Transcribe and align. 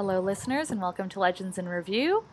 Hello, 0.00 0.18
listeners, 0.18 0.70
and 0.70 0.80
welcome 0.80 1.10
to 1.10 1.20
Legends 1.20 1.58
in 1.58 1.68
Review, 1.68 2.24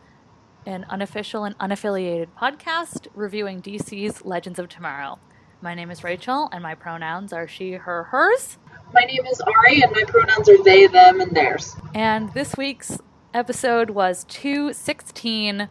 an 0.64 0.86
unofficial 0.88 1.44
and 1.44 1.54
unaffiliated 1.58 2.28
podcast 2.40 3.08
reviewing 3.14 3.60
DC's 3.60 4.24
Legends 4.24 4.58
of 4.58 4.70
Tomorrow. 4.70 5.18
My 5.60 5.74
name 5.74 5.90
is 5.90 6.02
Rachel, 6.02 6.48
and 6.50 6.62
my 6.62 6.74
pronouns 6.74 7.30
are 7.30 7.46
she, 7.46 7.72
her, 7.72 8.04
hers. 8.04 8.56
My 8.94 9.02
name 9.02 9.26
is 9.26 9.38
Ari, 9.42 9.82
and 9.82 9.92
my 9.92 10.02
pronouns 10.04 10.48
are 10.48 10.62
they, 10.64 10.86
them, 10.86 11.20
and 11.20 11.36
theirs. 11.36 11.76
And 11.92 12.32
this 12.32 12.56
week's 12.56 13.00
episode 13.34 13.90
was 13.90 14.24
216 14.24 15.68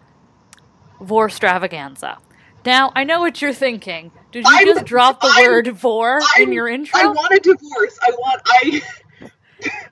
Vorestravaganza. 1.02 2.18
Now, 2.64 2.92
I 2.96 3.06
know 3.06 3.22
what 3.22 3.42
you're 3.42 3.54
thinking. 3.54 4.12
Did 4.32 4.46
you 4.46 4.56
I'm- 4.56 4.66
just 4.68 4.86
drop 4.86 5.20
the 5.22 5.34
I'm- 5.36 5.48
word 5.50 5.68
vore 5.70 6.20
in 6.38 6.44
I'm- 6.44 6.54
your 6.54 6.68
intro? 6.68 7.00
I 7.00 7.08
want 7.08 7.32
a 7.34 7.40
divorce. 7.40 7.98
I 8.08 8.12
want. 8.12 8.42
I. 8.46 8.82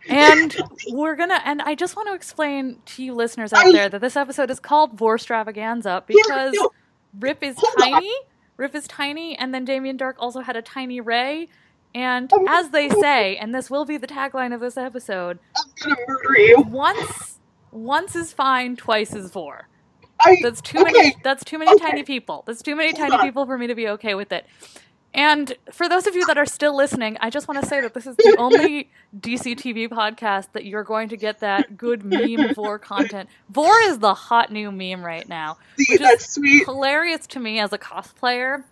And 0.08 0.56
we're 0.90 1.16
gonna, 1.16 1.42
and 1.46 1.62
I 1.62 1.76
just 1.76 1.96
want 1.96 2.08
to 2.10 2.14
explain 2.14 2.80
to 2.86 3.04
you 3.04 3.14
listeners 3.14 3.54
out 3.54 3.66
I- 3.66 3.72
there 3.72 3.90
that 3.90 4.02
this 4.02 4.16
episode 4.16 4.50
is 4.52 4.60
called 4.60 4.98
Vorestravaganza 4.98 6.06
because 6.06 6.54
no. 6.54 6.70
Rip 7.20 7.42
is 7.44 7.56
Hold 7.58 7.74
on. 7.82 7.92
tiny. 8.02 8.14
Rip 8.58 8.76
is 8.76 8.88
tiny, 8.88 9.38
and 9.38 9.54
then 9.54 9.66
Damien 9.66 9.98
Darhk 9.98 10.16
also 10.20 10.42
had 10.42 10.56
a 10.56 10.62
tiny 10.62 11.02
ray. 11.02 11.48
And 11.94 12.30
Oh. 12.34 12.46
as 12.48 12.70
they 12.70 12.90
say, 12.90 13.38
and 13.38 13.54
this 13.56 13.70
will 13.70 13.86
be 13.86 13.98
the 13.98 14.08
tagline 14.08 14.54
of 14.54 14.60
this 14.60 14.76
episode, 14.78 15.40
I'm 15.58 15.72
gonna 15.96 15.96
murder 16.08 16.40
you. 16.40 16.62
once 16.68 17.40
once 17.72 18.16
is 18.16 18.32
fine, 18.34 18.76
twice 18.76 19.14
is 19.14 19.32
vore. 19.32 19.68
I. 20.22 20.38
That's 20.42 20.62
too 20.62 20.80
okay. 20.80 20.92
many. 20.92 21.16
That's 21.24 21.44
too 21.44 21.58
many 21.58 21.72
Okay. 21.74 21.86
tiny 21.86 22.04
people. 22.04 22.44
That's 22.48 22.62
too 22.62 22.76
many 22.76 22.90
Hold 22.98 23.10
tiny 23.10 23.22
on. 23.22 23.26
people 23.26 23.46
for 23.46 23.58
me 23.58 23.68
to 23.68 23.76
be 23.76 23.88
okay 23.90 24.14
with 24.16 24.32
it. 24.32 24.46
And 25.16 25.56
for 25.72 25.88
those 25.88 26.08
of 26.08 26.16
you 26.16 26.26
that 26.26 26.38
are 26.38 26.46
still 26.46 26.76
listening, 26.76 27.18
I 27.22 27.30
just 27.30 27.48
want 27.48 27.62
to 27.62 27.68
say 27.68 27.80
that 27.80 27.94
this 27.94 28.06
is 28.06 28.18
the 28.18 28.34
only 28.38 28.92
DC 29.18 29.56
TV 29.56 29.88
podcast 29.88 30.52
that 30.52 30.66
you're 30.66 30.84
going 30.84 31.08
to 31.10 31.18
get 31.18 31.40
that 31.40 31.78
good 31.78 32.04
meme 32.04 32.54
vore 32.54 32.78
content. 32.78 33.30
Vore 33.50 33.80
is 33.86 34.00
the 34.00 34.14
hot 34.14 34.52
new 34.52 34.72
meme 34.72 35.04
right 35.04 35.28
now. 35.28 35.58
See, 35.78 35.94
which 35.94 36.02
is 36.02 36.08
that's 36.08 36.34
sweet. 36.34 36.66
Hilarious 36.66 37.26
to 37.28 37.40
me 37.40 37.62
as 37.62 37.72
a 37.72 37.78
cosplayer 37.78 38.64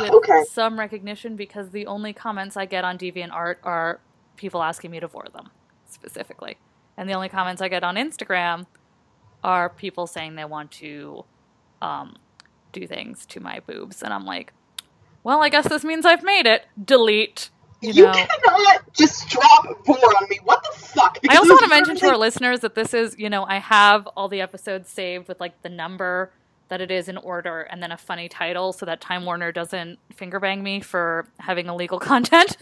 with 0.00 0.12
Okay. 0.12 0.44
some 0.52 0.78
recognition 0.78 1.34
because 1.34 1.70
the 1.70 1.86
only 1.86 2.12
comments 2.12 2.56
I 2.56 2.66
get 2.66 2.84
on 2.84 2.96
DeviantArt 2.96 3.56
are 3.64 4.00
people 4.36 4.62
asking 4.62 4.92
me 4.92 5.00
to 5.00 5.08
vore 5.08 5.26
them 5.32 5.50
specifically. 5.88 6.58
And 6.96 7.08
the 7.08 7.14
only 7.14 7.28
comments 7.28 7.60
I 7.60 7.68
get 7.68 7.82
on 7.82 7.96
Instagram 7.96 8.66
are 9.42 9.68
people 9.68 10.06
saying 10.06 10.36
they 10.36 10.44
want 10.44 10.70
to 10.72 11.24
um, 11.82 12.16
do 12.72 12.86
things 12.86 13.26
to 13.26 13.40
my 13.40 13.60
boobs. 13.60 14.02
And 14.02 14.12
I'm 14.12 14.24
like, 14.24 14.52
well, 15.28 15.42
I 15.42 15.50
guess 15.50 15.68
this 15.68 15.84
means 15.84 16.06
I've 16.06 16.22
made 16.22 16.46
it. 16.46 16.64
Delete. 16.82 17.50
You, 17.82 17.92
You, 17.92 18.04
know. 18.04 18.12
cannot 18.12 18.94
just 18.94 19.28
drop 19.28 19.84
vore 19.84 19.98
on 19.98 20.26
me. 20.30 20.38
What 20.42 20.62
the 20.62 20.80
fuck? 20.80 21.18
I 21.28 21.36
also 21.36 21.50
want 21.50 21.64
to 21.64 21.68
mention 21.68 21.96
to 21.96 22.06
our 22.06 22.16
listeners 22.16 22.60
that 22.60 22.74
this 22.74 22.94
is, 22.94 23.14
you 23.18 23.28
know, 23.28 23.44
I 23.44 23.58
have 23.58 24.06
all 24.16 24.28
the 24.28 24.40
episodes 24.40 24.88
saved 24.88 25.28
with 25.28 25.38
like 25.38 25.60
the 25.60 25.68
number 25.68 26.32
that 26.68 26.80
it 26.80 26.90
is 26.90 27.10
in 27.10 27.18
order 27.18 27.60
and 27.60 27.82
then 27.82 27.92
a 27.92 27.98
funny 27.98 28.26
title 28.30 28.72
so 28.72 28.86
that 28.86 29.02
Time 29.02 29.26
Warner 29.26 29.52
doesn't 29.52 29.98
finger 30.14 30.40
bang 30.40 30.62
me 30.62 30.80
for 30.80 31.28
having 31.40 31.66
illegal 31.66 31.98
content. 32.12 32.56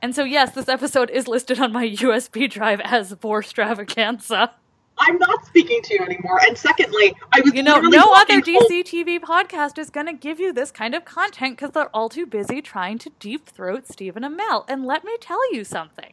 And 0.00 0.14
so, 0.14 0.24
yes, 0.24 0.52
this 0.54 0.70
episode 0.70 1.10
is 1.10 1.28
listed 1.28 1.60
on 1.60 1.72
my 1.72 1.86
USB 1.86 2.48
drive 2.50 2.80
as 2.84 3.12
Vorestravaganza. 3.12 4.52
I'm 5.00 5.18
not 5.18 5.46
speaking 5.46 5.80
to 5.82 5.94
you 5.94 6.00
anymore. 6.00 6.40
And 6.46 6.56
secondly, 6.56 7.14
I 7.32 7.40
was 7.40 7.54
You 7.54 7.62
know, 7.62 7.80
no 7.80 7.98
other 8.00 8.08
walking 8.10 8.42
home- 8.44 8.66
DC 8.70 8.82
TV 8.84 9.18
podcast 9.20 9.78
is 9.78 9.90
going 9.90 10.06
to 10.06 10.12
give 10.12 10.40
you 10.40 10.52
this 10.52 10.70
kind 10.70 10.94
of 10.94 11.04
content 11.04 11.56
because 11.56 11.70
they're 11.72 11.94
all 11.94 12.08
too 12.08 12.26
busy 12.26 12.60
trying 12.60 12.98
to 12.98 13.10
deep 13.18 13.46
throat 13.48 13.86
Stephen 13.88 14.22
Amell. 14.22 14.64
And 14.68 14.84
let 14.84 15.04
me 15.04 15.16
tell 15.20 15.40
you 15.54 15.64
something. 15.64 16.12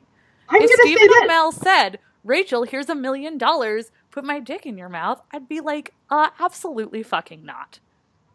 I'm 0.49 0.61
if 0.61 0.69
Stephen. 0.71 1.07
Amell 1.23 1.53
said, 1.53 1.99
Rachel, 2.23 2.63
here's 2.63 2.89
a 2.89 2.95
million 2.95 3.37
dollars, 3.37 3.91
put 4.11 4.23
my 4.23 4.39
dick 4.39 4.65
in 4.65 4.77
your 4.77 4.89
mouth, 4.89 5.21
I'd 5.31 5.47
be 5.49 5.59
like, 5.59 5.93
uh, 6.09 6.29
absolutely 6.39 7.03
fucking 7.03 7.43
not. 7.45 7.79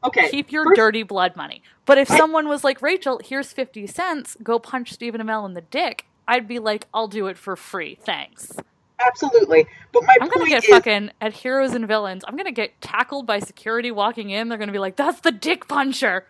Okay. 0.03 0.29
Keep 0.31 0.51
your 0.53 0.65
first- 0.65 0.77
dirty 0.77 1.03
blood 1.03 1.37
money. 1.37 1.63
But 1.87 1.99
if 1.99 2.11
I- 2.11 2.17
someone 2.17 2.49
was 2.49 2.65
like, 2.65 2.83
Rachel, 2.83 3.21
here's 3.25 3.53
50 3.53 3.87
cents, 3.87 4.37
go 4.43 4.59
punch 4.59 4.93
Stephen 4.93 5.21
Amell 5.21 5.45
in 5.47 5.55
the 5.55 5.61
dick, 5.61 6.07
I'd 6.27 6.49
be 6.49 6.59
like, 6.59 6.87
I'll 6.95 7.09
do 7.09 7.27
it 7.27 7.37
for 7.37 7.55
free, 7.57 7.97
thanks. 8.01 8.57
Absolutely. 9.07 9.67
But 9.93 10.05
my 10.05 10.17
I'm 10.21 10.29
gonna 10.29 10.49
get 10.49 10.65
is, 10.65 10.71
fucking, 10.71 11.11
at 11.21 11.33
Heroes 11.33 11.73
and 11.75 11.87
Villains, 11.89 12.25
I'm 12.27 12.37
gonna 12.37 12.53
get 12.53 12.81
tackled 12.81 13.27
by 13.27 13.41
security 13.41 13.91
walking 13.91 14.31
in, 14.31 14.49
they're 14.49 14.59
gonna 14.59 14.73
be 14.73 14.79
like, 14.79 14.97
that's 14.97 15.21
the 15.21 15.33
dick 15.33 15.69
puncher! 15.69 16.27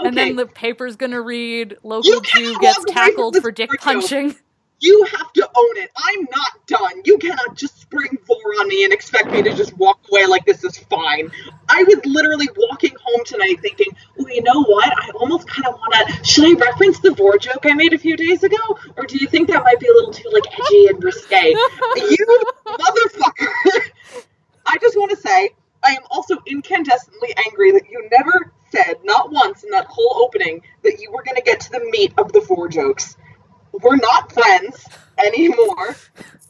okay, 0.00 0.08
And 0.08 0.16
then 0.16 0.36
the 0.36 0.46
paper's 0.46 0.96
gonna 0.96 1.20
read, 1.20 1.76
local 1.82 2.20
Jew 2.20 2.58
gets 2.60 2.84
tackled 2.86 3.36
for 3.38 3.50
dick 3.50 3.70
punching. 3.80 4.36
You 4.84 5.02
have 5.16 5.32
to 5.32 5.48
own 5.48 5.76
it. 5.78 5.90
I'm 5.96 6.28
not 6.30 6.66
done. 6.66 7.00
You 7.06 7.16
cannot 7.16 7.56
just 7.56 7.80
spring 7.80 8.18
vore 8.26 8.52
on 8.60 8.68
me 8.68 8.84
and 8.84 8.92
expect 8.92 9.30
me 9.30 9.42
to 9.42 9.54
just 9.54 9.74
walk 9.78 9.98
away 10.10 10.26
like 10.26 10.44
this 10.44 10.62
is 10.62 10.76
fine. 10.76 11.30
I 11.70 11.84
was 11.84 12.04
literally 12.04 12.50
walking 12.54 12.94
home 13.02 13.24
tonight 13.24 13.62
thinking, 13.62 13.86
oh, 14.20 14.26
you 14.28 14.42
know 14.42 14.62
what? 14.62 14.92
I 15.02 15.08
almost 15.14 15.48
kind 15.48 15.66
of 15.68 15.72
want 15.76 16.08
to. 16.08 16.24
Should 16.24 16.44
I 16.44 16.66
reference 16.66 17.00
the 17.00 17.12
vore 17.12 17.38
joke 17.38 17.64
I 17.64 17.72
made 17.72 17.94
a 17.94 17.98
few 17.98 18.14
days 18.14 18.42
ago, 18.42 18.58
or 18.98 19.06
do 19.06 19.16
you 19.16 19.26
think 19.26 19.48
that 19.48 19.64
might 19.64 19.80
be 19.80 19.86
a 19.86 19.92
little 19.92 20.12
too 20.12 20.28
like 20.30 20.44
edgy 20.52 20.86
and 20.88 21.02
risque? 21.02 21.48
you 21.96 22.44
motherfucker! 22.66 23.80
I 24.66 24.76
just 24.82 24.98
want 24.98 25.12
to 25.12 25.16
say, 25.16 25.48
I 25.82 25.92
am 25.92 26.02
also 26.10 26.36
incandescently 26.46 27.32
angry 27.46 27.72
that 27.72 27.88
you 27.88 28.06
never 28.12 28.52
said, 28.70 28.96
not 29.02 29.32
once 29.32 29.64
in 29.64 29.70
that 29.70 29.86
whole 29.86 30.24
opening, 30.24 30.60
that 30.82 31.00
you 31.00 31.10
were 31.10 31.22
going 31.22 31.36
to 31.36 31.42
get 31.42 31.60
to 31.60 31.70
the 31.70 31.80
meat 31.90 32.12
of 32.18 32.32
the 32.32 32.40
vore 32.40 32.68
jokes. 32.68 33.16
We're 33.82 33.96
not 33.96 34.32
friends 34.32 34.86
anymore. 35.18 35.96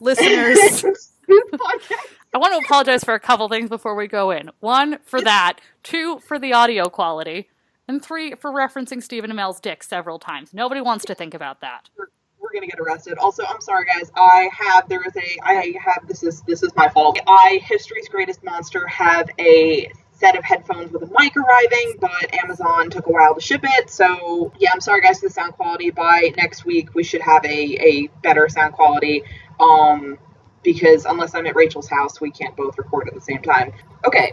Listeners. 0.00 0.82
this 0.82 1.12
podcast. 1.26 2.06
I 2.34 2.38
want 2.38 2.60
to 2.60 2.63
apologize 2.74 3.04
for 3.04 3.14
a 3.14 3.20
couple 3.20 3.48
things 3.48 3.70
before 3.70 3.94
we 3.94 4.08
go 4.08 4.32
in. 4.32 4.50
One, 4.58 4.98
for 5.04 5.20
that. 5.20 5.60
Two, 5.84 6.18
for 6.18 6.40
the 6.40 6.52
audio 6.52 6.88
quality. 6.88 7.48
And 7.86 8.04
three, 8.04 8.34
for 8.34 8.50
referencing 8.50 9.00
Stephen 9.00 9.30
Amell's 9.30 9.60
dick 9.60 9.84
several 9.84 10.18
times. 10.18 10.52
Nobody 10.52 10.80
wants 10.80 11.04
to 11.04 11.14
think 11.14 11.34
about 11.34 11.60
that. 11.60 11.88
We're, 11.96 12.06
we're 12.40 12.52
gonna 12.52 12.66
get 12.66 12.80
arrested. 12.80 13.16
Also, 13.18 13.44
I'm 13.46 13.60
sorry, 13.60 13.84
guys. 13.84 14.10
I 14.16 14.48
have 14.52 14.88
there 14.88 15.04
is 15.06 15.14
a 15.16 15.38
I 15.44 15.72
have 15.80 16.08
this 16.08 16.24
is 16.24 16.42
this 16.48 16.64
is 16.64 16.72
my 16.74 16.88
fault. 16.88 17.16
I 17.28 17.60
history's 17.62 18.08
greatest 18.08 18.42
monster 18.42 18.88
have 18.88 19.30
a 19.38 19.88
set 20.10 20.36
of 20.36 20.42
headphones 20.42 20.90
with 20.90 21.02
a 21.02 21.10
mic 21.16 21.36
arriving, 21.36 21.94
but 22.00 22.34
Amazon 22.42 22.90
took 22.90 23.06
a 23.06 23.12
while 23.12 23.36
to 23.36 23.40
ship 23.40 23.60
it. 23.62 23.88
So 23.88 24.52
yeah, 24.58 24.70
I'm 24.74 24.80
sorry, 24.80 25.00
guys, 25.00 25.20
for 25.20 25.28
the 25.28 25.32
sound 25.32 25.52
quality. 25.52 25.90
By 25.90 26.32
next 26.36 26.64
week, 26.64 26.92
we 26.96 27.04
should 27.04 27.22
have 27.22 27.44
a 27.44 27.48
a 27.48 28.08
better 28.24 28.48
sound 28.48 28.72
quality. 28.72 29.22
Um, 29.60 30.18
because 30.64 31.04
unless 31.04 31.34
I'm 31.34 31.46
at 31.46 31.54
Rachel's 31.54 31.88
house, 31.88 32.20
we 32.20 32.30
can't 32.30 32.56
both 32.56 32.76
record 32.78 33.06
at 33.08 33.14
the 33.14 33.20
same 33.20 33.42
time. 33.42 33.72
Okay, 34.06 34.32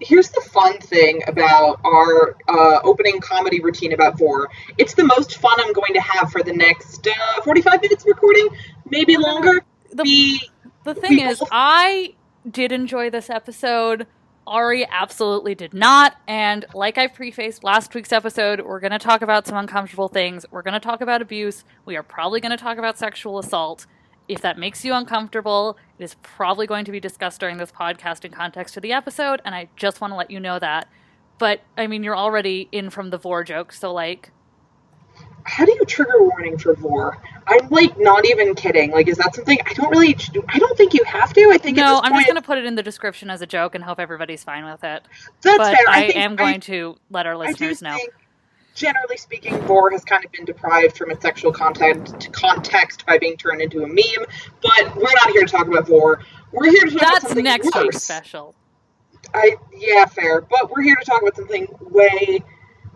here's 0.00 0.28
the 0.30 0.40
fun 0.52 0.78
thing 0.80 1.22
about 1.26 1.80
our 1.84 2.36
uh, 2.48 2.80
opening 2.84 3.20
comedy 3.20 3.60
routine 3.60 3.92
about 3.92 4.18
Vore. 4.18 4.50
It's 4.78 4.94
the 4.94 5.04
most 5.04 5.38
fun 5.38 5.54
I'm 5.60 5.72
going 5.72 5.94
to 5.94 6.00
have 6.00 6.30
for 6.30 6.42
the 6.42 6.52
next 6.52 7.06
uh, 7.06 7.42
45 7.42 7.80
minutes 7.80 8.04
of 8.04 8.08
recording, 8.08 8.48
maybe 8.90 9.16
longer. 9.16 9.62
The, 9.92 10.02
We, 10.02 10.40
the 10.84 10.94
thing 10.94 11.10
we 11.12 11.22
is, 11.22 11.38
both- 11.38 11.48
I 11.52 12.14
did 12.50 12.72
enjoy 12.72 13.10
this 13.10 13.30
episode. 13.30 14.06
Ari 14.44 14.84
absolutely 14.90 15.54
did 15.54 15.72
not. 15.72 16.16
And 16.26 16.64
like 16.74 16.98
I 16.98 17.06
prefaced 17.06 17.62
last 17.62 17.94
week's 17.94 18.10
episode, 18.12 18.60
we're 18.60 18.80
going 18.80 18.90
to 18.90 18.98
talk 18.98 19.22
about 19.22 19.46
some 19.46 19.56
uncomfortable 19.56 20.08
things. 20.08 20.44
We're 20.50 20.62
going 20.62 20.74
to 20.74 20.80
talk 20.80 21.00
about 21.00 21.22
abuse. 21.22 21.62
We 21.84 21.96
are 21.96 22.02
probably 22.02 22.40
going 22.40 22.50
to 22.50 22.56
talk 22.56 22.76
about 22.76 22.98
sexual 22.98 23.38
assault. 23.38 23.86
If 24.32 24.42
that 24.42 24.58
makes 24.58 24.84
you 24.84 24.94
uncomfortable, 24.94 25.76
it 25.98 26.04
is 26.04 26.14
probably 26.22 26.66
going 26.66 26.84
to 26.84 26.92
be 26.92 27.00
discussed 27.00 27.40
during 27.40 27.58
this 27.58 27.70
podcast 27.70 28.24
in 28.24 28.32
context 28.32 28.74
to 28.74 28.80
the 28.80 28.92
episode. 28.92 29.42
And 29.44 29.54
I 29.54 29.68
just 29.76 30.00
want 30.00 30.12
to 30.12 30.16
let 30.16 30.30
you 30.30 30.40
know 30.40 30.58
that. 30.58 30.88
But 31.38 31.60
I 31.76 31.86
mean, 31.86 32.02
you're 32.02 32.16
already 32.16 32.68
in 32.72 32.90
from 32.90 33.10
the 33.10 33.18
vore 33.18 33.44
joke, 33.44 33.72
so 33.72 33.92
like, 33.92 34.30
how 35.44 35.64
do 35.64 35.72
you 35.72 35.84
trigger 35.84 36.22
warning 36.22 36.56
for 36.56 36.74
Vore? 36.74 37.20
I'm 37.46 37.68
like 37.68 37.98
not 37.98 38.24
even 38.26 38.54
kidding. 38.54 38.92
Like, 38.92 39.08
is 39.08 39.18
that 39.18 39.34
something 39.34 39.58
I 39.66 39.72
don't 39.74 39.90
really? 39.90 40.16
I 40.48 40.58
don't 40.58 40.76
think 40.76 40.94
you 40.94 41.02
have 41.04 41.32
to. 41.34 41.50
I 41.52 41.58
think 41.58 41.76
no, 41.76 42.00
I'm 42.02 42.12
point, 42.12 42.14
just 42.14 42.26
going 42.26 42.40
to 42.40 42.46
put 42.46 42.58
it 42.58 42.64
in 42.64 42.76
the 42.76 42.82
description 42.82 43.30
as 43.30 43.42
a 43.42 43.46
joke 43.46 43.74
and 43.74 43.82
hope 43.82 43.98
everybody's 43.98 44.44
fine 44.44 44.64
with 44.64 44.84
it. 44.84 45.02
That's 45.42 45.58
but 45.58 45.76
fair. 45.76 45.88
I, 45.88 46.06
think, 46.06 46.16
am 46.16 46.36
going 46.36 46.60
to 46.60 46.96
let 47.10 47.26
our 47.26 47.34
I 47.34 47.36
listeners 47.36 47.82
know. 47.82 47.96
think, 47.96 48.12
generally 48.74 49.16
speaking, 49.16 49.56
Vore 49.62 49.90
has 49.90 50.04
kind 50.04 50.24
of 50.24 50.32
been 50.32 50.44
deprived 50.44 50.96
from 50.96 51.10
its 51.10 51.22
sexual 51.22 51.52
content 51.52 52.28
context 52.32 53.06
by 53.06 53.18
being 53.18 53.36
turned 53.36 53.60
into 53.60 53.82
a 53.82 53.86
meme. 53.86 54.26
But 54.62 54.96
we're 54.96 55.02
not 55.02 55.30
here 55.30 55.42
to 55.42 55.50
talk 55.50 55.66
about 55.66 55.86
Vore. 55.86 56.20
We're 56.52 56.70
here 56.70 56.84
to 56.84 56.90
talk 56.90 57.02
about 57.02 57.12
That's 57.12 57.26
something 57.26 57.44
next 57.44 57.74
worse. 57.74 57.84
week's 57.84 58.02
special. 58.02 58.54
I 59.34 59.56
yeah, 59.76 60.06
fair. 60.06 60.40
But 60.40 60.70
we're 60.70 60.82
here 60.82 60.96
to 60.96 61.04
talk 61.04 61.22
about 61.22 61.36
something 61.36 61.66
way, 61.80 62.42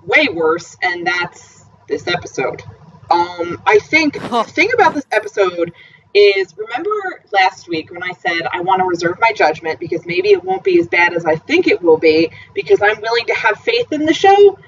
way 0.05 0.29
worse, 0.33 0.77
and 0.83 1.07
that's 1.07 1.65
this 1.89 2.09
episode. 2.09 2.63
Um, 3.11 3.63
I 3.67 3.79
think 3.79 4.15
the 4.15 4.45
thing 4.45 4.71
about 4.75 4.95
this 4.95 5.07
episode 5.13 5.73
is 6.13 6.55
remember 6.57 7.23
last 7.33 7.69
week 7.69 7.91
when 7.93 8.03
I 8.03 8.13
said 8.13 8.47
I 8.51 8.61
want 8.61 8.81
to 8.81 8.87
reserve 8.87 9.19
my 9.21 9.33
judgment 9.33 9.79
because 9.79 10.07
maybe 10.07 10.31
it 10.31 10.43
won't 10.43 10.65
be 10.65 10.81
as 10.81 10.89
bad 10.89 11.13
as 11.13 11.25
I 11.27 11.37
think 11.37 11.69
it 11.69 11.83
will 11.83 11.99
be 11.99 12.31
because 12.55 12.81
I'm 12.83 13.01
willing 13.01 13.27
to 13.27 13.35
have 13.35 13.59
faith 13.59 13.93
in 13.93 14.07
the 14.07 14.15
show. 14.15 14.59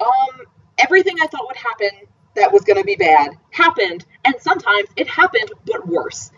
Um, 0.00 0.46
everything 0.78 1.16
I 1.20 1.26
thought 1.26 1.46
would 1.46 1.56
happen 1.56 2.06
that 2.36 2.52
was 2.52 2.62
going 2.62 2.78
to 2.78 2.84
be 2.84 2.96
bad 2.96 3.30
happened, 3.50 4.04
and 4.24 4.34
sometimes 4.40 4.88
it 4.96 5.08
happened 5.08 5.50
but 5.66 5.86
worse. 5.88 6.30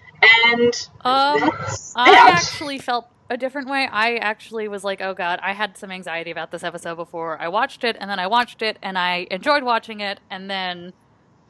And 0.46 0.88
Um, 1.02 1.50
I 1.96 2.30
actually 2.32 2.78
felt 2.78 3.06
a 3.28 3.36
different 3.36 3.68
way. 3.68 3.88
I 3.90 4.16
actually 4.16 4.66
was 4.68 4.82
like, 4.84 5.00
oh 5.00 5.14
god, 5.14 5.40
I 5.42 5.52
had 5.52 5.76
some 5.76 5.90
anxiety 5.90 6.30
about 6.30 6.50
this 6.50 6.62
episode 6.64 6.96
before 6.96 7.40
I 7.40 7.48
watched 7.48 7.84
it, 7.84 7.96
and 8.00 8.10
then 8.10 8.18
I 8.18 8.26
watched 8.26 8.62
it, 8.62 8.78
and 8.82 8.98
I 8.98 9.26
enjoyed 9.30 9.62
watching 9.62 10.00
it, 10.00 10.20
and 10.30 10.50
then 10.50 10.92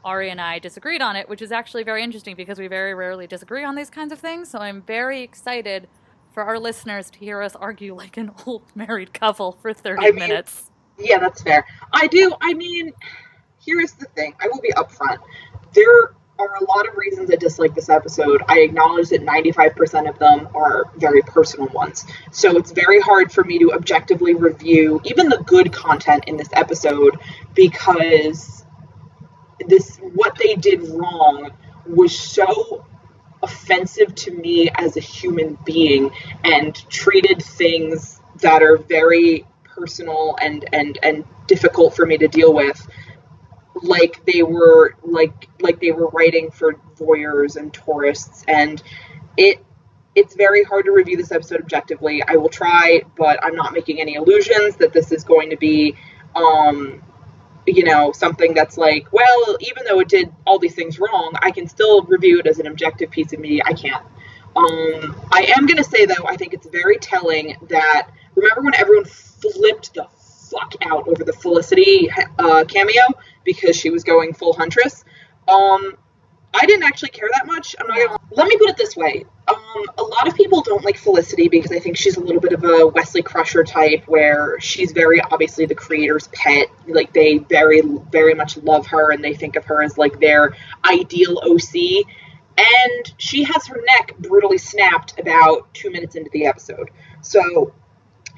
Ari 0.05 0.31
and 0.31 0.41
I 0.41 0.59
disagreed 0.59 1.03
on 1.03 1.15
it, 1.17 1.29
which 1.29 1.43
is 1.43 1.53
actually 1.53 1.83
very 1.85 2.03
interesting 2.03 2.35
because 2.37 2.59
we 2.59 2.67
very 2.69 2.95
rarely 2.95 3.27
disagree 3.27 3.65
on 3.65 3.75
these 3.75 3.91
kinds 3.91 4.13
of 4.13 4.19
things. 4.19 4.51
So 4.51 4.59
I'm 4.59 4.83
very 4.83 5.23
excited 5.23 5.89
for 6.33 6.43
our 6.45 6.59
listeners 6.59 7.11
to 7.11 7.19
hear 7.19 7.43
us 7.43 7.55
argue 7.57 7.95
like 7.95 8.17
an 8.17 8.31
old 8.47 8.63
married 8.75 9.13
couple 9.13 9.53
for 9.63 9.73
30 9.73 10.01
I 10.01 10.11
mean- 10.11 10.15
minutes. 10.17 10.70
Yeah, 11.01 11.19
that's 11.19 11.43
fair. 11.43 11.67
I 11.93 12.07
do. 12.07 12.33
I 12.41 12.55
mean, 12.55 12.93
here 13.65 13.81
is 13.81 13.93
the 13.95 14.07
thing. 14.07 14.35
I 14.41 14.49
will 14.49 14.61
be 14.61 14.73
upfront. 14.73 15.19
There 15.75 16.15
are 16.39 16.57
a 16.57 16.65
lot 16.65 16.89
of 16.89 16.97
reasons 16.97 17.31
I 17.31 17.37
dislike 17.37 17.75
this 17.75 17.89
episode. 17.89 18.43
I 18.49 18.61
acknowledge 18.61 19.11
that 19.11 19.25
95% 19.25 20.09
of 20.09 20.19
them 20.19 20.49
are 20.55 20.91
very 20.97 21.23
personal 21.23 21.69
ones. 21.69 22.05
So 22.33 22.57
it's 22.57 22.73
very 22.73 23.01
hard 23.01 23.31
for 23.31 23.45
me 23.45 23.59
to 23.59 23.73
objectively 23.73 24.35
review 24.35 25.01
even 25.05 25.29
the 25.29 25.39
good 25.39 25.73
content 25.73 26.25
in 26.27 26.37
this 26.37 26.49
episode 26.53 27.19
because 27.55 28.65
this 29.67 29.99
what 30.15 30.37
they 30.39 30.55
did 30.55 30.89
wrong 30.89 31.51
was 31.87 32.19
so 32.19 32.87
offensive 33.43 34.15
to 34.15 34.31
me 34.31 34.71
as 34.75 34.97
a 34.97 35.01
human 35.01 35.59
being 35.65 36.11
and 36.45 36.75
treated 36.91 37.43
things 37.43 38.21
that 38.37 38.63
are 38.63 38.79
very 38.79 39.45
personal 39.81 40.37
and 40.41 40.65
and 40.73 40.99
and 41.03 41.25
difficult 41.47 41.97
for 41.97 42.05
me 42.05 42.19
to 42.19 42.29
deal 42.29 42.53
with 42.53 42.87
like 43.83 44.25
they 44.27 44.43
were 44.43 44.95
like 45.03 45.49
like 45.61 45.81
they 45.81 45.93
were 45.93 46.09
writing 46.09 46.51
for 46.51 46.75
voyeurs 46.97 47.57
and 47.57 47.73
tourists. 47.73 48.45
And 48.49 48.83
it 49.37 49.65
it's 50.15 50.35
very 50.35 50.65
hard 50.65 50.85
to 50.87 50.93
review 50.93 51.17
this 51.17 51.33
episode 51.33 51.61
objectively. 51.61 52.23
I 52.27 52.37
will 52.37 52.49
try 52.49 53.03
but 53.17 53.43
i'm 53.45 53.55
not 53.55 53.73
making 53.73 54.01
any 54.01 54.15
illusions 54.15 54.77
that 54.77 54.93
this 54.93 55.13
is 55.13 55.25
going 55.25 55.51
to 55.51 55.57
be 55.57 55.95
um 56.35 57.03
you 57.67 57.85
know 57.85 58.13
something 58.13 58.55
that's 58.55 58.77
like 58.77 59.13
well 59.13 59.57
even 59.61 59.85
though 59.87 60.01
it 60.01 60.09
did 60.09 60.33
all 60.47 60.59
these 60.59 60.75
things 60.75 60.99
wrong 60.99 61.33
i 61.43 61.51
can 61.51 61.69
still 61.69 62.03
review 62.03 62.41
it 62.41 62.47
as 62.47 62.59
an 62.59 62.67
objective 62.67 63.11
piece 63.11 63.33
of 63.33 63.39
media. 63.39 63.63
I 63.65 63.73
can't. 63.73 64.05
Um 64.57 65.17
i 65.31 65.53
am 65.57 65.67
going 65.67 65.77
to 65.77 65.85
say 65.85 66.07
though 66.07 66.27
i 66.27 66.37
think 66.37 66.55
it's 66.55 66.69
very 66.69 66.99
telling 66.99 67.57
that 67.69 68.11
remember 68.41 68.63
when 68.63 68.75
everyone 68.75 69.05
flipped 69.05 69.95
the 69.95 70.07
fuck 70.51 70.75
out 70.83 71.07
over 71.09 71.25
the 71.25 71.33
felicity 71.33 72.11
uh, 72.39 72.65
cameo 72.65 73.03
because 73.45 73.77
she 73.77 73.91
was 73.91 74.03
going 74.03 74.35
full 74.35 74.53
huntress 74.53 75.05
um 75.49 75.97
I 76.53 76.67
didn't 76.67 76.83
actually 76.83 77.11
care 77.11 77.29
that 77.33 77.47
much. 77.47 77.77
I'm 77.79 77.87
not 77.87 77.97
gonna. 77.97 78.19
Let 78.33 78.49
me 78.49 78.57
put 78.57 78.71
it 78.71 78.77
this 78.77 78.97
way. 78.97 79.25
Um, 79.47 79.85
a 79.99 80.03
lot 80.03 80.27
of 80.27 80.35
people 80.35 80.63
don't 80.63 80.85
like 80.85 80.97
Felicity 80.97 81.49
because 81.49 81.71
I 81.71 81.79
think 81.79 81.97
she's 81.97 82.17
a 82.17 82.21
little 82.21 82.41
bit 82.41 82.53
of 82.53 82.65
a 82.65 82.87
Wesley 82.89 83.23
Crusher 83.23 83.63
type, 83.63 84.05
where 84.07 84.59
she's 84.61 84.93
very 84.93 85.21
obviously 85.21 85.67
the 85.67 85.75
creator's 85.75 86.29
pet. 86.29 86.69
Like 86.89 87.13
they 87.13 87.39
very, 87.39 87.83
very 88.11 88.35
much 88.35 88.57
love 88.59 88.87
her, 88.89 89.13
and 89.13 89.23
they 89.23 89.35
think 89.35 89.57
of 89.57 89.65
her 89.67 89.83
as 89.83 89.97
like 89.97 90.19
their 90.19 90.57
ideal 90.85 91.39
OC. 91.39 92.05
And 92.59 93.15
she 93.17 93.45
has 93.45 93.67
her 93.69 93.81
neck 93.99 94.17
brutally 94.19 94.59
snapped 94.59 95.19
about 95.19 95.73
two 95.73 95.91
minutes 95.91 96.17
into 96.17 96.31
the 96.33 96.47
episode. 96.47 96.91
So 97.23 97.73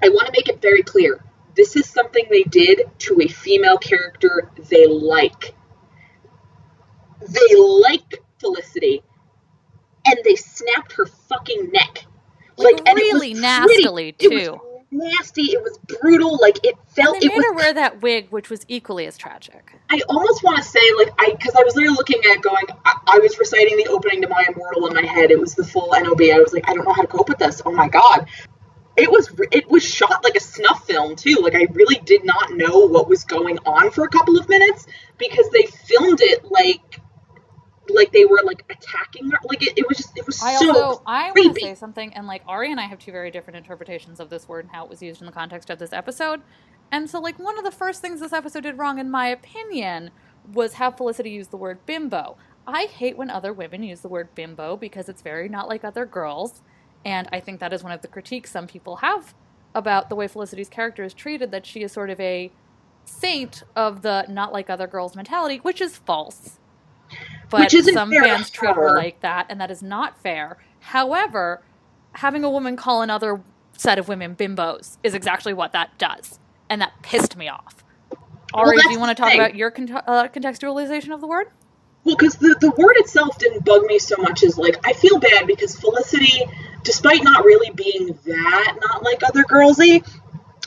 I 0.02 0.08
want 0.08 0.26
to 0.26 0.32
make 0.32 0.48
it 0.48 0.60
very 0.60 0.82
clear. 0.82 1.22
This 1.54 1.76
is 1.76 1.88
something 1.88 2.24
they 2.30 2.42
did 2.44 2.82
to 3.00 3.20
a 3.20 3.28
female 3.28 3.76
character 3.78 4.50
they 4.70 4.86
like 4.86 5.54
they 7.20 7.54
like 7.56 8.22
Felicity, 8.40 9.02
and 10.04 10.16
they 10.24 10.34
snapped 10.34 10.92
her 10.94 11.06
fucking 11.06 11.70
neck. 11.70 12.04
Like, 12.56 12.80
and 12.88 12.98
it 12.98 13.02
really 13.02 13.34
nastily, 13.34 14.12
pretty- 14.12 14.34
It 14.34 14.46
too. 14.46 14.52
was 14.54 14.60
nasty. 14.90 15.42
It 15.52 15.62
was 15.62 15.78
brutal. 16.00 16.38
Like 16.38 16.58
it 16.64 16.74
felt. 16.88 17.14
And 17.14 17.22
they 17.22 17.26
It 17.26 17.28
made 17.30 17.36
was. 17.36 17.44
her 17.46 17.52
wear 17.54 17.72
that 17.74 18.02
wig, 18.02 18.26
which 18.30 18.50
was 18.50 18.64
equally 18.66 19.06
as 19.06 19.16
tragic. 19.16 19.72
I 19.90 20.00
almost 20.08 20.42
want 20.42 20.56
to 20.58 20.64
say 20.64 20.80
like 20.98 21.10
I 21.18 21.30
because 21.38 21.54
I 21.54 21.62
was 21.62 21.76
literally 21.76 21.96
looking 21.96 22.20
at 22.32 22.42
going. 22.42 22.64
I, 22.84 22.92
I 23.06 23.18
was 23.20 23.38
reciting 23.38 23.76
the 23.76 23.86
opening 23.86 24.20
to 24.22 24.28
My 24.28 24.44
Immortal 24.48 24.88
in 24.88 24.94
my 24.94 25.06
head. 25.06 25.30
It 25.30 25.38
was 25.38 25.54
the 25.54 25.64
full 25.64 25.90
NOB. 25.92 26.20
I 26.22 26.40
was 26.40 26.52
like, 26.52 26.68
I 26.68 26.74
don't 26.74 26.84
know 26.84 26.92
how 26.92 27.02
to 27.02 27.08
cope 27.08 27.28
with 27.28 27.38
this. 27.38 27.62
Oh 27.64 27.70
my 27.72 27.88
god. 27.88 28.26
It 28.96 29.10
was 29.10 29.32
it 29.50 29.70
was 29.70 29.82
shot 29.82 30.22
like 30.22 30.36
a 30.36 30.40
snuff 30.40 30.86
film 30.86 31.16
too. 31.16 31.36
Like 31.42 31.54
I 31.54 31.66
really 31.72 32.00
did 32.04 32.24
not 32.24 32.52
know 32.52 32.86
what 32.86 33.08
was 33.08 33.24
going 33.24 33.58
on 33.64 33.90
for 33.90 34.04
a 34.04 34.08
couple 34.08 34.38
of 34.38 34.48
minutes 34.48 34.86
because 35.18 35.48
they 35.50 35.62
filmed 35.62 36.20
it 36.20 36.44
like 36.50 37.00
like 37.88 38.12
they 38.12 38.24
were 38.24 38.40
like 38.44 38.64
attacking 38.70 39.30
her. 39.30 39.38
Like 39.48 39.62
it, 39.62 39.78
it 39.78 39.88
was 39.88 39.96
just 39.96 40.16
it 40.16 40.26
was 40.26 40.42
I 40.42 40.56
so 40.56 40.68
also 40.68 41.02
I 41.06 41.32
want 41.32 41.54
to 41.56 41.60
say 41.60 41.74
something, 41.74 42.12
and 42.14 42.26
like 42.26 42.42
Ari 42.46 42.70
and 42.70 42.80
I 42.80 42.84
have 42.84 42.98
two 42.98 43.12
very 43.12 43.30
different 43.30 43.56
interpretations 43.56 44.20
of 44.20 44.30
this 44.30 44.48
word 44.48 44.64
and 44.66 44.74
how 44.74 44.84
it 44.84 44.90
was 44.90 45.02
used 45.02 45.20
in 45.20 45.26
the 45.26 45.32
context 45.32 45.70
of 45.70 45.78
this 45.78 45.92
episode. 45.92 46.42
And 46.90 47.08
so, 47.08 47.20
like 47.20 47.38
one 47.38 47.58
of 47.58 47.64
the 47.64 47.70
first 47.70 48.02
things 48.02 48.20
this 48.20 48.32
episode 48.32 48.64
did 48.64 48.78
wrong, 48.78 48.98
in 48.98 49.10
my 49.10 49.28
opinion, 49.28 50.10
was 50.52 50.74
how 50.74 50.90
Felicity 50.90 51.30
used 51.30 51.50
the 51.50 51.56
word 51.56 51.84
bimbo. 51.86 52.36
I 52.66 52.84
hate 52.84 53.16
when 53.16 53.30
other 53.30 53.52
women 53.52 53.82
use 53.82 54.00
the 54.00 54.08
word 54.08 54.34
bimbo 54.34 54.76
because 54.76 55.08
it's 55.08 55.22
very 55.22 55.48
not 55.48 55.68
like 55.68 55.84
other 55.84 56.06
girls, 56.06 56.62
and 57.04 57.28
I 57.32 57.40
think 57.40 57.60
that 57.60 57.72
is 57.72 57.82
one 57.82 57.92
of 57.92 58.02
the 58.02 58.08
critiques 58.08 58.50
some 58.50 58.66
people 58.66 58.96
have 58.96 59.34
about 59.74 60.08
the 60.08 60.14
way 60.14 60.28
Felicity's 60.28 60.68
character 60.68 61.02
is 61.04 61.14
treated. 61.14 61.50
That 61.50 61.66
she 61.66 61.82
is 61.82 61.92
sort 61.92 62.10
of 62.10 62.20
a 62.20 62.50
saint 63.04 63.62
of 63.74 64.02
the 64.02 64.26
not 64.28 64.52
like 64.52 64.70
other 64.70 64.86
girls 64.86 65.16
mentality, 65.16 65.58
which 65.58 65.80
is 65.80 65.96
false. 65.96 66.58
But 67.50 67.70
some 67.70 68.10
fans 68.10 68.50
treat 68.50 68.74
her 68.74 68.96
like 68.96 69.20
that, 69.20 69.46
and 69.50 69.60
that 69.60 69.70
is 69.70 69.82
not 69.82 70.18
fair. 70.22 70.56
However, 70.80 71.62
having 72.12 72.44
a 72.44 72.50
woman 72.50 72.76
call 72.76 73.02
another 73.02 73.42
set 73.76 73.98
of 73.98 74.08
women 74.08 74.34
bimbos 74.34 74.96
is 75.02 75.14
exactly 75.14 75.52
what 75.52 75.72
that 75.72 75.98
does, 75.98 76.38
and 76.70 76.80
that 76.80 76.92
pissed 77.02 77.36
me 77.36 77.48
off. 77.48 77.84
Ari, 78.54 78.78
do 78.78 78.90
you 78.90 78.98
want 78.98 79.16
to 79.16 79.20
talk 79.20 79.30
thing. 79.30 79.40
about 79.40 79.54
your 79.54 79.70
con- 79.70 79.90
uh, 79.90 80.28
contextualization 80.28 81.12
of 81.12 81.20
the 81.20 81.26
word? 81.26 81.48
Well, 82.04 82.16
because 82.16 82.36
the, 82.36 82.56
the 82.60 82.70
word 82.70 82.96
itself 82.96 83.38
didn't 83.38 83.64
bug 83.64 83.82
me 83.84 83.98
so 83.98 84.16
much 84.18 84.42
as 84.42 84.58
like 84.58 84.76
I 84.86 84.92
feel 84.92 85.18
bad 85.18 85.46
because 85.46 85.76
Felicity, 85.76 86.42
despite 86.82 87.22
not 87.24 87.44
really 87.44 87.70
being 87.70 88.18
that 88.26 88.76
not 88.80 89.02
like 89.02 89.22
other 89.22 89.42
girlsy, 89.44 90.06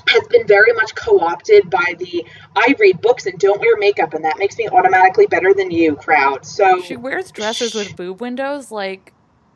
has 0.07 0.27
been 0.27 0.45
very 0.45 0.71
much 0.73 0.93
co-opted 0.95 1.69
by 1.69 1.95
the 1.97 2.25
I 2.55 2.75
read 2.79 3.01
books 3.01 3.25
and 3.25 3.37
don't 3.39 3.59
wear 3.59 3.75
makeup 3.77 4.13
and 4.13 4.23
that 4.23 4.37
makes 4.37 4.57
me 4.57 4.67
automatically 4.69 5.25
better 5.25 5.53
than 5.53 5.71
you 5.71 5.95
crowd. 5.95 6.45
So 6.45 6.81
She 6.81 6.95
wears 6.95 7.31
dresses 7.31 7.73
with 7.73 7.95
boob 7.95 8.21
windows, 8.21 8.71
like 8.71 9.13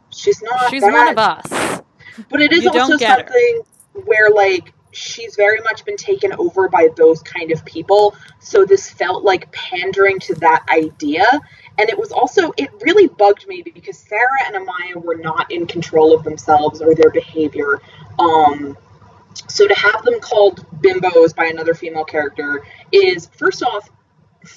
she's 0.10 0.42
not 0.42 0.70
she's 0.70 0.82
that, 0.82 0.92
one 0.92 1.08
of 1.10 1.18
us. 1.18 1.82
But 2.30 2.42
it 2.42 2.52
is 2.52 2.64
You 2.64 2.72
also 2.72 2.98
get 2.98 3.12
her. 3.12 3.28
something 3.28 3.62
where 4.06 4.32
like 4.32 4.74
she's 4.92 5.36
very 5.36 5.60
much 5.62 5.86
been 5.86 5.98
taken 5.98 6.34
over 6.34 6.68
by 6.68 6.90
those 6.96 7.22
kind 7.22 7.52
of 7.52 7.64
people. 7.66 8.16
So 8.40 8.66
this 8.66 8.90
felt 8.90 9.24
like 9.24 9.52
pandering 9.52 10.20
to 10.22 10.36
that 10.36 10.66
idea. 10.70 11.26
And 11.80 11.90
it 11.90 11.98
was 11.98 12.12
also 12.12 12.52
it 12.58 12.70
really 12.82 13.08
bugged 13.08 13.48
me 13.48 13.62
because 13.62 13.98
Sara 13.98 14.28
and 14.48 14.56
Amaya 14.56 15.02
were 15.02 15.16
not 15.16 15.50
in 15.50 15.66
control 15.66 16.14
of 16.14 16.26
themselves 16.26 16.82
or 16.82 16.94
their 16.94 17.10
behavior. 17.10 17.82
Um 18.20 18.78
so 19.48 19.66
to 19.66 19.74
have 19.74 20.04
them 20.04 20.20
called 20.20 20.66
bimbos 20.82 21.34
by 21.34 21.46
another 21.46 21.74
female 21.74 22.04
character 22.04 22.66
is 22.92 23.30
first 23.38 23.64
off 23.64 23.90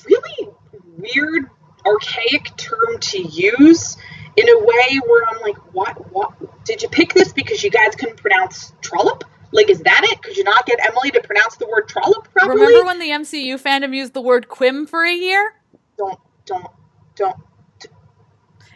really 0.04 0.52
weird 0.98 1.48
archaic 1.86 2.56
term 2.56 2.98
to 2.98 3.22
use 3.22 3.96
in 4.36 4.48
a 4.48 4.58
way 4.58 5.00
where 5.06 5.28
I'm 5.28 5.40
like, 5.42 5.56
what? 5.72 6.12
What? 6.12 6.64
Did 6.64 6.82
you 6.82 6.88
pick 6.88 7.12
this 7.14 7.32
because 7.32 7.62
you 7.62 7.70
guys 7.70 7.94
couldn't 7.94 8.16
pronounce 8.16 8.72
trollop? 8.80 9.24
Like, 9.52 9.70
is 9.70 9.80
that 9.80 10.00
it? 10.10 10.22
Could 10.22 10.36
you 10.36 10.44
not 10.44 10.66
get 10.66 10.80
Emily 10.84 11.10
to 11.12 11.20
pronounce 11.20 11.56
the 11.56 11.68
word 11.68 11.86
trollop 11.86 12.32
properly? 12.32 12.64
Remember 12.64 12.86
when 12.86 12.98
the 12.98 13.10
MCU 13.10 13.60
fandom 13.60 13.94
used 13.94 14.14
the 14.14 14.22
word 14.22 14.48
quim 14.48 14.88
for 14.88 15.04
a 15.04 15.14
year? 15.14 15.54
Don't, 15.98 16.18
don't, 16.46 16.66
don't. 17.16 17.36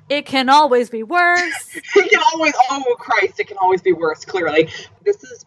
It 0.08 0.24
can 0.24 0.48
always 0.48 0.88
be 0.88 1.02
worse. 1.02 1.76
It 1.96 2.10
can 2.10 2.22
always. 2.32 2.54
Oh 2.70 2.96
Christ! 2.98 3.40
It 3.40 3.48
can 3.48 3.56
always 3.58 3.82
be 3.82 3.92
worse. 3.92 4.24
Clearly, 4.24 4.68
this 5.04 5.22
is 5.24 5.44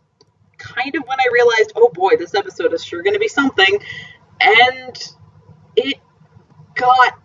kind 0.58 0.96
of 0.96 1.04
when 1.08 1.20
I 1.20 1.26
realized, 1.32 1.72
oh 1.76 1.90
boy, 1.94 2.18
this 2.18 2.36
episode 2.36 2.74
is 2.74 2.84
sure 2.84 3.02
going 3.02 3.14
to 3.14 3.20
be 3.20 3.28
something, 3.28 3.80
and 4.42 5.14
it 5.76 6.00
got 6.76 7.20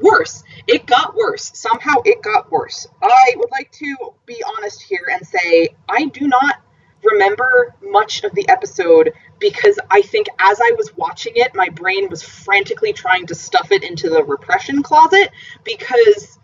worse. 0.00 0.42
It 0.66 0.86
got 0.86 1.14
worse. 1.14 1.50
Somehow 1.54 1.96
it 2.04 2.22
got 2.22 2.50
worse. 2.50 2.86
I 3.02 3.34
would 3.36 3.50
like 3.50 3.70
to 3.72 3.96
be 4.26 4.42
honest 4.56 4.82
here 4.82 5.10
and 5.12 5.26
say 5.26 5.68
I 5.88 6.06
do 6.06 6.28
not 6.28 6.62
remember 7.02 7.74
much 7.82 8.24
of 8.24 8.34
the 8.34 8.48
episode 8.48 9.12
because 9.38 9.78
I 9.90 10.02
think 10.02 10.28
as 10.38 10.60
I 10.60 10.74
was 10.76 10.96
watching 10.96 11.32
it, 11.36 11.54
my 11.54 11.68
brain 11.70 12.08
was 12.08 12.22
frantically 12.22 12.92
trying 12.92 13.26
to 13.26 13.34
stuff 13.34 13.72
it 13.72 13.82
into 13.82 14.10
the 14.10 14.22
repression 14.22 14.82
closet 14.82 15.30
because 15.64 16.38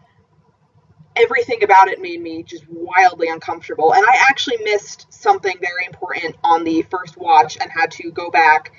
everything 1.17 1.63
about 1.63 1.89
it 1.89 2.01
made 2.01 2.21
me 2.21 2.43
just 2.43 2.65
wildly 2.69 3.29
uncomfortable. 3.29 3.95
And 3.95 4.05
I 4.05 4.17
actually 4.29 4.59
missed 4.63 5.13
something 5.13 5.57
very 5.61 5.87
important 5.87 6.37
on 6.45 6.65
the 6.65 6.83
first 6.83 7.17
watch 7.17 7.57
and 7.61 7.71
had 7.71 7.91
to 7.93 8.11
go 8.11 8.31
back 8.31 8.73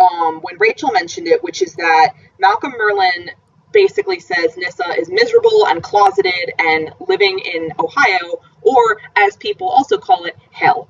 um, 0.00 0.40
when 0.40 0.56
Rachel 0.58 0.90
mentioned 0.90 1.28
it, 1.28 1.42
which 1.42 1.62
is 1.62 1.74
that 1.74 2.14
Malcolm 2.38 2.72
Merlyn 2.72 3.30
basically 3.72 4.20
says 4.20 4.56
Nyssa 4.56 4.98
is 4.98 5.08
miserable 5.10 5.66
and 5.66 5.82
closeted 5.82 6.52
and 6.58 6.92
living 7.08 7.38
in 7.38 7.70
Ohio, 7.78 8.40
or 8.62 9.00
as 9.16 9.36
people 9.36 9.68
also 9.68 9.98
call 9.98 10.24
it, 10.24 10.36
hell. 10.50 10.88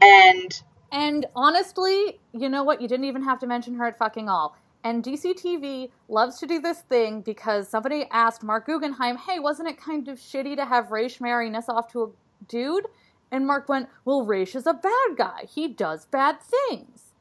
And 0.00 0.62
And 0.92 1.26
honestly, 1.34 2.20
you 2.32 2.48
know 2.48 2.64
what? 2.64 2.80
You 2.80 2.88
didn't 2.88 3.04
even 3.06 3.22
have 3.22 3.38
to 3.40 3.46
mention 3.46 3.74
her 3.74 3.86
at 3.86 3.98
fucking 3.98 4.28
all. 4.28 4.56
And 4.84 5.02
DCTV 5.02 5.90
loves 6.08 6.38
to 6.38 6.46
do 6.46 6.60
this 6.60 6.80
thing 6.80 7.20
because 7.20 7.68
somebody 7.68 8.06
asked 8.12 8.44
Marc 8.44 8.66
Guggenheim, 8.66 9.16
hey, 9.16 9.40
wasn't 9.40 9.68
it 9.68 9.80
kind 9.80 10.08
of 10.08 10.18
shitty 10.18 10.56
to 10.56 10.64
have 10.64 10.92
Ra's 10.92 11.20
marry 11.20 11.50
Nyssa 11.50 11.72
off 11.72 11.92
to 11.92 12.02
a 12.04 12.10
dude? 12.46 12.86
And 13.32 13.46
Marc 13.46 13.68
went, 13.68 13.88
well, 14.04 14.24
Ra's 14.24 14.54
is 14.54 14.66
a 14.66 14.74
bad 14.74 15.16
guy. 15.16 15.46
He 15.52 15.66
does 15.66 16.06
bad 16.06 16.36
things. 16.40 17.12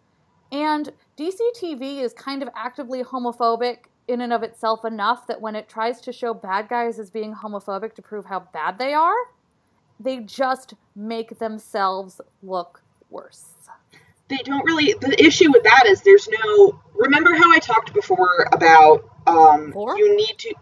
And 0.51 0.91
DCTV 1.17 2.01
is 2.01 2.13
kind 2.13 2.43
of 2.43 2.49
actively 2.55 3.03
homophobic 3.03 3.85
in 4.07 4.21
and 4.21 4.31
of 4.31 4.43
itself 4.43 4.85
enough 4.85 5.25
that 5.25 5.41
when 5.41 5.55
it 5.55 5.67
tries 5.67 5.99
to 6.01 6.13
show 6.13 6.35
bad 6.35 6.69
guys 6.69 6.99
as 6.99 7.09
being 7.09 7.33
homophobic 7.33 7.95
to 7.95 8.03
prove 8.03 8.25
how 8.25 8.41
bad 8.53 8.77
they 8.77 8.93
are, 8.93 9.15
they 9.99 10.19
just 10.19 10.73
make 10.95 11.39
themselves 11.39 12.21
look 12.43 12.83
worse. 13.09 13.45
they 14.29 14.37
don't 14.45 14.65
really 14.65 14.93
the 15.01 15.23
issue 15.23 15.51
with 15.51 15.63
that 15.63 15.85
is 15.87 16.01
there's 16.01 16.27
no 16.45 16.79
remember 16.95 17.33
how 17.35 17.51
i 17.51 17.59
talked 17.59 17.93
before 17.93 18.47
about 18.53 19.09
um 19.27 19.73
you 19.97 20.15
need 20.17 20.37
to 20.37 20.53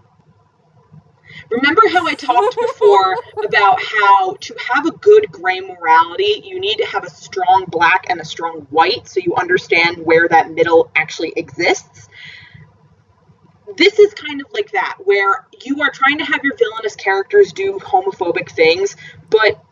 remember 1.49 1.81
how 1.91 2.05
i 2.07 2.13
talked 2.13 2.57
before 2.59 3.15
about 3.45 3.79
how 3.81 4.33
to 4.41 4.55
have 4.59 4.85
a 4.85 4.91
good 4.91 5.31
gray 5.31 5.59
morality 5.61 6.41
you 6.45 6.59
need 6.59 6.77
to 6.77 6.85
have 6.85 7.03
a 7.05 7.09
strong 7.09 7.65
black 7.69 8.05
and 8.09 8.19
a 8.21 8.25
strong 8.25 8.61
white 8.71 9.07
so 9.07 9.19
you 9.23 9.35
understand 9.35 9.97
where 10.05 10.27
that 10.27 10.51
middle 10.51 10.91
actually 10.95 11.33
exists 11.37 12.09
this 13.77 13.97
is 13.99 14.13
kind 14.13 14.41
of 14.41 14.47
like 14.53 14.71
that 14.71 14.97
where 15.03 15.47
you 15.63 15.81
are 15.81 15.91
trying 15.91 16.17
to 16.17 16.25
have 16.25 16.43
your 16.43 16.55
villainous 16.57 16.95
characters 16.95 17.53
do 17.53 17.79
homophobic 17.79 18.49
things 18.51 18.95
but 19.29 19.63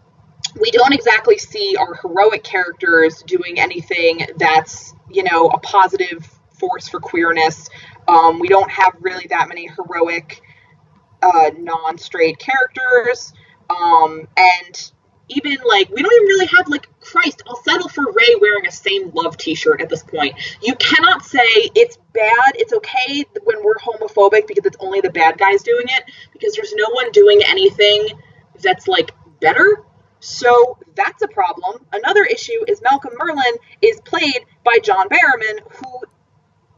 we 0.60 0.72
don't 0.72 0.94
exactly 0.94 1.38
see 1.38 1.76
our 1.80 1.96
heroic 1.96 2.44
characters 2.44 3.24
doing 3.24 3.60
anything 3.60 4.26
that's 4.38 4.94
you 5.10 5.24
know 5.24 5.48
a 5.48 5.60
positive 5.60 6.30
force 6.62 6.88
for 6.88 7.00
queerness. 7.00 7.70
Um, 8.08 8.40
we 8.40 8.48
don't 8.48 8.70
have 8.72 8.96
really 9.02 9.28
that 9.30 9.50
many 9.50 9.68
heroic 9.68 10.42
uh, 11.22 11.52
non-straight 11.58 12.40
characters. 12.40 13.34
Um, 13.70 14.28
and 14.38 14.92
even 15.36 15.58
like 15.66 15.90
we 15.90 16.02
don't 16.02 16.14
even 16.14 16.28
really 16.28 16.48
have 16.48 16.68
like 16.68 16.88
christ. 17.00 17.42
I'll 17.48 17.62
settle 17.64 17.90
for 17.90 18.12
ray 18.12 18.36
wearing 18.40 18.68
a 18.68 18.72
same 18.72 19.12
love 19.12 19.38
t-shirt 19.38 19.82
at 19.82 19.90
this 19.90 20.04
point. 20.04 20.36
You 20.62 20.76
cannot 20.76 21.24
say 21.26 21.46
it's 21.76 21.98
bad 22.14 22.54
it's 22.56 22.74
okay 22.74 23.26
when 23.44 23.64
we're 23.64 23.78
homophobic 23.78 24.48
because 24.48 24.66
it's 24.66 24.78
only 24.80 25.02
the 25.02 25.10
bad 25.12 25.38
guys 25.38 25.64
doing 25.64 25.86
it 25.88 26.04
because 26.34 26.54
there's 26.56 26.74
no 26.76 26.90
one 26.92 27.12
doing 27.12 27.42
anything 27.48 28.08
that's 28.62 28.88
like 28.88 29.12
better. 29.40 29.84
So 30.20 30.78
that's 30.96 31.24
a 31.24 31.28
problem. 31.28 31.86
Another 31.92 32.24
issue 32.24 32.64
is 32.68 32.82
Malcolm 32.82 33.14
Merlyn 33.20 33.58
is 33.82 34.00
played 34.02 34.46
by 34.64 34.78
John 34.84 35.10
Barrowman, 35.10 35.62
who 35.78 36.02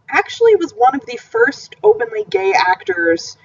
actually 0.10 0.56
was 0.56 0.72
one 0.72 0.96
of 0.96 1.06
the 1.06 1.18
first 1.18 1.76
openly 1.84 2.24
gay 2.30 2.54
actors 2.56 3.36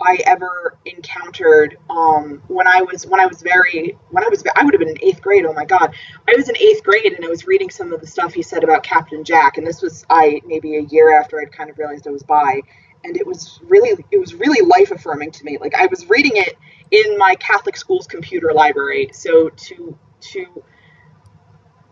I 0.00 0.18
ever 0.26 0.76
encountered 0.84 1.78
um, 1.88 2.42
when 2.48 2.66
I 2.66 2.82
was 2.82 3.06
when 3.06 3.20
I 3.20 3.26
was 3.26 3.40
very 3.40 3.96
when 4.10 4.24
I 4.24 4.28
was 4.28 4.42
I 4.54 4.64
would 4.64 4.74
have 4.74 4.80
been 4.80 4.90
in 4.90 5.02
eighth 5.02 5.22
grade. 5.22 5.46
Oh 5.46 5.52
my 5.52 5.64
god, 5.64 5.94
I 6.28 6.34
was 6.36 6.48
in 6.48 6.56
eighth 6.56 6.84
grade 6.84 7.12
and 7.12 7.24
I 7.24 7.28
was 7.28 7.46
reading 7.46 7.70
some 7.70 7.92
of 7.92 8.00
the 8.00 8.06
stuff 8.06 8.34
he 8.34 8.42
said 8.42 8.62
about 8.62 8.82
Captain 8.82 9.24
Jack, 9.24 9.56
and 9.56 9.66
this 9.66 9.80
was 9.80 10.04
I 10.10 10.42
maybe 10.46 10.76
a 10.76 10.82
year 10.82 11.18
after 11.18 11.40
I'd 11.40 11.52
kind 11.52 11.70
of 11.70 11.78
realized 11.78 12.06
I 12.06 12.10
was 12.10 12.22
bi, 12.22 12.60
and 13.04 13.16
it 13.16 13.26
was 13.26 13.60
really 13.64 14.04
it 14.10 14.18
was 14.18 14.34
really 14.34 14.66
life 14.66 14.90
affirming 14.90 15.30
to 15.32 15.44
me. 15.44 15.58
Like 15.58 15.74
I 15.74 15.86
was 15.86 16.08
reading 16.10 16.32
it 16.34 16.56
in 16.90 17.16
my 17.16 17.34
Catholic 17.36 17.76
school's 17.76 18.06
computer 18.06 18.52
library, 18.52 19.10
so 19.12 19.48
to 19.48 19.98
to 20.20 20.64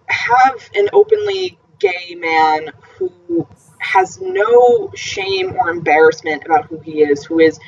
have 0.08 0.68
an 0.75 0.88
openly 0.92 1.58
gay 1.78 2.14
man 2.14 2.70
who 2.99 3.46
has 3.78 4.20
no 4.20 4.90
shame 4.94 5.54
or 5.56 5.70
embarrassment 5.70 6.44
about 6.44 6.66
who 6.66 6.78
he 6.80 7.02
is, 7.02 7.25
who 7.25 7.40
is 7.40 7.58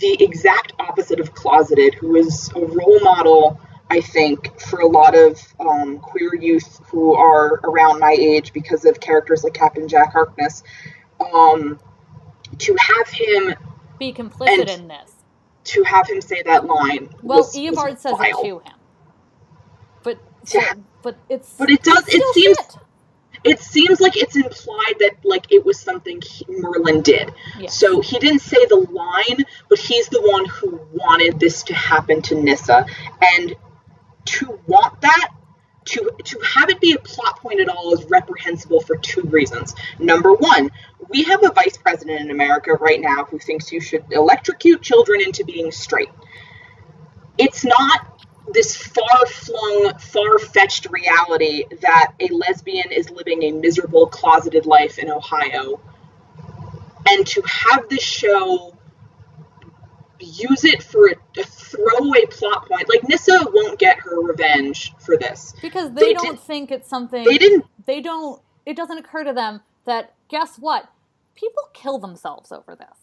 the 0.00 0.22
exact 0.22 0.72
opposite 0.80 1.20
of 1.20 1.34
closeted, 1.34 1.94
who 1.94 2.16
is 2.16 2.50
a 2.56 2.60
role 2.60 3.00
model, 3.00 3.60
I 3.90 4.00
think, 4.00 4.60
for 4.60 4.80
a 4.80 4.86
lot 4.88 5.16
of 5.16 5.40
um, 5.60 5.98
queer 6.00 6.34
youth 6.34 6.80
who 6.90 7.14
are 7.14 7.60
around 7.64 8.00
my 8.00 8.12
age 8.18 8.52
because 8.52 8.84
of 8.84 9.00
characters 9.00 9.44
like 9.44 9.54
Captain 9.54 9.88
Jack 9.88 10.12
Harkness. 10.12 10.62
Um, 11.20 11.80
to 12.58 12.76
have 12.78 13.08
him 13.08 13.54
Be 13.98 14.12
complicit 14.12 14.68
in 14.68 14.88
this. 14.88 15.12
to 15.64 15.82
have 15.84 16.08
him 16.08 16.20
say 16.20 16.42
that 16.44 16.66
line. 16.66 17.10
Well, 17.22 17.38
was, 17.38 17.54
Eobard 17.54 17.92
was 17.92 18.00
says 18.00 18.12
vile. 18.18 18.40
it 18.40 18.42
to 18.48 18.58
him. 18.60 18.74
But 20.02 20.18
so, 20.44 20.60
Yeah. 20.60 20.74
but 21.02 21.18
it's 21.28 21.54
But 21.58 21.70
it 21.70 21.82
does. 21.82 22.04
It 22.08 22.22
seems. 22.34 22.56
shit. 22.58 22.83
It 23.44 23.60
seems 23.60 24.00
like 24.00 24.16
it's 24.16 24.36
implied 24.36 24.94
that 25.00 25.16
like 25.22 25.52
it 25.52 25.64
was 25.64 25.78
something 25.78 26.20
he, 26.22 26.44
Merlyn 26.46 27.02
did. 27.02 27.32
Yeah. 27.58 27.68
So 27.68 28.00
he 28.00 28.18
didn't 28.18 28.40
say 28.40 28.64
the 28.66 28.76
line, 28.76 29.44
but 29.68 29.78
he's 29.78 30.08
the 30.08 30.22
one 30.22 30.46
who 30.46 30.80
wanted 30.92 31.38
this 31.38 31.62
to 31.64 31.74
happen 31.74 32.22
to 32.22 32.34
Nyssa, 32.34 32.86
and 33.36 33.54
to 34.26 34.58
want 34.66 35.00
that. 35.02 35.28
To, 35.88 36.10
to 36.24 36.40
have 36.40 36.70
it 36.70 36.80
be 36.80 36.92
a 36.92 36.98
plot 36.98 37.40
point 37.40 37.60
at 37.60 37.68
all 37.68 37.92
is 37.92 38.06
reprehensible 38.06 38.80
for 38.80 38.96
two 38.96 39.20
reasons. 39.20 39.74
Number 39.98 40.32
one, 40.32 40.70
we 41.10 41.24
have 41.24 41.44
a 41.44 41.52
vice 41.52 41.76
president 41.76 42.22
in 42.22 42.30
America 42.30 42.72
right 42.72 42.98
now 42.98 43.24
who 43.24 43.38
thinks 43.38 43.70
you 43.70 43.82
should 43.82 44.04
electrocute 44.10 44.80
children 44.80 45.20
into 45.20 45.44
being 45.44 45.70
straight. 45.70 46.08
It's 47.36 47.66
not 47.66 48.13
this 48.52 48.76
far 48.76 49.26
flung, 49.26 49.92
far 49.98 50.38
fetched 50.38 50.86
reality 50.90 51.64
that 51.80 52.12
a 52.20 52.28
lesbian 52.28 52.90
is 52.92 53.10
living 53.10 53.42
a 53.44 53.52
miserable, 53.52 54.06
closeted 54.06 54.66
life 54.66 54.98
in 54.98 55.10
Ohio. 55.10 55.80
And 57.08 57.26
to 57.26 57.42
have 57.42 57.88
this 57.88 58.02
show 58.02 58.76
use 60.20 60.64
it 60.64 60.82
for 60.82 61.08
a, 61.08 61.14
a 61.38 61.44
throwaway 61.44 62.24
plot 62.30 62.66
point, 62.68 62.88
like 62.88 63.06
Nyssa 63.08 63.46
won't 63.52 63.78
get 63.78 63.98
her 63.98 64.20
revenge 64.22 64.94
for 65.00 65.16
this. 65.18 65.54
because 65.60 65.92
they, 65.92 66.00
They 66.00 66.12
don't 66.14 66.36
did- 66.36 66.40
think 66.40 66.70
it's 66.70 66.88
something. 66.88 67.24
They 67.24 67.36
didn't 67.38 67.64
They 67.86 68.00
don't. 68.00 68.40
It 68.64 68.76
doesn't 68.76 68.96
occur 68.98 69.24
to 69.24 69.32
them 69.34 69.60
that 69.84 70.14
guess 70.30 70.56
what? 70.58 70.88
People 71.34 71.62
kill 71.74 71.98
themselves 71.98 72.52
over 72.52 72.74
this. 72.76 72.96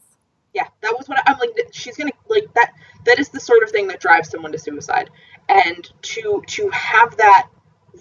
yeah 0.54 0.68
that 0.82 0.96
was 0.98 1.08
what 1.08 1.20
I, 1.20 1.34
i'm 1.34 1.38
like 1.38 1.52
she's 1.72 1.96
gonna 1.98 2.12
like 2.30 2.52
that 2.56 2.72
that 3.06 3.20
is 3.20 3.30
the 3.30 3.40
sort 3.40 3.62
of 3.64 3.70
thing 3.72 3.88
that 3.88 4.00
drives 4.00 4.30
someone 4.30 4.52
to 4.54 4.58
suicide 4.58 5.10
and 5.50 5.92
to 6.02 6.44
to 6.48 6.70
have 6.70 7.16
that 7.18 7.48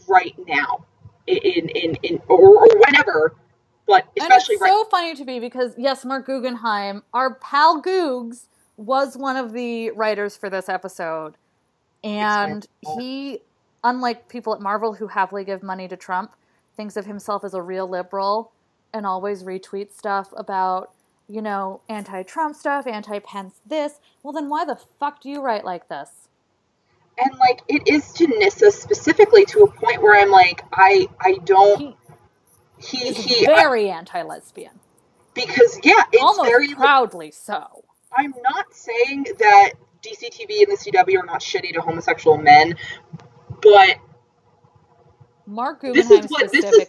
right 0.08 0.34
now 0.46 0.84
in 1.26 1.68
in 1.68 1.94
in 2.02 2.20
or, 2.28 2.38
or 2.38 2.68
whenever 2.86 3.34
but 3.90 4.06
especially 4.16 4.54
and 4.54 4.62
it's 4.62 4.62
right 4.62 4.70
so 4.70 4.84
funny 4.84 5.14
to 5.16 5.24
me 5.24 5.40
because 5.40 5.74
yes, 5.76 6.04
Marc 6.04 6.24
Guggenheim, 6.26 7.02
our 7.12 7.34
pal 7.34 7.82
Googs, 7.82 8.46
was 8.76 9.16
one 9.16 9.36
of 9.36 9.52
the 9.52 9.90
writers 9.90 10.36
for 10.36 10.48
this 10.48 10.68
episode, 10.68 11.34
and 12.04 12.68
he, 12.96 13.40
unlike 13.82 14.28
people 14.28 14.54
at 14.54 14.60
Marvel 14.60 14.94
who 14.94 15.08
happily 15.08 15.44
give 15.44 15.64
money 15.64 15.88
to 15.88 15.96
Trump, 15.96 16.36
thinks 16.76 16.96
of 16.96 17.04
himself 17.04 17.42
as 17.42 17.52
a 17.52 17.60
real 17.60 17.88
liberal 17.88 18.52
and 18.94 19.04
always 19.04 19.42
retweets 19.42 19.94
stuff 19.98 20.32
about 20.36 20.92
you 21.28 21.42
know 21.42 21.80
anti-Trump 21.88 22.54
stuff, 22.54 22.86
anti-Pence 22.86 23.60
this. 23.66 23.94
Well, 24.22 24.32
then 24.32 24.48
why 24.48 24.64
the 24.64 24.76
fuck 24.76 25.20
do 25.20 25.28
you 25.28 25.42
write 25.42 25.64
like 25.64 25.88
this? 25.88 26.19
And 27.22 27.38
like 27.38 27.60
it 27.68 27.82
is 27.86 28.12
to 28.14 28.26
nyssa 28.26 28.70
specifically 28.70 29.44
to 29.46 29.60
a 29.64 29.70
point 29.70 30.00
where 30.02 30.20
i'm 30.20 30.30
like 30.30 30.62
i 30.72 31.06
i 31.20 31.34
don't 31.44 31.94
He 32.78 33.12
he 33.12 33.12
he 33.12 33.46
very 33.46 33.90
anti-lesbian, 33.90 34.78
because 35.34 35.78
yeah 35.82 36.02
it's 36.12 36.22
almost 36.22 36.48
very 36.48 36.74
proudly 36.74 37.30
so. 37.30 37.84
i'm 38.16 38.32
not 38.50 38.72
saying 38.72 39.26
that 39.38 39.72
dctv 40.02 40.62
and 40.62 40.68
the 40.72 40.78
cw 40.80 41.20
are 41.22 41.26
not 41.26 41.40
shitty 41.42 41.74
to 41.74 41.80
homosexual 41.82 42.38
men 42.38 42.74
but 43.62 43.96
Marc 45.46 45.82
This 45.82 46.10
is 46.10 46.26
what- 46.30 46.50
this 46.52 46.64
is- 46.64 46.86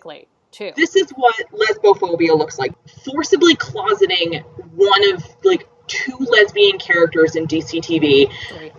too. 0.51 0.71
this 0.75 0.95
is 0.95 1.09
what 1.11 1.35
lesbophobia 1.51 2.37
looks 2.37 2.59
like 2.59 2.73
forcibly 3.03 3.55
closeting 3.55 4.43
one 4.75 5.13
of 5.13 5.23
like 5.43 5.67
two 5.87 6.15
lesbian 6.19 6.77
characters 6.77 7.35
in 7.35 7.47
dctv 7.47 8.31
Three. 8.49 8.71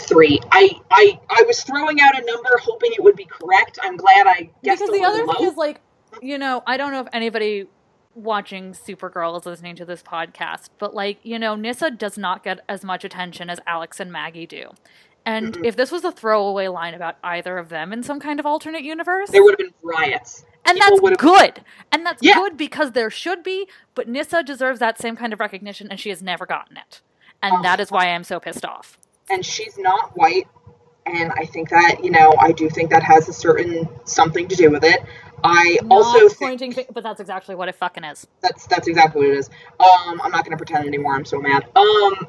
Three 0.00 0.38
i 0.52 0.70
i 0.90 1.18
i 1.30 1.42
was 1.46 1.62
throwing 1.62 2.00
out 2.00 2.18
a 2.20 2.24
number 2.24 2.48
hoping 2.62 2.90
it 2.92 3.02
would 3.02 3.16
be 3.16 3.24
correct 3.26 3.78
i'm 3.82 3.96
glad 3.96 4.26
i 4.26 4.50
guessed 4.64 4.80
because 4.82 4.90
the 4.98 5.04
other 5.04 5.24
low. 5.24 5.32
thing 5.34 5.46
is 5.48 5.56
like 5.56 5.80
you 6.22 6.38
know 6.38 6.62
i 6.66 6.76
don't 6.76 6.92
know 6.92 7.00
if 7.00 7.08
anybody 7.12 7.66
watching 8.14 8.72
supergirl 8.72 9.38
is 9.38 9.46
listening 9.46 9.76
to 9.76 9.84
this 9.84 10.02
podcast 10.02 10.68
but 10.78 10.94
like 10.94 11.18
you 11.22 11.38
know 11.38 11.54
nyssa 11.54 11.90
does 11.90 12.18
not 12.18 12.42
get 12.42 12.60
as 12.68 12.84
much 12.84 13.04
attention 13.04 13.48
as 13.48 13.60
alex 13.66 14.00
and 14.00 14.10
maggie 14.10 14.46
do 14.46 14.70
and 15.24 15.54
Mhm. 15.58 15.66
if 15.66 15.76
this 15.76 15.92
was 15.92 16.04
a 16.04 16.10
throwaway 16.12 16.66
line 16.68 16.94
about 16.94 17.16
either 17.22 17.56
of 17.58 17.68
them 17.68 17.92
in 17.92 18.02
some 18.02 18.18
kind 18.18 18.40
of 18.40 18.46
alternate 18.46 18.82
universe 18.82 19.30
there 19.30 19.42
would 19.42 19.52
have 19.52 19.58
been 19.58 19.74
riots 19.82 20.44
And 20.66 20.78
people 20.78 21.00
that's 21.08 21.22
good. 21.22 21.64
And 21.92 22.04
that's 22.04 22.22
Yeah. 22.22 22.34
good 22.34 22.56
because 22.58 22.92
there 22.92 23.08
should 23.10 23.42
be, 23.42 23.66
but 23.94 24.08
Nyssa 24.08 24.42
deserves 24.42 24.78
that 24.80 24.98
same 25.00 25.16
kind 25.16 25.32
of 25.32 25.40
recognition 25.40 25.88
and 25.90 25.98
she 25.98 26.10
has 26.10 26.22
never 26.22 26.44
gotten 26.44 26.76
it. 26.76 27.00
And 27.42 27.54
Oh. 27.56 27.62
that 27.62 27.80
is 27.80 27.90
why 27.90 28.10
I'm 28.10 28.24
so 28.24 28.38
pissed 28.38 28.64
off. 28.66 28.98
And 29.30 29.44
she's 29.44 29.78
not 29.78 30.16
white, 30.16 30.48
and 31.06 31.32
I 31.38 31.44
think 31.44 31.70
that 31.70 32.02
you 32.02 32.10
know 32.10 32.34
I 32.38 32.52
do 32.52 32.68
think 32.68 32.90
that 32.90 33.02
has 33.02 33.28
a 33.28 33.32
certain 33.32 33.88
something 34.04 34.48
to 34.48 34.56
do 34.56 34.70
with 34.70 34.84
it. 34.84 35.00
I 35.42 35.78
also 35.90 36.18
Not 36.18 36.32
think 36.32 36.38
pointing, 36.38 36.72
fi- 36.72 36.86
but 36.92 37.02
that's 37.02 37.20
exactly 37.20 37.54
what 37.54 37.68
it 37.68 37.74
fucking 37.74 38.04
is. 38.04 38.26
that's 38.42 38.66
that's 38.66 38.88
exactly 38.88 39.22
what 39.22 39.30
it 39.30 39.38
is. 39.38 39.48
Um, 39.78 40.20
I'm 40.22 40.30
not 40.30 40.44
going 40.44 40.50
to 40.50 40.56
pretend 40.56 40.86
anymore. 40.86 41.14
I'm 41.14 41.24
so 41.24 41.40
mad. 41.40 41.64
Um, 41.76 42.26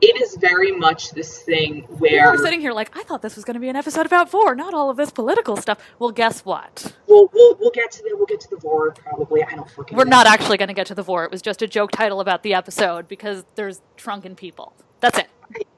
it 0.00 0.20
is 0.20 0.36
very 0.36 0.70
much 0.70 1.12
this 1.12 1.38
thing 1.42 1.82
where 1.98 2.30
We're 2.32 2.38
sitting 2.44 2.60
here 2.60 2.72
like, 2.72 2.94
I 2.96 3.02
thought 3.04 3.22
this 3.22 3.36
was 3.36 3.44
going 3.44 3.54
to 3.54 3.60
be 3.60 3.68
an 3.68 3.76
episode 3.76 4.04
about 4.06 4.28
four, 4.28 4.54
not 4.54 4.74
all 4.74 4.90
of 4.90 4.96
this 4.96 5.10
political 5.10 5.56
stuff. 5.56 5.78
Well, 5.98 6.10
guess 6.10 6.44
what? 6.44 6.94
we'll 7.06 7.28
we'll 7.32 7.56
we'll 7.58 7.70
get 7.70 7.90
to 7.92 8.02
the 8.02 8.10
we'll 8.14 8.26
get 8.26 8.40
to 8.40 8.50
the 8.50 8.56
vore 8.56 8.92
probably. 8.92 9.42
I 9.42 9.50
don't 9.54 9.70
fucking. 9.70 9.96
We're 9.96 10.04
know. 10.04 10.10
not 10.10 10.26
actually 10.26 10.58
going 10.58 10.68
to 10.68 10.74
get 10.74 10.86
to 10.88 10.94
the 10.94 11.02
vore. 11.02 11.24
It 11.24 11.30
was 11.30 11.42
just 11.42 11.62
a 11.62 11.66
joke 11.66 11.90
title 11.90 12.20
about 12.20 12.42
the 12.42 12.54
episode 12.54 13.08
because 13.08 13.44
there's 13.54 13.80
drunken 13.96 14.36
people. 14.36 14.74
That's 15.00 15.18
it. 15.18 15.28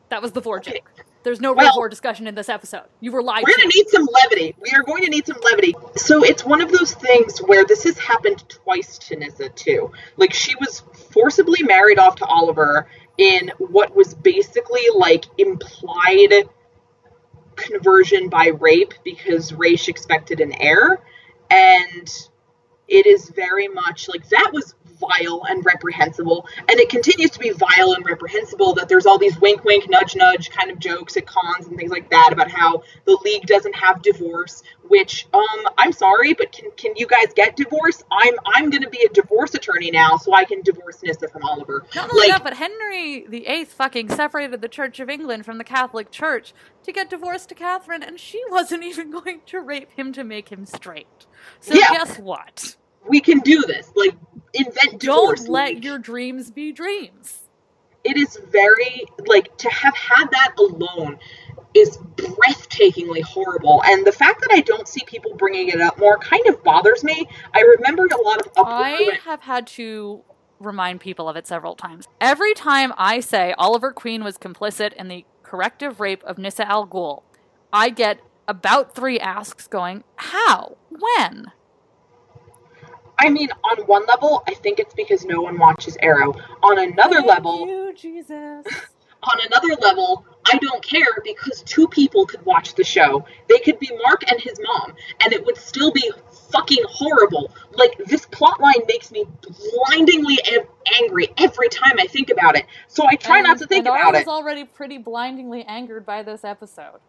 That 0.09 0.23
was 0.23 0.33
the 0.33 0.41
vore 0.41 0.59
Okay. 0.59 0.73
joke. 0.73 1.05
There's 1.25 1.41
no 1.41 1.53
real 1.53 1.71
Well- 1.77 1.89
discussion 1.89 2.27
in 2.29 2.37
this 2.37 2.49
episode. 2.49 2.85
You 3.01 3.11
were 3.11 3.23
lied 3.23 3.43
We're 3.45 3.57
gonna 3.57 3.69
need 3.75 3.89
some 3.89 4.07
levity. 4.23 4.55
We 4.61 4.71
are 4.77 4.83
going 4.85 5.03
to 5.03 5.11
need 5.11 5.27
some 5.27 5.39
levity. 5.43 5.75
So 5.97 6.23
it's 6.23 6.45
one 6.45 6.61
of 6.61 6.71
those 6.71 6.95
things 6.95 7.41
where 7.41 7.65
this 7.65 7.83
has 7.83 7.99
happened 7.99 8.49
twice 8.49 8.97
to 8.99 9.17
Nyssa 9.17 9.49
too. 9.51 9.91
Like 10.17 10.33
she 10.33 10.55
was 10.61 10.85
forcibly 11.13 11.63
married 11.65 11.99
off 11.99 12.15
to 12.17 12.25
Oliver 12.27 12.87
in 13.19 13.51
what 13.59 13.97
was 13.97 14.15
basically 14.15 14.85
like 14.95 15.25
implied 15.39 16.49
conversion 17.57 18.29
by 18.29 18.49
rape 18.61 18.95
because 19.03 19.53
Ra's 19.53 19.89
expected 19.89 20.41
an 20.41 20.53
heir, 20.61 21.01
and 21.51 22.29
it 22.87 23.07
is 23.07 23.31
very 23.31 23.67
much 23.67 24.09
like 24.09 24.29
that 24.29 24.51
was 24.53 24.75
vile 24.99 25.43
and 25.49 25.65
reprehensible 25.65 26.47
and 26.59 26.79
it 26.81 26.89
continues 26.89 27.31
to 27.31 27.39
be 27.39 27.51
vile 27.51 27.93
and 27.93 28.05
reprehensible 28.07 28.75
that 28.75 28.89
there's 28.89 29.07
all 29.07 29.19
these 29.19 29.39
wink 29.41 29.65
wink 29.65 29.89
nudge 29.91 30.17
nudge 30.17 30.51
kind 30.51 30.71
of 30.71 30.79
jokes 30.79 31.17
at 31.17 31.27
cons 31.27 31.67
and 31.67 31.77
things 31.77 31.91
like 31.91 32.09
that 32.11 32.31
about 32.33 32.51
how 32.51 32.83
the 33.05 33.19
league 33.25 33.47
doesn't 33.47 33.75
have 33.75 34.03
divorce 34.03 34.63
which 34.89 35.27
um 35.35 35.43
i'm 35.79 35.93
sorry 35.93 36.35
but 36.35 36.53
can, 36.53 36.71
can 36.77 36.95
you 36.97 37.07
guys 37.07 37.33
get 37.35 37.57
divorce 37.57 38.03
i'm 38.13 38.35
i'm 38.55 38.71
gonna 38.71 38.89
be 38.91 39.03
a 39.09 39.13
divorce 39.15 39.55
attorney 39.55 39.91
now 39.91 40.17
so 40.17 40.35
i 40.35 40.45
can 40.45 40.63
divorce 40.63 41.03
nyssa 41.03 41.29
from 41.29 41.43
oliver 41.45 41.85
Not 41.95 42.11
only 42.11 42.29
like 42.29 42.29
that, 42.29 42.45
but 42.45 42.55
Henry 42.55 43.27
the 43.29 43.47
Eighth 43.47 43.73
fucking 43.73 44.09
separated 44.11 44.61
the 44.61 44.69
Church 44.69 45.01
of 45.01 45.09
England 45.11 45.45
from 45.45 45.59
the 45.59 45.65
Catholic 45.65 46.11
Church 46.11 46.55
to 46.85 46.93
get 46.93 47.11
divorced 47.11 47.49
to 47.51 47.55
Catherine, 47.55 48.03
and 48.03 48.19
she 48.21 48.41
wasn't 48.51 48.85
even 48.85 49.11
going 49.13 49.43
to 49.47 49.61
rape 49.61 49.93
him 49.93 50.13
to 50.13 50.25
make 50.25 50.51
him 50.51 50.67
straight. 50.67 51.27
So 51.61 51.75
Yeah. 51.75 51.91
guess 51.91 52.19
what? 52.19 52.77
We 53.09 53.21
can 53.21 53.41
do 53.41 53.63
this 53.63 53.91
like 53.95 54.15
invent 54.55 55.01
Don't 55.01 55.49
let 55.49 55.83
your 55.83 55.99
dreams 55.99 56.51
be 56.51 56.73
dreams. 56.73 57.49
it 58.05 58.17
is 58.17 58.39
very 58.51 59.05
like 59.27 59.57
to 59.59 59.69
have 59.71 59.95
had 59.97 60.27
that 60.31 60.55
alone 60.59 61.19
is 61.75 61.99
breathtakingly 62.17 63.23
horrible 63.23 63.83
and 63.85 64.07
the 64.07 64.13
fact 64.13 64.41
that 64.41 64.51
i 64.51 64.61
don't 64.61 64.89
see 64.89 65.03
people 65.07 65.35
bringing 65.35 65.69
it 65.69 65.81
up 65.81 65.99
more 65.99 66.17
kind 66.19 66.47
of 66.47 66.63
bothers 66.65 67.05
me 67.05 67.29
i 67.53 67.61
remember 67.61 68.07
a 68.07 68.23
lot 68.23 68.39
of 68.41 68.51
I 68.57 69.19
have 69.25 69.43
had 69.43 69.67
to 69.69 70.23
remind 70.59 71.01
people 71.01 71.29
of 71.29 71.37
it 71.37 71.47
several 71.47 71.75
times. 71.75 72.09
Every 72.19 72.55
time 72.55 72.95
I 72.97 73.21
say 73.21 73.55
Oliver 73.59 73.93
Queen 73.93 74.25
was 74.25 74.39
complicit 74.39 74.95
in 74.95 75.09
the 75.09 75.27
corrective 75.43 76.01
rape 76.01 76.25
of 76.25 76.39
Nyssa 76.39 76.67
Al 76.67 76.87
Ghul, 76.87 77.23
I 77.73 77.91
get 77.91 78.21
about 78.49 78.95
three 78.95 79.21
asks 79.21 79.67
going, 79.67 80.03
How? 80.17 80.79
When? 80.89 81.53
I 83.19 83.29
mean 83.29 83.49
on 83.65 83.79
one 83.87 84.05
level 84.07 84.43
i 84.47 84.55
think 84.55 84.79
it's 84.79 84.95
because 84.95 85.25
no 85.25 85.41
one 85.41 85.59
watches 85.59 85.97
arrow 86.01 86.33
on 86.63 86.79
another 86.79 87.17
Thank 87.17 87.27
level 87.29 87.67
you, 87.67 87.93
Jesus. 87.95 88.65
on 89.23 89.39
another 89.47 89.81
level 89.81 90.25
i 90.47 90.57
don't 90.59 90.83
care 90.83 91.23
because 91.25 91.63
two 91.63 91.89
people 91.89 92.27
could 92.27 92.45
watch 92.45 92.75
the 92.75 92.85
show 92.85 93.25
they 93.49 93.59
could 93.59 93.79
be 93.79 93.91
mark 94.05 94.23
and 94.31 94.41
his 94.41 94.59
mom 94.63 94.95
and 95.25 95.33
it 95.33 95.45
would 95.45 95.57
still 95.57 95.91
be 95.91 96.11
fucking 96.53 96.85
horrible 96.89 97.51
like 97.73 97.97
this 98.07 98.27
plot 98.27 98.61
line 98.61 98.75
makes 98.87 99.11
me 99.11 99.25
blindingly 99.43 100.39
angry 101.03 101.29
every 101.39 101.69
time 101.69 101.95
i 101.99 102.07
think 102.07 102.31
about 102.31 102.57
it 102.57 102.67
so 102.87 103.05
i 103.09 103.17
try 103.17 103.41
not 103.41 103.59
to 103.59 103.67
think 103.67 103.87
and 103.87 103.95
about 103.95 104.15
I 104.15 104.19
was 104.19 104.29
already 104.29 104.65
pretty 104.65 104.99
blindingly 104.99 105.65
angered 105.65 106.07
by 106.07 106.23
this 106.23 106.45
episode. 106.45 107.01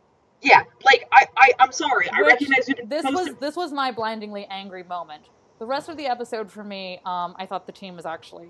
Yeah, 0.42 0.64
like 0.84 1.08
I, 1.12 1.26
I 1.36 1.52
I'm 1.60 1.72
sorry. 1.72 2.10
I 2.12 2.22
recognize 2.22 2.68
you 2.70 2.76
This 2.86 3.04
was 3.04 3.28
it. 3.28 3.40
this 3.40 3.56
was 3.56 3.72
my 3.72 3.92
blindingly 3.92 4.46
angry 4.50 4.84
moment. 4.84 5.24
The 5.60 5.66
rest 5.66 5.90
of 5.90 5.98
the 5.98 6.06
episode 6.06 6.52
for 6.52 6.64
me, 6.64 7.00
um, 7.06 7.36
I 7.38 7.46
thought 7.46 7.66
the 7.66 7.72
team 7.72 7.96
was 7.96 8.06
actually 8.06 8.50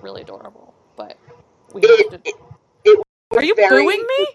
really 0.00 0.22
adorable. 0.22 0.74
But 0.96 1.16
we 1.74 1.82
It, 1.82 2.12
have 2.12 2.22
to. 2.22 2.28
it, 2.28 2.34
it 2.84 3.06
Are 3.36 3.42
you 3.44 3.54
very, 3.54 3.82
booing 3.84 4.06
me? 4.18 4.26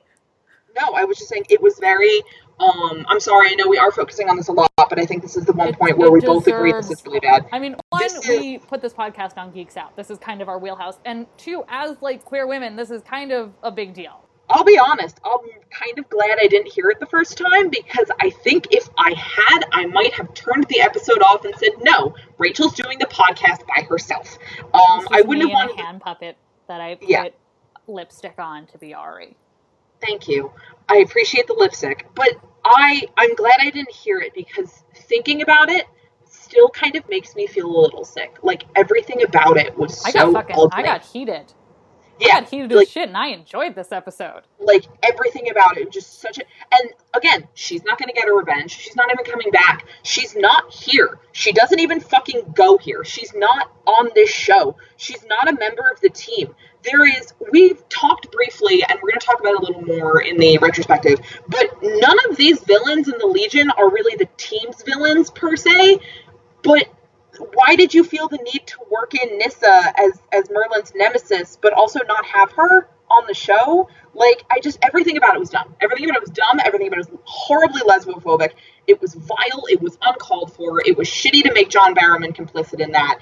No, 0.80 0.94
I 0.94 1.06
was 1.06 1.18
just 1.18 1.30
saying 1.30 1.46
it 1.50 1.62
was 1.62 1.78
very. 1.80 2.22
Um, 2.60 3.06
I'm 3.08 3.20
sorry. 3.20 3.50
I 3.52 3.56
know 3.56 3.68
we 3.68 3.78
are 3.78 3.92
focusing 3.92 4.30
on 4.30 4.38
this 4.38 4.48
a 4.48 4.52
lot, 4.52 4.72
but 4.78 5.00
I 5.00 5.06
think 5.06 5.22
this 5.22 5.38
is 5.38 5.46
the 5.46 5.54
one 5.54 5.70
It- 5.70 5.78
point 5.80 5.98
where 5.98 6.08
it 6.08 6.12
we 6.12 6.22
both 6.22 6.48
agree 6.48 6.72
this 6.72 6.90
is 6.92 7.04
really 7.06 7.20
bad. 7.20 7.48
I 7.52 7.60
mean, 7.60 7.76
one, 7.90 8.02
This 8.02 8.16
is- 8.16 8.28
we 8.28 8.58
put 8.60 8.82
this 8.82 8.94
podcast 8.94 9.38
on 9.38 9.52
Geeks 9.52 9.78
Out. 9.78 9.96
This 9.96 10.10
is 10.12 10.18
kind 10.20 10.42
of 10.42 10.50
our 10.50 10.58
wheelhouse, 10.60 11.00
and 11.06 11.26
two, 11.38 11.64
as 11.68 12.02
like 12.02 12.26
queer 12.26 12.48
women, 12.48 12.76
this 12.76 12.90
is 12.92 13.02
kind 13.04 13.32
of 13.32 13.54
a 13.64 13.72
big 13.72 13.94
deal. 13.94 14.24
I'll 14.50 14.64
be 14.64 14.78
honest. 14.80 15.20
I'm 15.26 15.40
kind 15.72 16.00
of 16.00 16.10
glad 16.10 16.38
I 16.42 16.48
didn't 16.48 16.72
hear 16.72 16.90
it 16.90 17.00
the 17.00 17.06
first 17.06 17.38
time 17.38 17.70
because 17.70 18.10
I 18.20 18.30
think 18.30 18.68
if 18.72 18.90
I 18.98 19.14
had, 19.14 19.66
I 19.74 19.86
might 19.88 20.14
have 20.14 20.34
turned 20.34 20.66
the 20.70 20.82
episode 20.82 21.22
off 21.22 21.44
and 21.46 21.54
said, 21.56 21.72
"No, 21.82 22.16
Rachel's 22.38 22.74
doing 22.74 22.98
the 23.00 23.06
podcast 23.08 23.66
by 23.68 23.84
herself." 23.84 24.38
Um, 24.74 25.08
I 25.12 25.22
wouldn't 25.26 25.50
have 25.50 25.54
wanted. 25.70 25.80
a 25.80 25.84
hand 25.84 26.02
puppet 26.02 26.38
that 26.68 26.80
I 26.82 26.96
put 26.96 27.10
Yeah. 27.10 27.28
lipstick 27.88 28.36
on 28.38 28.68
to 28.68 28.78
be 28.78 28.94
Ari. 28.94 29.36
Thank 30.00 30.28
you. 30.28 30.52
I 30.88 30.98
appreciate 30.98 31.48
the 31.48 31.54
lipstick, 31.54 32.08
but 32.16 32.30
I 32.64 33.04
I'm 33.18 33.36
glad 33.36 33.58
I 33.60 33.70
didn't 33.70 33.92
hear 33.92 34.20
it 34.20 34.34
because 34.34 34.84
thinking 34.96 35.42
about 35.42 35.70
it 35.70 35.86
still 36.30 36.70
kind 36.70 36.96
of 36.96 37.08
makes 37.10 37.36
me 37.36 37.48
feel 37.48 37.66
a 37.68 37.80
little 37.82 38.06
sick. 38.06 38.38
Like 38.44 38.64
everything 38.76 39.24
about 39.24 39.58
it 39.58 39.78
was 39.78 40.04
I 40.06 40.12
so 40.12 40.32
got 40.32 40.48
fucking, 40.48 40.56
ugly. 40.58 40.70
I 40.72 40.84
got 40.84 41.02
heated. 41.04 41.52
Yeah, 42.20 42.40
got 42.40 42.50
heated 42.50 42.72
like 42.72 42.88
shit, 42.88 43.08
and 43.08 43.18
I 43.18 43.28
enjoyed 43.28 43.76
this 43.76 43.92
episode. 43.92 44.42
like 44.60 44.86
everything 45.04 45.50
about 45.50 45.78
it 45.78 45.92
just 45.92 46.20
such 46.20 46.38
a 46.38 46.44
and 46.74 46.92
again, 47.16 47.48
she's 47.54 47.84
not 47.84 47.98
going 48.00 48.10
to 48.10 48.14
get 48.14 48.28
her 48.28 48.38
revenge. 48.38 48.72
She's 48.72 48.96
not 48.96 49.10
even 49.12 49.26
coming 49.26 49.52
back. 49.52 49.88
She's 50.04 50.36
not 50.36 50.72
here. 50.72 51.20
She 51.32 51.52
doesn't 51.52 51.80
even 51.80 52.00
fucking 52.00 52.54
go 52.56 52.78
here. 52.78 53.04
She's 53.04 53.34
not 53.36 53.72
on 53.86 54.10
this 54.16 54.30
show. 54.30 54.76
She's 54.98 55.24
not 55.28 55.48
a 55.48 55.54
member 55.54 55.90
of 55.94 56.00
the 56.02 56.10
team. 56.10 56.56
There 56.84 57.06
is 57.06 57.34
we've 57.52 57.88
talked 57.90 58.32
briefly 58.32 58.84
and 58.88 59.00
we're 59.02 59.10
going 59.10 59.20
to 59.20 59.26
talk 59.26 59.40
about 59.40 59.54
it 59.54 59.60
a 59.60 59.62
little 59.64 59.82
more 59.98 60.22
in 60.22 60.38
the 60.38 60.58
retrospective, 60.60 61.20
but 61.48 61.78
none 61.82 62.18
of 62.30 62.38
these 62.38 62.60
villains 62.64 63.08
in 63.08 63.18
the 63.20 63.28
Legion 63.28 63.70
are 63.72 63.90
really 63.90 64.16
the 64.16 64.30
team's 64.38 64.82
villains 64.84 65.30
per 65.32 65.56
se, 65.56 66.00
but 66.64 66.88
why 67.54 67.76
did 67.76 67.94
you 67.94 68.04
feel 68.04 68.28
the 68.28 68.38
need 68.38 68.64
to 68.68 68.78
work 68.90 69.14
in 69.14 69.38
Nyssa 69.38 69.94
as 69.98 70.22
as 70.32 70.50
Merlyn's 70.50 70.94
nemesis, 70.96 71.58
but 71.62 71.74
also 71.74 72.00
not 72.08 72.26
have 72.26 72.52
her 72.54 72.90
on 73.10 73.26
the 73.28 73.34
show? 73.34 73.90
Like, 74.14 74.44
I 74.52 74.60
just 74.60 74.80
everything 74.82 75.18
about 75.18 75.36
it 75.36 75.40
was 75.40 75.50
dumb. 75.50 75.76
Everything 75.82 76.06
about 76.06 76.18
it 76.18 76.22
was 76.22 76.32
dumb. 76.32 76.60
Everything 76.66 76.88
about 76.88 77.00
it 77.00 77.12
was 77.12 77.20
horribly 77.26 77.82
lesbophobic. 77.82 78.52
It 78.88 79.02
was 79.02 79.14
vile. 79.14 79.64
It 79.70 79.82
was 79.82 79.98
uncalled 80.02 80.54
for. 80.54 80.82
It 80.86 80.98
was 80.98 81.08
shitty 81.08 81.44
to 81.44 81.54
make 81.54 81.70
John 81.70 81.94
Barrowman 81.94 82.36
complicit 82.36 82.80
in 82.80 82.92
that. 82.94 83.20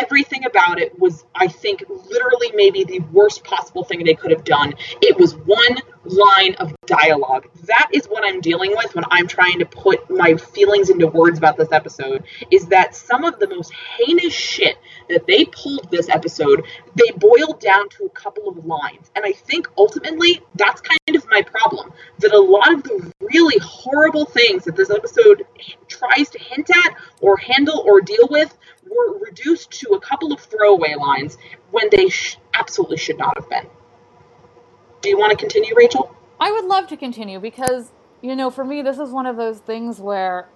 Everything 0.00 0.44
about 0.44 0.78
it 0.78 0.98
was, 0.98 1.24
I 1.34 1.48
think, 1.48 1.84
literally 1.88 2.52
maybe 2.54 2.84
the 2.84 3.00
worst 3.12 3.44
possible 3.44 3.84
thing 3.84 4.04
they 4.04 4.14
could 4.14 4.30
have 4.30 4.44
done. 4.44 4.74
It 5.00 5.18
was 5.18 5.34
one 5.34 5.76
line 6.04 6.54
of 6.56 6.74
dialogue. 6.86 7.48
That 7.64 7.88
is 7.92 8.06
what 8.06 8.24
I'm 8.24 8.40
dealing 8.40 8.72
with 8.76 8.94
when 8.94 9.04
I'm 9.10 9.26
trying 9.26 9.58
to 9.58 9.66
put 9.66 10.08
my 10.10 10.34
feelings 10.34 10.90
into 10.90 11.06
words 11.06 11.38
about 11.38 11.56
this 11.56 11.72
episode. 11.72 12.24
Is 12.50 12.66
that 12.66 12.94
some 12.94 13.24
of 13.24 13.38
the 13.38 13.48
most 13.48 13.72
heinous 13.72 14.32
shit 14.32 14.76
that 15.08 15.26
they 15.26 15.44
pulled 15.46 15.90
this 15.90 16.08
episode, 16.08 16.64
they 16.94 17.10
boiled 17.16 17.60
down 17.60 17.88
to 17.90 18.04
a 18.04 18.10
couple 18.10 18.48
of 18.48 18.64
lines. 18.64 19.10
And 19.14 19.24
I 19.24 19.32
think 19.32 19.68
ultimately 19.76 20.40
that's 20.54 20.80
kind 20.80 21.16
of 21.16 21.26
my 21.30 21.42
problem. 21.42 21.92
That 22.18 22.32
a 22.32 22.40
lot 22.40 22.72
of 22.72 22.82
the 22.82 23.12
really 23.20 23.58
horrible 23.62 24.26
things 24.26 24.64
that 24.64 24.76
this 24.76 24.90
episode 24.90 25.44
tries 25.88 26.30
to 26.30 26.38
hint 26.38 26.70
at 26.70 26.96
or 27.20 27.36
handle 27.36 27.82
or 27.86 28.00
deal 28.00 28.28
with 28.30 28.56
were 28.90 29.18
reduced 29.18 29.70
to 29.70 29.90
a 29.90 30.00
couple 30.00 30.32
of 30.32 30.40
throwaway 30.40 30.94
lines 30.94 31.38
when 31.70 31.88
they 31.90 32.08
sh- 32.08 32.38
absolutely 32.54 32.96
should 32.96 33.18
not 33.18 33.36
have 33.38 33.48
been. 33.48 33.66
Do 35.02 35.08
you 35.08 35.18
want 35.18 35.30
to 35.30 35.36
continue, 35.36 35.74
Rachel? 35.76 36.14
I 36.40 36.50
would 36.50 36.64
love 36.64 36.86
to 36.88 36.96
continue 36.96 37.38
because, 37.38 37.92
you 38.22 38.36
know, 38.36 38.50
for 38.50 38.64
me, 38.64 38.82
this 38.82 38.98
is 38.98 39.10
one 39.10 39.26
of 39.26 39.36
those 39.36 39.58
things 39.58 40.00
where 40.00 40.48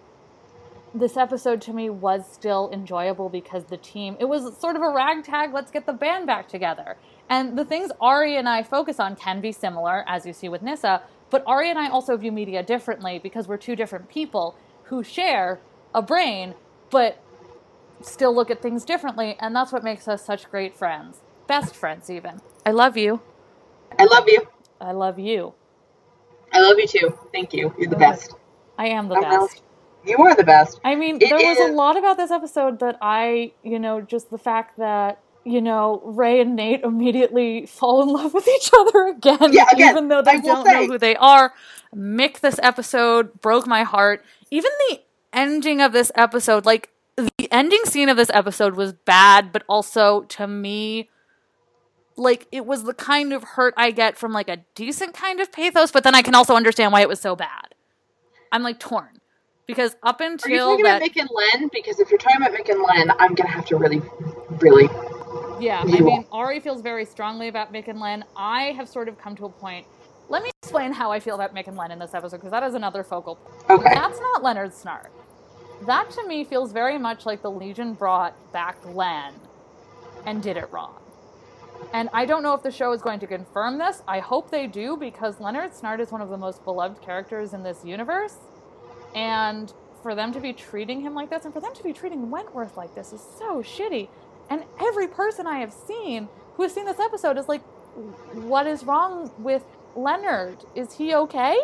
this 0.94 1.16
episode 1.16 1.60
to 1.62 1.72
me 1.72 1.88
was 1.88 2.30
still 2.30 2.68
enjoyable 2.72 3.28
because 3.28 3.64
the 3.64 3.76
team, 3.76 4.16
it 4.18 4.24
was 4.24 4.56
sort 4.58 4.76
of 4.76 4.82
a 4.82 4.90
ragtag, 4.90 5.52
let's 5.52 5.70
get 5.70 5.86
the 5.86 5.92
band 5.92 6.26
back 6.26 6.48
together. 6.48 6.96
And 7.28 7.56
the 7.56 7.64
things 7.64 7.92
Ari 8.00 8.36
and 8.36 8.48
I 8.48 8.64
focus 8.64 8.98
on 8.98 9.14
can 9.14 9.40
be 9.40 9.52
similar, 9.52 10.04
as 10.08 10.26
you 10.26 10.32
see 10.32 10.48
with 10.48 10.62
Nyssa, 10.62 11.02
but 11.30 11.44
Ari 11.46 11.70
and 11.70 11.78
I 11.78 11.88
also 11.88 12.16
view 12.16 12.32
media 12.32 12.62
differently 12.62 13.20
because 13.22 13.46
we're 13.46 13.56
two 13.56 13.76
different 13.76 14.08
people 14.08 14.56
who 14.84 15.04
share 15.04 15.60
a 15.94 16.02
brain 16.02 16.54
but 16.90 17.22
still 18.02 18.34
look 18.34 18.50
at 18.50 18.62
things 18.62 18.84
differently, 18.84 19.36
and 19.40 19.54
that's 19.54 19.72
what 19.72 19.84
makes 19.84 20.08
us 20.08 20.24
such 20.24 20.50
great 20.50 20.76
friends. 20.76 21.20
Best 21.46 21.74
friends, 21.74 22.08
even. 22.10 22.40
I 22.64 22.70
love 22.70 22.96
you. 22.96 23.20
I 23.98 24.04
love 24.04 24.24
you. 24.28 24.46
I 24.80 24.92
love 24.92 25.18
you. 25.18 25.54
I 26.52 26.60
love 26.60 26.78
you 26.78 26.86
too. 26.86 27.18
Thank 27.32 27.52
you. 27.52 27.74
You're 27.78 27.90
the 27.90 27.96
best. 27.96 28.34
I 28.78 28.88
am 28.88 29.08
the 29.08 29.14
no. 29.16 29.20
best. 29.46 29.62
You 30.06 30.16
are 30.18 30.34
the 30.34 30.44
best. 30.44 30.80
I 30.82 30.94
mean, 30.94 31.16
It 31.16 31.28
there 31.28 31.36
was 31.36 31.58
a 31.70 31.72
lot 31.72 31.96
about 31.98 32.16
this 32.16 32.30
episode 32.30 32.78
that 32.80 32.96
I, 33.02 33.52
you 33.62 33.78
know, 33.78 34.00
just 34.00 34.30
the 34.30 34.38
fact 34.38 34.78
that, 34.78 35.20
you 35.44 35.60
know, 35.60 36.00
Ray 36.04 36.40
and 36.40 36.56
Nate 36.56 36.82
immediately 36.82 37.66
fall 37.66 38.02
in 38.02 38.08
love 38.08 38.32
with 38.32 38.48
each 38.48 38.70
other 38.72 39.08
again, 39.08 39.52
Yeah, 39.52 39.66
again, 39.72 39.90
even 39.90 40.08
though 40.08 40.22
they 40.22 40.36
will 40.36 40.42
don't 40.42 40.66
say- 40.66 40.72
know 40.72 40.86
who 40.86 40.98
they 40.98 41.16
are. 41.16 41.52
Mick, 41.94 42.40
this 42.40 42.58
episode 42.62 43.40
broke 43.42 43.66
my 43.66 43.82
heart. 43.82 44.24
Even 44.50 44.70
the 44.88 45.00
ending 45.32 45.80
of 45.82 45.92
this 45.92 46.10
episode, 46.14 46.64
like, 46.64 46.88
the 47.24 47.48
ending 47.52 47.84
scene 47.84 48.08
of 48.08 48.16
this 48.16 48.30
episode 48.32 48.74
was 48.74 48.92
bad, 48.92 49.52
but 49.52 49.62
also, 49.68 50.22
to 50.22 50.46
me, 50.46 51.08
like, 52.16 52.46
it 52.52 52.66
was 52.66 52.84
the 52.84 52.94
kind 52.94 53.32
of 53.32 53.42
hurt 53.42 53.74
I 53.76 53.90
get 53.90 54.16
from, 54.16 54.32
like, 54.32 54.48
a 54.48 54.58
decent 54.74 55.14
kind 55.14 55.40
of 55.40 55.50
pathos, 55.52 55.90
but 55.90 56.04
then 56.04 56.14
I 56.14 56.22
can 56.22 56.34
also 56.34 56.54
understand 56.54 56.92
why 56.92 57.00
it 57.00 57.08
was 57.08 57.20
so 57.20 57.34
bad. 57.34 57.74
I'm, 58.52 58.62
like, 58.62 58.78
torn. 58.78 59.20
Because 59.66 59.94
up 60.02 60.20
Are 60.20 60.24
you 60.24 60.30
until 60.32 60.70
talking 60.70 60.84
that. 60.84 60.96
about 60.96 61.08
Mick 61.08 61.20
and 61.20 61.30
Len? 61.32 61.70
Because 61.72 62.00
if 62.00 62.10
you're 62.10 62.18
talking 62.18 62.38
about 62.38 62.52
Mick 62.52 62.68
and 62.68 62.82
Len, 62.82 63.12
I'm 63.20 63.34
gonna 63.36 63.50
have 63.50 63.64
to 63.66 63.76
really, 63.76 64.02
really. 64.58 64.88
Yeah, 65.60 65.82
I 65.82 66.00
mean, 66.00 66.24
Ari 66.32 66.58
feels 66.58 66.80
very 66.80 67.04
strongly 67.04 67.46
about 67.46 67.72
Mick 67.72 67.86
and 67.86 68.00
Len. 68.00 68.24
I 68.36 68.72
have 68.72 68.88
sort 68.88 69.08
of 69.08 69.16
come 69.18 69.36
to 69.36 69.44
a 69.44 69.48
point. 69.48 69.86
Let 70.28 70.42
me 70.42 70.50
explain 70.62 70.92
how 70.92 71.12
I 71.12 71.20
feel 71.20 71.36
about 71.36 71.54
Mick 71.54 71.68
and 71.68 71.76
Len 71.76 71.92
in 71.92 72.00
this 72.00 72.14
episode, 72.14 72.38
because 72.38 72.50
that 72.50 72.64
is 72.64 72.74
another 72.74 73.04
focal 73.04 73.36
point. 73.36 73.80
Okay. 73.80 73.94
That's 73.94 74.18
not 74.18 74.42
Leonard 74.42 74.72
Snart. 74.72 75.10
That 75.82 76.10
to 76.10 76.26
me 76.26 76.44
feels 76.44 76.72
very 76.72 76.98
much 76.98 77.26
like 77.26 77.42
the 77.42 77.50
Legion 77.50 77.94
brought 77.94 78.34
back 78.52 78.76
Len 78.94 79.34
and 80.26 80.42
did 80.42 80.56
it 80.56 80.70
wrong. 80.70 80.94
And 81.94 82.10
I 82.12 82.26
don't 82.26 82.42
know 82.42 82.54
if 82.54 82.62
the 82.62 82.70
show 82.70 82.92
is 82.92 83.00
going 83.00 83.20
to 83.20 83.26
confirm 83.26 83.78
this. 83.78 84.02
I 84.06 84.18
hope 84.18 84.50
they 84.50 84.66
do, 84.66 84.96
because 84.96 85.40
Leonard 85.40 85.72
Snart 85.72 85.98
is 86.00 86.12
one 86.12 86.20
of 86.20 86.28
the 86.28 86.36
most 86.36 86.62
beloved 86.64 87.00
characters 87.00 87.54
in 87.54 87.62
this 87.62 87.84
universe. 87.84 88.36
And 89.14 89.72
for 90.02 90.14
them 90.14 90.32
to 90.32 90.40
be 90.40 90.52
treating 90.52 91.00
him 91.00 91.14
like 91.14 91.30
this, 91.30 91.44
and 91.44 91.54
for 91.54 91.60
them 91.60 91.74
to 91.74 91.82
be 91.82 91.92
treating 91.92 92.30
Wentworth 92.30 92.76
like 92.76 92.94
this, 92.94 93.12
is 93.12 93.22
so 93.38 93.62
shitty. 93.62 94.08
And 94.50 94.64
every 94.80 95.08
person 95.08 95.46
I 95.46 95.58
have 95.60 95.72
seen 95.72 96.28
who 96.54 96.64
has 96.64 96.74
seen 96.74 96.84
this 96.84 97.00
episode 97.00 97.38
is 97.38 97.48
like, 97.48 97.62
what 98.34 98.66
is 98.66 98.84
wrong 98.84 99.30
with 99.38 99.64
Leonard? 99.96 100.58
Is 100.74 100.92
he 100.92 101.14
okay? 101.14 101.56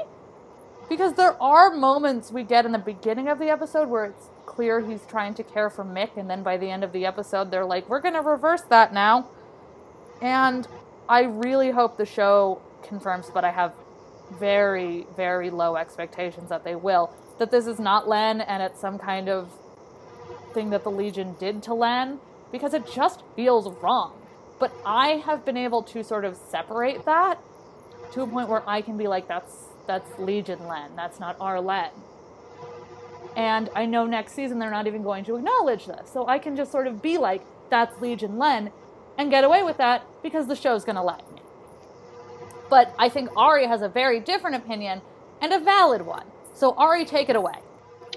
Because 0.88 1.14
there 1.14 1.40
are 1.42 1.74
moments 1.74 2.30
we 2.30 2.44
get 2.44 2.64
in 2.64 2.72
the 2.72 2.78
beginning 2.78 3.28
of 3.28 3.38
the 3.38 3.48
episode 3.48 3.88
where 3.88 4.04
it's 4.04 4.28
clear 4.44 4.80
he's 4.80 5.04
trying 5.06 5.34
to 5.34 5.42
care 5.42 5.68
for 5.68 5.84
Mick, 5.84 6.16
and 6.16 6.30
then 6.30 6.42
by 6.42 6.56
the 6.56 6.70
end 6.70 6.84
of 6.84 6.92
the 6.92 7.04
episode, 7.04 7.50
they're 7.50 7.64
like, 7.64 7.88
we're 7.88 8.00
going 8.00 8.14
to 8.14 8.22
reverse 8.22 8.62
that 8.70 8.92
now. 8.92 9.28
And 10.22 10.66
I 11.08 11.22
really 11.22 11.70
hope 11.70 11.96
the 11.96 12.06
show 12.06 12.62
confirms, 12.82 13.30
but 13.32 13.44
I 13.44 13.50
have 13.50 13.74
very, 14.38 15.06
very 15.16 15.50
low 15.50 15.76
expectations 15.76 16.48
that 16.48 16.64
they 16.64 16.74
will. 16.74 17.12
That 17.38 17.50
this 17.50 17.66
is 17.66 17.78
not 17.78 18.08
Len 18.08 18.40
and 18.40 18.62
it's 18.62 18.80
some 18.80 18.98
kind 18.98 19.28
of 19.28 19.50
thing 20.54 20.70
that 20.70 20.84
the 20.84 20.90
Legion 20.90 21.36
did 21.38 21.62
to 21.64 21.74
Len, 21.74 22.18
because 22.50 22.74
it 22.74 22.86
just 22.86 23.22
feels 23.34 23.68
wrong. 23.82 24.14
But 24.58 24.72
I 24.86 25.22
have 25.26 25.44
been 25.44 25.56
able 25.56 25.82
to 25.82 26.02
sort 26.02 26.24
of 26.24 26.36
separate 26.36 27.04
that 27.04 27.38
to 28.12 28.22
a 28.22 28.26
point 28.26 28.48
where 28.48 28.66
I 28.68 28.80
can 28.80 28.96
be 28.96 29.06
like, 29.06 29.28
that's 29.28 29.52
that's 29.86 30.18
Legion 30.18 30.66
Len, 30.66 30.90
that's 30.96 31.20
not 31.20 31.36
our 31.40 31.60
Len. 31.60 31.90
And 33.36 33.68
I 33.74 33.84
know 33.86 34.06
next 34.06 34.32
season 34.32 34.58
they're 34.58 34.70
not 34.70 34.86
even 34.86 35.02
going 35.02 35.24
to 35.26 35.36
acknowledge 35.36 35.86
this. 35.86 36.10
So 36.10 36.26
I 36.26 36.38
can 36.38 36.56
just 36.56 36.72
sort 36.72 36.86
of 36.86 37.02
be 37.02 37.18
like, 37.18 37.42
that's 37.70 38.00
Legion 38.00 38.38
Len, 38.38 38.72
and 39.18 39.30
get 39.30 39.44
away 39.44 39.62
with 39.62 39.76
that 39.76 40.04
because 40.22 40.46
the 40.46 40.56
show's 40.56 40.84
going 40.84 40.96
to 40.96 41.02
let 41.02 41.30
me. 41.32 41.40
But 42.68 42.94
I 42.98 43.08
think 43.08 43.30
Ari 43.36 43.66
has 43.66 43.82
a 43.82 43.88
very 43.88 44.20
different 44.20 44.56
opinion 44.56 45.02
and 45.40 45.52
a 45.52 45.58
valid 45.58 46.02
one. 46.02 46.26
So 46.54 46.74
Ari, 46.74 47.04
take 47.04 47.28
it 47.28 47.36
away. 47.36 47.58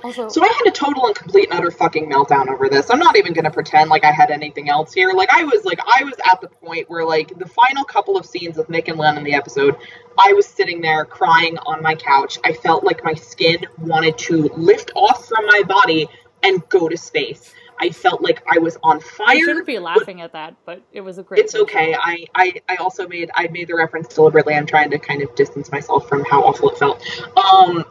Also, 0.04 0.30
So 0.30 0.44
I 0.44 0.48
had 0.48 0.68
a 0.68 0.72
total 0.72 1.08
and 1.08 1.16
complete 1.16 1.50
and 1.50 1.60
utter 1.60 1.72
fucking 1.72 2.10
meltdown 2.10 2.48
over 2.48 2.70
this. 2.70 2.90
I'm 2.90 3.00
not 3.00 3.18
even 3.18 3.34
gonna 3.34 3.52
pretend 3.52 3.90
like 3.90 4.04
I 4.04 4.12
had 4.12 4.32
anything 4.32 4.70
else 4.70 4.94
here. 4.94 5.14
Like 5.14 5.30
I 5.32 5.44
was 5.44 5.66
like 5.66 5.80
I 5.80 6.04
was 6.04 6.16
at 6.32 6.42
the 6.42 6.48
point 6.48 6.90
where 6.90 7.06
like 7.06 7.38
the 7.38 7.48
final 7.48 7.84
couple 7.84 8.18
of 8.18 8.26
scenes 8.26 8.58
of 8.58 8.68
Mick 8.68 8.88
and 8.88 8.98
Len 8.98 9.18
in 9.18 9.24
the 9.24 9.34
episode, 9.34 9.76
I 10.18 10.34
was 10.34 10.48
sitting 10.48 10.82
there 10.82 11.06
crying 11.06 11.58
on 11.60 11.82
my 11.82 11.96
couch. 11.96 12.38
I 12.44 12.54
felt 12.54 12.84
like 12.84 13.04
my 13.04 13.14
skin 13.14 13.66
wanted 13.80 14.18
to 14.20 14.50
lift 14.56 14.92
off 14.96 15.28
from 15.28 15.46
my 15.46 15.64
body 15.68 16.08
and 16.44 16.68
go 16.70 16.88
to 16.88 16.98
space. 16.98 17.54
I 17.82 17.90
felt 17.92 18.22
like 18.22 18.44
I 18.50 18.60
was 18.60 18.78
on 18.84 19.00
fire. 19.00 19.28
I 19.30 19.40
shouldn't 19.40 19.66
be 19.66 19.80
laughing 19.80 20.22
at 20.22 20.34
that, 20.34 20.56
but 20.66 20.82
it 20.92 21.02
was 21.02 21.18
a 21.18 21.24
great. 21.24 21.40
It's 21.40 21.56
okay. 21.56 21.96
I, 21.96 22.26
I, 22.36 22.54
I 22.68 22.76
also 22.76 23.08
made 23.08 23.32
I 23.36 23.48
made 23.48 23.70
the 23.70 23.76
reference 23.76 24.14
deliberately. 24.14 24.54
I'm 24.56 24.66
trying 24.66 24.92
to 24.92 25.00
kind 25.00 25.22
of 25.22 25.34
distance 25.36 25.72
myself 25.72 26.10
from 26.10 26.26
how 26.26 26.44
awful 26.44 26.70
it 26.72 26.78
felt. 26.78 27.02
Um, 27.38 27.86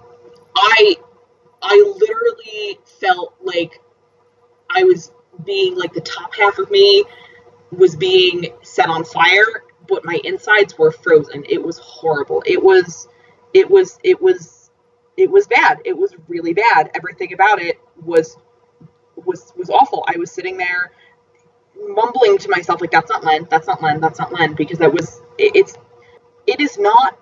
I 0.55 0.97
I 1.63 1.95
literally 1.99 2.79
felt 3.01 3.35
like 3.43 3.81
I 4.71 4.85
was 4.85 5.13
being 5.45 5.77
like 5.77 5.93
the 5.93 6.01
top 6.01 6.35
half 6.35 6.59
of 6.59 6.71
me 6.71 7.05
was 7.71 7.97
being 7.97 8.47
set 8.63 8.89
on 8.89 9.05
fire, 9.05 9.65
but 9.87 10.05
my 10.05 10.21
insides 10.25 10.77
were 10.79 10.91
frozen. 10.93 11.45
It 11.49 11.63
was 11.63 11.79
horrible. 11.79 12.43
It 12.47 12.63
was 12.63 13.09
it 13.55 13.69
was 13.71 13.99
it 14.05 14.21
was 14.21 14.71
it 15.17 15.31
was 15.31 15.47
bad. 15.47 15.81
It 15.85 15.97
was 15.97 16.15
really 16.29 16.55
bad. 16.55 16.91
Everything 16.95 17.33
about 17.33 17.61
it 17.61 17.81
was 18.05 18.37
was 19.17 19.53
was 19.57 19.71
awful. 19.71 20.05
I 20.09 20.17
was 20.19 20.31
sitting 20.31 20.57
there 20.57 20.93
mumbling 21.77 22.39
to 22.39 22.49
myself 22.51 22.81
like 22.81 22.91
that's 22.91 23.11
not 23.11 23.25
Len, 23.25 23.47
that's 23.51 23.67
not 23.67 23.83
Len, 23.83 24.01
that's 24.01 24.19
not 24.19 24.33
Len 24.33 24.55
because 24.55 24.79
that 24.79 24.93
was 24.93 25.21
it, 25.39 25.55
it's 25.55 25.75
it 26.47 26.61
is 26.61 26.79
not 26.79 27.19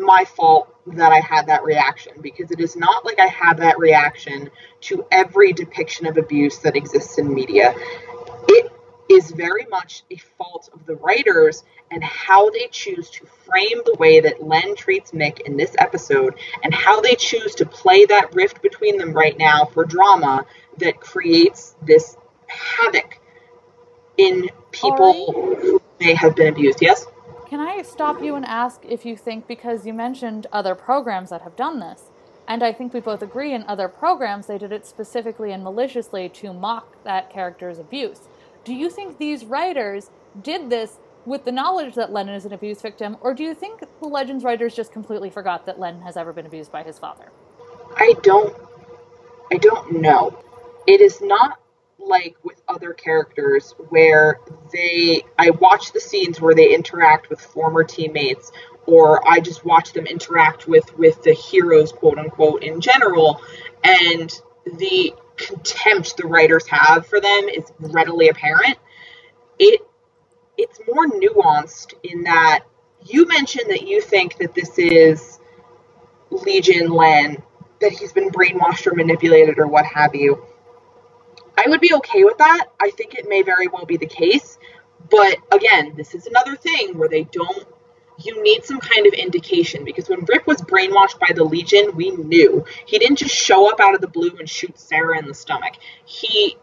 my 0.00 0.24
fault 0.24 0.74
that 0.86 1.12
I 1.12 1.20
had 1.20 1.46
that 1.46 1.64
reaction 1.64 2.12
because 2.20 2.50
it 2.50 2.60
is 2.60 2.76
not 2.76 3.04
like 3.04 3.18
I 3.18 3.26
have 3.26 3.58
that 3.58 3.78
reaction 3.78 4.50
to 4.82 5.06
every 5.10 5.52
depiction 5.52 6.06
of 6.06 6.16
abuse 6.16 6.58
that 6.58 6.76
exists 6.76 7.18
in 7.18 7.32
media. 7.32 7.74
It 8.48 8.72
is 9.08 9.30
very 9.30 9.66
much 9.70 10.04
a 10.10 10.16
fault 10.16 10.68
of 10.72 10.84
the 10.86 10.96
writers 10.96 11.64
and 11.90 12.04
how 12.04 12.50
they 12.50 12.68
choose 12.70 13.08
to 13.10 13.26
frame 13.26 13.80
the 13.84 13.96
way 13.98 14.20
that 14.20 14.42
Len 14.42 14.76
treats 14.76 15.12
Mick 15.12 15.40
in 15.40 15.56
this 15.56 15.74
episode 15.78 16.34
and 16.62 16.74
how 16.74 17.00
they 17.00 17.14
choose 17.14 17.54
to 17.56 17.66
play 17.66 18.04
that 18.06 18.34
rift 18.34 18.60
between 18.62 18.98
them 18.98 19.12
right 19.12 19.36
now 19.38 19.64
for 19.64 19.84
drama 19.84 20.44
that 20.78 21.00
creates 21.00 21.74
this 21.82 22.16
havoc 22.46 23.18
in 24.16 24.48
people 24.70 25.32
who 25.32 25.80
may 26.00 26.14
have 26.14 26.36
been 26.36 26.48
abused. 26.48 26.80
Yes? 26.82 27.06
Can 27.48 27.60
I 27.60 27.80
stop 27.80 28.22
you 28.22 28.34
and 28.34 28.44
ask 28.44 28.82
if 28.86 29.06
you 29.06 29.16
think, 29.16 29.46
because 29.46 29.86
you 29.86 29.94
mentioned 29.94 30.46
other 30.52 30.74
programs 30.74 31.30
that 31.30 31.40
have 31.42 31.56
done 31.56 31.80
this, 31.80 32.10
and 32.46 32.62
I 32.62 32.72
think 32.72 32.92
we 32.92 33.00
both 33.00 33.22
agree 33.22 33.54
in 33.54 33.64
other 33.66 33.88
programs 33.88 34.46
they 34.46 34.58
did 34.58 34.70
it 34.70 34.84
specifically 34.86 35.50
and 35.50 35.64
maliciously 35.64 36.28
to 36.28 36.52
mock 36.52 37.02
that 37.04 37.30
character's 37.30 37.78
abuse. 37.78 38.28
Do 38.64 38.74
you 38.74 38.90
think 38.90 39.16
these 39.16 39.46
writers 39.46 40.10
did 40.42 40.68
this 40.68 40.98
with 41.24 41.46
the 41.46 41.52
knowledge 41.52 41.94
that 41.94 42.12
Lennon 42.12 42.34
is 42.34 42.44
an 42.44 42.52
abuse 42.52 42.82
victim, 42.82 43.16
or 43.22 43.32
do 43.32 43.42
you 43.44 43.54
think 43.54 43.80
the 43.80 44.06
Legends 44.06 44.44
writers 44.44 44.74
just 44.74 44.92
completely 44.92 45.30
forgot 45.30 45.64
that 45.64 45.80
Lennon 45.80 46.02
has 46.02 46.18
ever 46.18 46.34
been 46.34 46.46
abused 46.46 46.70
by 46.70 46.82
his 46.82 46.98
father? 46.98 47.30
I 47.96 48.14
don't 48.22 48.54
I 49.50 49.56
don't 49.56 50.02
know. 50.02 50.38
It 50.86 51.00
is 51.00 51.22
not 51.22 51.58
like 51.98 52.36
with 52.44 52.60
other 52.68 52.92
characters 52.94 53.74
where 53.90 54.40
they 54.72 55.22
I 55.38 55.50
watch 55.50 55.92
the 55.92 56.00
scenes 56.00 56.40
where 56.40 56.54
they 56.54 56.74
interact 56.74 57.30
with 57.30 57.40
former 57.40 57.84
teammates 57.84 58.52
or 58.86 59.26
I 59.28 59.40
just 59.40 59.64
watch 59.64 59.92
them 59.92 60.06
interact 60.06 60.68
with 60.68 60.96
with 60.98 61.22
the 61.22 61.34
heroes 61.34 61.92
quote 61.92 62.18
unquote 62.18 62.64
in 62.64 62.80
general 62.80 63.40
and 63.84 64.32
the 64.78 65.14
contempt 65.36 66.16
the 66.18 66.26
writers 66.26 66.66
have 66.68 67.06
for 67.06 67.20
them 67.20 67.48
is 67.48 67.64
readily 67.80 68.28
apparent. 68.28 68.78
It 69.58 69.82
it's 70.58 70.80
more 70.88 71.06
nuanced 71.08 71.94
in 72.04 72.24
that 72.24 72.60
you 73.06 73.26
mentioned 73.28 73.70
that 73.70 73.86
you 73.88 74.02
think 74.02 74.38
that 74.38 74.54
this 74.54 74.78
is 74.78 75.38
Legion 76.30 76.90
Len, 76.90 77.42
that 77.80 77.92
he's 77.92 78.12
been 78.12 78.30
brainwashed 78.30 78.86
or 78.86 78.94
manipulated 78.94 79.58
or 79.58 79.68
what 79.68 79.86
have 79.86 80.14
you. 80.14 80.44
I 81.58 81.68
would 81.68 81.80
be 81.80 81.92
okay 81.94 82.22
with 82.22 82.38
that. 82.38 82.68
I 82.78 82.90
think 82.90 83.14
it 83.14 83.28
may 83.28 83.42
very 83.42 83.66
well 83.66 83.84
be 83.84 83.96
the 83.96 84.06
case. 84.06 84.58
But 85.10 85.38
again, 85.50 85.94
this 85.96 86.14
is 86.14 86.26
another 86.26 86.54
thing 86.54 86.96
where 86.96 87.08
they 87.08 87.24
don't. 87.24 87.66
You 88.22 88.42
need 88.42 88.64
some 88.64 88.78
kind 88.78 89.06
of 89.06 89.12
indication 89.12 89.84
because 89.84 90.08
when 90.08 90.24
Rip 90.24 90.46
was 90.46 90.60
brainwashed 90.60 91.18
by 91.20 91.32
the 91.34 91.44
Legion, 91.44 91.96
we 91.96 92.10
knew. 92.10 92.64
He 92.86 92.98
didn't 92.98 93.16
just 93.16 93.34
show 93.34 93.70
up 93.70 93.80
out 93.80 93.94
of 93.94 94.00
the 94.00 94.08
blue 94.08 94.36
and 94.38 94.48
shoot 94.48 94.78
Sara 94.78 95.18
in 95.18 95.26
the 95.26 95.34
stomach. 95.34 95.74
He. 96.04 96.56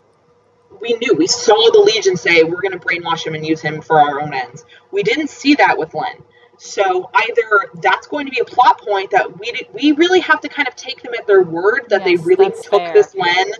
We 0.82 0.94
knew. 0.94 1.14
We 1.16 1.28
saw 1.28 1.72
the 1.72 1.80
Legion 1.80 2.18
say, 2.18 2.44
we're 2.44 2.62
going 2.62 2.78
to 2.78 2.80
brainwash 2.80 3.26
him 3.26 3.36
and 3.36 3.46
use 3.46 3.62
him 3.62 3.82
for 3.82 4.00
our 4.00 4.22
own 4.22 4.34
ends. 4.34 4.66
We 4.92 5.04
didn't 5.04 5.30
see 5.30 5.56
that 5.56 5.78
with 5.78 5.94
Len. 5.94 6.18
So 6.58 7.10
either 7.14 7.70
that's 7.82 8.08
going 8.08 8.26
to 8.26 8.32
be 8.32 8.40
a 8.40 8.46
plot 8.46 8.82
point 8.82 9.12
that 9.12 9.40
we 9.40 9.52
did, 9.52 9.68
we 9.74 9.92
really 9.94 10.20
have 10.22 10.42
to 10.42 10.50
kind 10.50 10.68
of 10.68 10.76
take 10.76 11.02
them 11.02 11.14
at 11.18 11.28
their 11.28 11.44
word 11.44 11.86
that 11.90 12.04
they 12.04 12.16
really 12.16 12.50
took 12.50 12.82
fair. 12.82 12.94
this 12.94 13.16
Len 13.16 13.52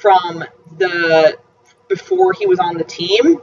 from 0.00 0.44
the 0.78 1.38
before 1.88 2.32
he 2.34 2.46
was 2.46 2.58
on 2.58 2.76
the 2.76 2.84
team, 2.84 3.38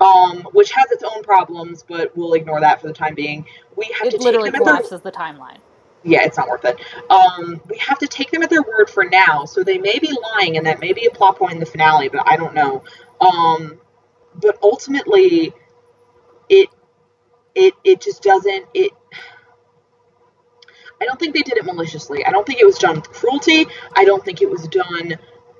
um, 0.00 0.42
which 0.52 0.70
has 0.72 0.90
its 0.92 1.02
own 1.02 1.22
problems, 1.22 1.84
but 1.88 2.16
we'll 2.16 2.34
ignore 2.34 2.60
that 2.60 2.80
for 2.80 2.88
the 2.88 2.94
time 2.94 3.14
being. 3.14 3.46
We 3.76 3.86
have 3.98 4.08
It 4.08 4.10
to 4.10 4.18
take 4.18 4.24
literally 4.24 4.44
them 4.44 4.54
at 4.56 4.64
their 4.64 4.74
collapses 4.74 5.02
the 5.02 5.12
timeline. 5.12 5.60
yeah, 6.04 6.24
it's 6.24 6.36
not 6.38 6.48
worth 6.48 6.64
it. 6.64 6.78
Um, 7.10 7.60
we 7.68 7.78
have 7.78 7.98
to 7.98 8.08
take 8.08 8.30
them 8.30 8.42
at 8.42 8.50
their 8.50 8.62
word 8.62 8.90
for 8.90 9.04
now. 9.04 9.44
So 9.44 9.62
they 9.64 9.78
may 9.78 9.98
be 9.98 10.10
lying, 10.34 10.56
and 10.56 10.66
that 10.66 10.80
may 10.80 10.92
be 10.92 11.06
a 11.06 11.10
plot 11.10 11.38
point 11.38 11.54
in 11.54 11.60
the 11.60 11.66
finale, 11.66 12.08
but 12.08 12.22
I 12.26 12.36
don't 12.36 12.54
know. 12.54 12.84
Um, 13.20 13.80
but 14.36 14.58
ultimately, 14.62 15.52
it 16.48 16.68
it 17.54 17.74
it 17.84 18.00
just 18.00 18.22
doesn't 18.22 18.66
it. 18.74 18.92
I 21.00 21.04
don't 21.06 21.18
think 21.20 21.34
they 21.34 21.42
did 21.42 21.58
it 21.58 21.64
maliciously. 21.64 22.24
I 22.24 22.30
don't 22.30 22.46
think 22.46 22.60
it 22.60 22.66
was 22.66 22.78
done 22.78 22.96
with 22.96 23.10
cruelty. 23.10 23.66
I 23.94 24.04
don't 24.04 24.24
think 24.24 24.42
it 24.42 24.50
was 24.50 24.66
done. 24.68 25.16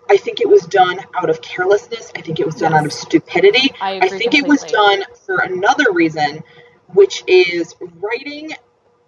I 0.09 0.17
think 0.17 0.41
it 0.41 0.49
was 0.49 0.63
done 0.67 1.01
out 1.15 1.31
of 1.31 1.41
carelessness. 1.41 2.13
I 2.17 2.21
think 2.21 2.41
it 2.41 2.47
was 2.47 2.57
done 2.57 2.75
out 2.75 2.87
of 2.87 2.93
stupidity. 2.93 3.73
I 3.81 3.99
I 4.03 4.09
think 4.09 4.35
it 4.35 4.47
was 4.47 4.63
done 4.65 5.05
for 5.25 5.39
another 5.41 5.93
reason, 5.93 6.43
which 6.95 7.25
is 7.27 7.75
writing. 8.01 8.53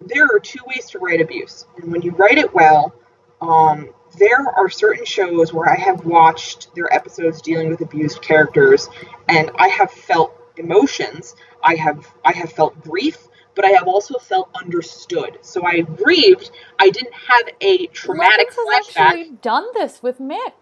There 0.01 0.25
are 0.25 0.39
two 0.39 0.61
ways 0.65 0.89
to 0.91 0.99
write 0.99 1.21
abuse, 1.21 1.65
and 1.77 1.91
when 1.91 2.01
you 2.01 2.11
write 2.11 2.37
it 2.37 2.53
well, 2.53 2.93
um, 3.41 3.89
there 4.17 4.45
are 4.57 4.69
certain 4.69 5.05
shows 5.05 5.53
where 5.53 5.69
I 5.69 5.75
have 5.75 6.05
watched 6.05 6.73
their 6.75 6.93
episodes 6.93 7.41
dealing 7.41 7.69
with 7.69 7.81
abused 7.81 8.21
characters, 8.21 8.89
and 9.27 9.51
I 9.55 9.67
have 9.69 9.91
felt 9.91 10.35
emotions. 10.57 11.35
I 11.63 11.75
have 11.75 12.07
I 12.25 12.33
have 12.33 12.51
felt 12.51 12.81
grief, 12.83 13.27
but 13.55 13.65
I 13.65 13.69
have 13.69 13.87
also 13.87 14.17
felt 14.19 14.49
understood. 14.55 15.39
So 15.41 15.65
I 15.65 15.81
grieved. 15.81 16.51
I 16.79 16.89
didn't 16.89 17.13
have 17.13 17.49
a 17.61 17.87
traumatic 17.87 18.49
Lovins 18.51 18.55
has 18.55 18.95
actually 18.97 19.31
done 19.41 19.67
this 19.73 20.03
with 20.03 20.19
Mick. 20.19 20.53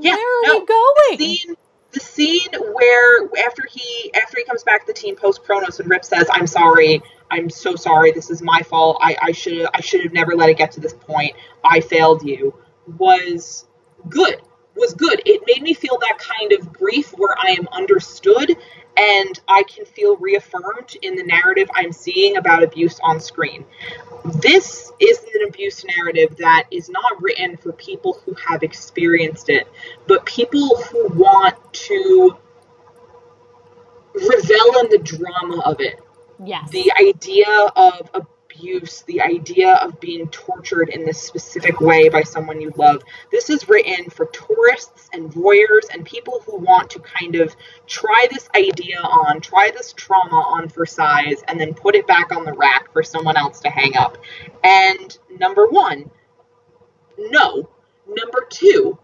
Yeah, 0.00 0.16
Where 0.16 0.40
are 0.42 0.46
no, 0.48 0.60
we 0.60 0.66
going? 0.66 1.18
scene 1.18 1.56
the 1.92 2.00
scene 2.00 2.48
where 2.74 3.24
after 3.46 3.62
he 3.70 4.12
after 4.14 4.38
he 4.38 4.44
comes 4.44 4.62
back 4.64 4.86
the 4.86 4.92
team 4.92 5.16
post 5.16 5.44
Kronos 5.44 5.80
and 5.80 5.88
Rip 5.88 6.04
says, 6.04 6.28
I'm 6.30 6.46
sorry, 6.46 7.02
I'm 7.30 7.48
so 7.50 7.76
sorry, 7.76 8.12
this 8.12 8.30
is 8.30 8.42
my 8.42 8.60
fault. 8.62 8.98
I, 9.00 9.16
I 9.22 9.32
should 9.32 9.66
I 9.74 9.80
should 9.80 10.02
have 10.02 10.12
never 10.12 10.34
let 10.36 10.50
it 10.50 10.58
get 10.58 10.72
to 10.72 10.80
this 10.80 10.94
point. 10.94 11.34
I 11.64 11.80
failed 11.80 12.22
you 12.22 12.54
was 12.98 13.66
good. 14.08 14.40
Was 14.76 14.94
good. 14.94 15.22
It 15.24 15.42
made 15.46 15.62
me 15.62 15.74
feel 15.74 15.98
that 16.00 16.18
kind 16.18 16.52
of 16.52 16.72
grief 16.72 17.12
where 17.16 17.34
I 17.38 17.52
am 17.52 17.66
understood 17.72 18.56
and 18.96 19.40
I 19.48 19.62
can 19.64 19.84
feel 19.84 20.16
reaffirmed 20.16 20.96
in 21.02 21.16
the 21.16 21.22
narrative 21.22 21.68
I'm 21.74 21.92
seeing 21.92 22.36
about 22.36 22.62
abuse 22.62 22.98
on 23.02 23.20
screen. 23.20 23.64
This 24.24 24.90
is 25.00 25.18
an 25.34 25.48
abuse 25.48 25.84
narrative 25.84 26.36
that 26.38 26.64
is 26.70 26.88
not 26.88 27.20
written 27.20 27.56
for 27.56 27.72
people 27.72 28.20
who 28.24 28.34
have 28.48 28.62
experienced 28.62 29.48
it, 29.48 29.68
but 30.06 30.24
people 30.26 30.76
who 30.82 31.08
want 31.08 31.56
to 31.72 32.36
revel 34.14 34.80
in 34.80 34.90
the 34.90 35.00
drama 35.02 35.62
of 35.64 35.80
it. 35.80 36.00
yes. 36.44 36.70
The 36.70 36.90
idea 37.00 37.46
of 37.76 38.26
abuse, 38.56 39.02
the 39.02 39.20
idea 39.20 39.74
of 39.74 40.00
being 40.00 40.28
tortured 40.28 40.88
in 40.88 41.04
this 41.04 41.20
specific 41.20 41.80
way 41.80 42.08
by 42.08 42.22
someone 42.22 42.60
you 42.60 42.72
love. 42.76 43.02
This 43.30 43.50
is 43.50 43.68
written 43.68 44.10
for 44.10 44.26
tourists 44.26 45.08
and 45.12 45.30
voyeurs 45.30 45.86
and 45.92 46.04
people 46.04 46.42
who 46.46 46.58
want 46.58 46.90
to 46.90 47.00
kind 47.00 47.36
of 47.36 47.54
try 47.86 48.26
this 48.30 48.48
idea 48.54 49.00
on, 49.00 49.40
try 49.40 49.70
this 49.74 49.92
trauma 49.92 50.36
on 50.36 50.68
for 50.68 50.86
size, 50.86 51.42
and 51.48 51.60
then 51.60 51.74
put 51.74 51.94
it 51.94 52.06
back 52.06 52.34
on 52.34 52.44
the 52.44 52.52
rack 52.52 52.92
for 52.92 53.02
someone 53.02 53.36
else 53.36 53.60
to 53.60 53.68
hang 53.70 53.96
up. 53.96 54.18
And 54.64 55.16
number 55.38 55.66
one, 55.68 56.10
no. 57.18 57.68
Number 58.06 58.46
two, 58.48 58.98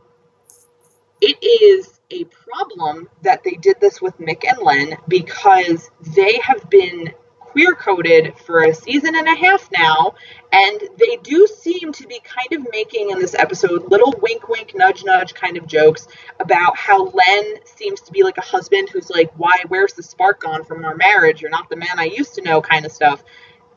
it 1.20 1.42
is 1.42 2.00
a 2.10 2.24
problem 2.24 3.08
that 3.22 3.42
they 3.42 3.52
did 3.52 3.80
this 3.80 4.00
with 4.00 4.18
Mick 4.18 4.44
and 4.48 4.58
Len 4.62 4.96
because 5.08 5.90
they 6.14 6.38
have 6.38 6.68
been 6.68 7.12
queer 7.52 7.74
coded 7.74 8.36
for 8.38 8.62
a 8.62 8.74
season 8.74 9.14
and 9.14 9.28
a 9.28 9.34
half 9.34 9.68
now, 9.76 10.14
and 10.50 10.80
they 10.98 11.16
do 11.22 11.46
seem 11.46 11.92
to 11.92 12.06
be 12.06 12.20
kind 12.24 12.60
of 12.60 12.70
making 12.72 13.10
in 13.10 13.18
this 13.18 13.34
episode 13.34 13.90
little 13.90 14.14
wink, 14.22 14.48
wink, 14.48 14.72
nudge, 14.74 15.04
nudge 15.04 15.34
kind 15.34 15.56
of 15.58 15.66
jokes 15.66 16.08
about 16.40 16.76
how 16.76 17.04
Len 17.04 17.56
seems 17.64 18.00
to 18.02 18.12
be 18.12 18.22
like 18.22 18.38
a 18.38 18.42
husband 18.42 18.88
who's 18.88 19.10
like, 19.10 19.30
Why, 19.36 19.54
where's 19.68 19.92
the 19.92 20.02
spark 20.02 20.40
gone 20.40 20.64
from 20.64 20.84
our 20.84 20.94
marriage? 20.96 21.42
You're 21.42 21.50
not 21.50 21.68
the 21.68 21.76
man 21.76 21.98
I 21.98 22.04
used 22.04 22.34
to 22.34 22.42
know, 22.42 22.60
kind 22.62 22.86
of 22.86 22.92
stuff. 22.92 23.22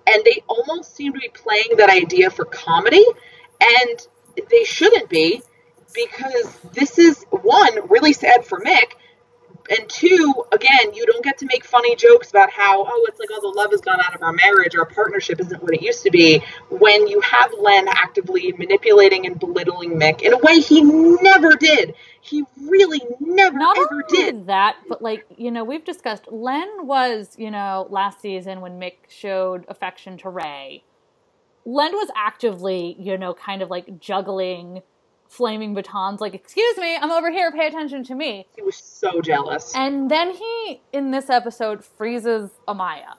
And 0.07 0.23
they 0.23 0.43
almost 0.47 0.95
seem 0.95 1.13
to 1.13 1.19
be 1.19 1.29
playing 1.29 1.77
that 1.77 1.89
idea 1.89 2.29
for 2.29 2.45
comedy, 2.45 3.05
and 3.61 4.07
they 4.49 4.63
shouldn't 4.63 5.09
be 5.09 5.41
because 5.93 6.59
this 6.73 6.97
is 6.97 7.25
one 7.29 7.87
really 7.89 8.13
sad 8.13 8.45
for 8.45 8.59
Mick, 8.59 8.93
and 9.69 9.89
two, 9.89 10.33
again, 10.51 10.93
you 10.93 11.05
don't 11.05 11.23
get 11.23 11.37
to 11.39 11.45
make 11.47 11.65
funny 11.65 11.95
jokes 11.95 12.29
about 12.29 12.51
how 12.51 12.85
oh, 12.87 13.05
it's 13.07 13.19
like 13.19 13.29
all 13.31 13.41
the 13.41 13.57
love 13.57 13.71
has 13.71 13.81
gone 13.81 13.99
out 13.99 14.15
of 14.15 14.21
our 14.21 14.33
marriage, 14.33 14.75
our 14.75 14.85
partnership 14.85 15.39
isn't 15.39 15.61
what 15.63 15.73
it 15.73 15.81
used 15.81 16.03
to 16.03 16.11
be. 16.11 16.43
When 16.69 17.07
you 17.07 17.21
have 17.21 17.51
Len 17.59 17.87
actively 17.87 18.53
manipulating 18.53 19.25
and 19.25 19.39
belittling 19.39 19.99
Mick 19.99 20.21
in 20.21 20.33
a 20.33 20.37
way 20.37 20.59
he 20.59 20.81
never 20.81 21.53
did, 21.53 21.95
he 22.21 22.43
really 22.61 23.01
never 23.19 23.57
Not 23.57 23.77
ever 23.77 23.87
only 23.91 24.03
did. 24.09 24.47
that, 24.47 24.75
but 24.87 25.01
like 25.01 25.25
you 25.37 25.51
know, 25.51 25.63
we've 25.63 25.85
discussed. 25.85 26.25
Len 26.31 26.67
was 26.87 27.35
you 27.37 27.51
know 27.51 27.87
last 27.89 28.21
season 28.21 28.61
when 28.61 28.79
Mick 28.79 28.95
showed 29.09 29.65
affection 29.67 30.17
to 30.19 30.29
Ray. 30.29 30.83
Len 31.65 31.93
was 31.93 32.09
actively 32.15 32.95
you 32.99 33.17
know 33.17 33.33
kind 33.33 33.61
of 33.61 33.69
like 33.69 33.99
juggling 33.99 34.81
flaming 35.27 35.73
batons. 35.73 36.21
Like, 36.21 36.33
excuse 36.33 36.77
me, 36.77 36.95
I'm 36.95 37.11
over 37.11 37.31
here. 37.31 37.51
Pay 37.51 37.67
attention 37.67 38.03
to 38.05 38.15
me. 38.15 38.47
He 38.55 38.61
was 38.61 38.75
so 38.75 39.21
jealous. 39.21 39.73
And 39.75 40.09
then 40.09 40.31
he, 40.31 40.81
in 40.93 41.11
this 41.11 41.29
episode, 41.29 41.83
freezes 41.83 42.51
Amaya. 42.67 43.15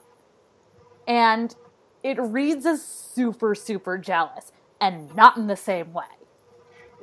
And 1.07 1.55
it 2.03 2.19
reads 2.19 2.65
as 2.65 2.83
super, 2.83 3.55
super 3.55 3.97
jealous, 3.97 4.51
and 4.81 5.15
not 5.15 5.37
in 5.37 5.47
the 5.47 5.55
same 5.55 5.93
way. 5.93 6.05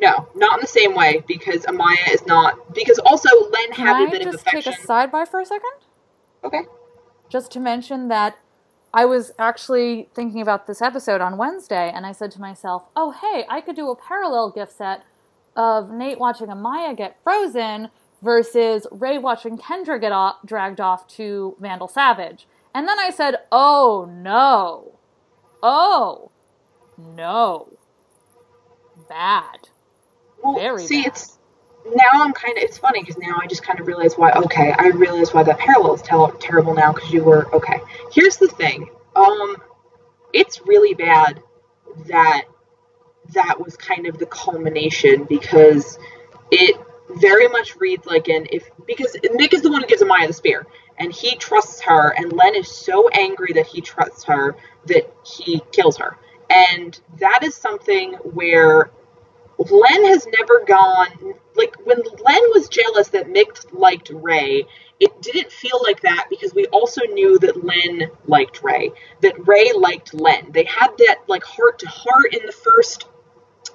No, 0.01 0.29
not 0.35 0.55
in 0.55 0.61
the 0.61 0.67
same 0.67 0.95
way 0.95 1.23
because 1.27 1.63
Amaya 1.67 2.11
is 2.11 2.27
not. 2.27 2.75
Because 2.75 2.99
also 3.01 3.29
Len 3.51 3.73
Can 3.73 3.87
had 3.87 4.09
a 4.09 4.11
bit 4.11 4.27
of 4.27 4.33
just 4.33 4.45
take 4.45 4.67
affection. 4.67 4.85
a 4.85 4.87
sidebar 4.87 5.29
for 5.29 5.41
a 5.41 5.47
second? 5.47 5.71
Okay. 6.43 6.63
Just 7.29 7.53
to 7.53 7.61
mention 7.61 8.09
that 8.09 8.37
I 8.95 9.07
was 9.07 9.33
actually 9.41 10.09
thinking 10.15 10.41
about 10.41 10.69
this 10.69 10.81
episode 10.81 11.21
on 11.21 11.37
Wednesday, 11.37 11.91
and 11.93 12.07
I 12.07 12.13
said 12.13 12.31
to 12.33 12.41
myself, 12.41 12.85
oh, 12.95 13.11
hey, 13.11 13.45
I 13.49 13.61
could 13.61 13.75
do 13.75 13.91
a 13.91 13.97
parallel 13.97 14.51
gift 14.51 14.71
set 14.71 15.03
of 15.57 15.91
Nate 15.91 16.21
watching 16.21 16.47
Amaya 16.47 16.97
get 16.97 17.19
frozen 17.25 17.91
versus 18.23 18.87
Ray 18.93 19.19
watching 19.19 19.59
Kendra 19.59 20.01
get 20.01 20.13
off, 20.13 20.37
dragged 20.45 20.81
off 20.81 21.09
to 21.09 21.57
Vandal 21.61 21.89
Savage. 21.89 22.47
And 22.73 22.87
then 22.87 22.99
I 23.01 23.11
said, 23.11 23.35
oh, 23.51 24.09
no. 24.13 24.93
Oh, 25.61 26.31
no. 26.97 27.73
Bad. 29.09 29.71
Well, 30.41 30.55
Very 30.55 30.85
see, 30.85 31.03
bad. 31.03 31.09
it's 31.09 31.39
now 31.85 32.23
I'm 32.23 32.33
kind 32.33 32.57
of. 32.57 32.65
It's 32.65 32.79
funny 32.79 33.01
because 33.01 33.19
now 33.19 33.39
I 33.43 33.47
just 33.47 33.63
kind 33.63 33.81
of 33.81 33.87
realize 33.87 34.15
why. 34.15 34.33
Okay, 34.33 34.73
I 34.77 34.89
realize 34.89 35.35
why 35.35 35.43
that 35.43 35.59
parallel 35.59 35.95
is 35.95 36.03
terrible 36.03 36.75
now 36.75 36.93
because 36.93 37.13
you 37.13 37.23
were 37.23 37.53
okay. 37.55 37.81
Here's 38.13 38.37
the 38.37 38.49
thing. 38.49 38.91
Um, 39.15 39.57
it's 40.33 40.67
really 40.67 40.95
bad 40.95 41.43
that 42.09 42.45
that 43.33 43.61
was 43.63 43.77
kind 43.77 44.07
of 44.07 44.19
the 44.19 44.27
culmination 44.27 45.25
because 45.25 45.99
it 46.51 46.77
very 47.17 47.49
much 47.49 47.77
reads 47.77 48.07
like 48.07 48.29
an 48.29 48.47
if 48.51 48.69
because 48.87 49.17
Mick 49.39 49.53
is 49.53 49.63
the 49.63 49.71
one 49.71 49.83
who 49.83 49.87
gives 49.87 50.03
Amaya 50.03 50.27
the 50.27 50.33
spear 50.33 50.67
and 50.99 51.13
he 51.13 51.37
trusts 51.37 51.81
her 51.81 52.11
and 52.17 52.33
Len 52.33 52.55
is 52.55 52.69
so 52.69 53.09
angry 53.09 53.53
that 53.55 53.67
he 53.67 53.81
trusts 53.81 54.25
her 54.25 54.57
that 54.87 55.13
he 55.25 55.63
kills 55.71 55.99
her 55.99 56.17
and 56.51 56.99
that 57.19 57.41
is 57.43 57.55
something 57.55 58.15
where 58.15 58.91
Len 59.59 60.05
has 60.07 60.27
never 60.39 60.65
gone 60.67 61.35
like 61.57 61.75
when 61.85 61.99
Len 61.99 62.43
was 62.53 62.69
jealous 62.69 63.09
that 63.09 63.29
Mick 63.29 63.73
liked 63.73 64.11
Ray. 64.11 64.67
It 65.01 65.21
didn't 65.23 65.51
feel 65.51 65.81
like 65.83 66.01
that 66.03 66.27
because 66.31 66.55
we 66.55 66.67
also 66.67 67.03
knew 67.03 67.39
that 67.41 67.65
Len 67.65 68.11
liked 68.27 68.63
Ray, 68.63 68.93
that 69.23 69.47
Ray 69.47 69.73
liked 69.77 70.15
Len. 70.15 70.51
They 70.53 70.65
had 70.65 70.91
that 70.99 71.19
like 71.27 71.43
heart 71.45 71.81
to 71.81 71.89
heart 71.89 72.33
in 72.33 72.47
the 72.47 72.53
first 72.53 73.07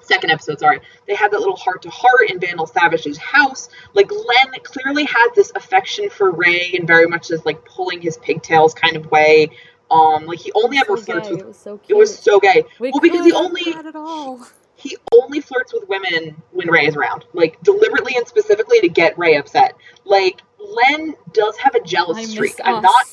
second 0.02 0.30
episode, 0.30 0.58
sorry. 0.58 0.80
They 1.06 1.14
had 1.14 1.30
that 1.30 1.40
little 1.40 1.56
heart 1.56 1.82
to 1.82 1.90
heart 1.90 2.30
in 2.30 2.40
Vandal 2.40 2.66
Savage's 2.66 3.18
house. 3.18 3.68
Like 3.94 4.10
Len 4.10 4.52
clearly 4.62 5.04
had 5.04 5.28
this 5.34 5.52
affection 5.54 6.10
for 6.10 6.30
Ray 6.30 6.72
and 6.74 6.86
very 6.86 7.06
much 7.06 7.28
this 7.28 7.44
like 7.44 7.64
pulling 7.64 8.00
his 8.00 8.16
pigtails 8.18 8.74
kind 8.74 8.96
of 8.96 9.10
way. 9.10 9.50
Um, 9.90 10.26
like 10.26 10.38
he 10.38 10.52
only 10.52 10.78
ever 10.78 10.96
So 10.96 11.02
flirts 11.02 11.28
with 11.30 11.40
It 11.40 11.46
was 11.46 11.58
so 11.58 11.80
it 11.88 11.94
was 11.94 12.16
so 12.16 12.38
gay. 12.38 12.64
We 12.78 12.90
well, 12.90 13.00
because 13.00 13.24
he 13.24 13.32
only 13.32 13.62
it 13.62 13.96
all. 13.96 14.40
He 14.80 14.96
only 15.14 15.40
flirts 15.40 15.72
with 15.72 15.88
women 15.88 16.40
when 16.52 16.68
Ray 16.68 16.86
is 16.86 16.96
around, 16.96 17.24
like 17.32 17.60
deliberately 17.62 18.14
and 18.16 18.26
specifically 18.26 18.80
to 18.80 18.88
get 18.88 19.18
Ray 19.18 19.36
upset. 19.36 19.74
Like 20.04 20.40
Len 20.58 21.14
does 21.32 21.56
have 21.58 21.74
a 21.74 21.82
jealous 21.82 22.30
streak. 22.30 22.54
us. 22.54 22.60
I'm 22.64 22.82
not. 22.82 23.06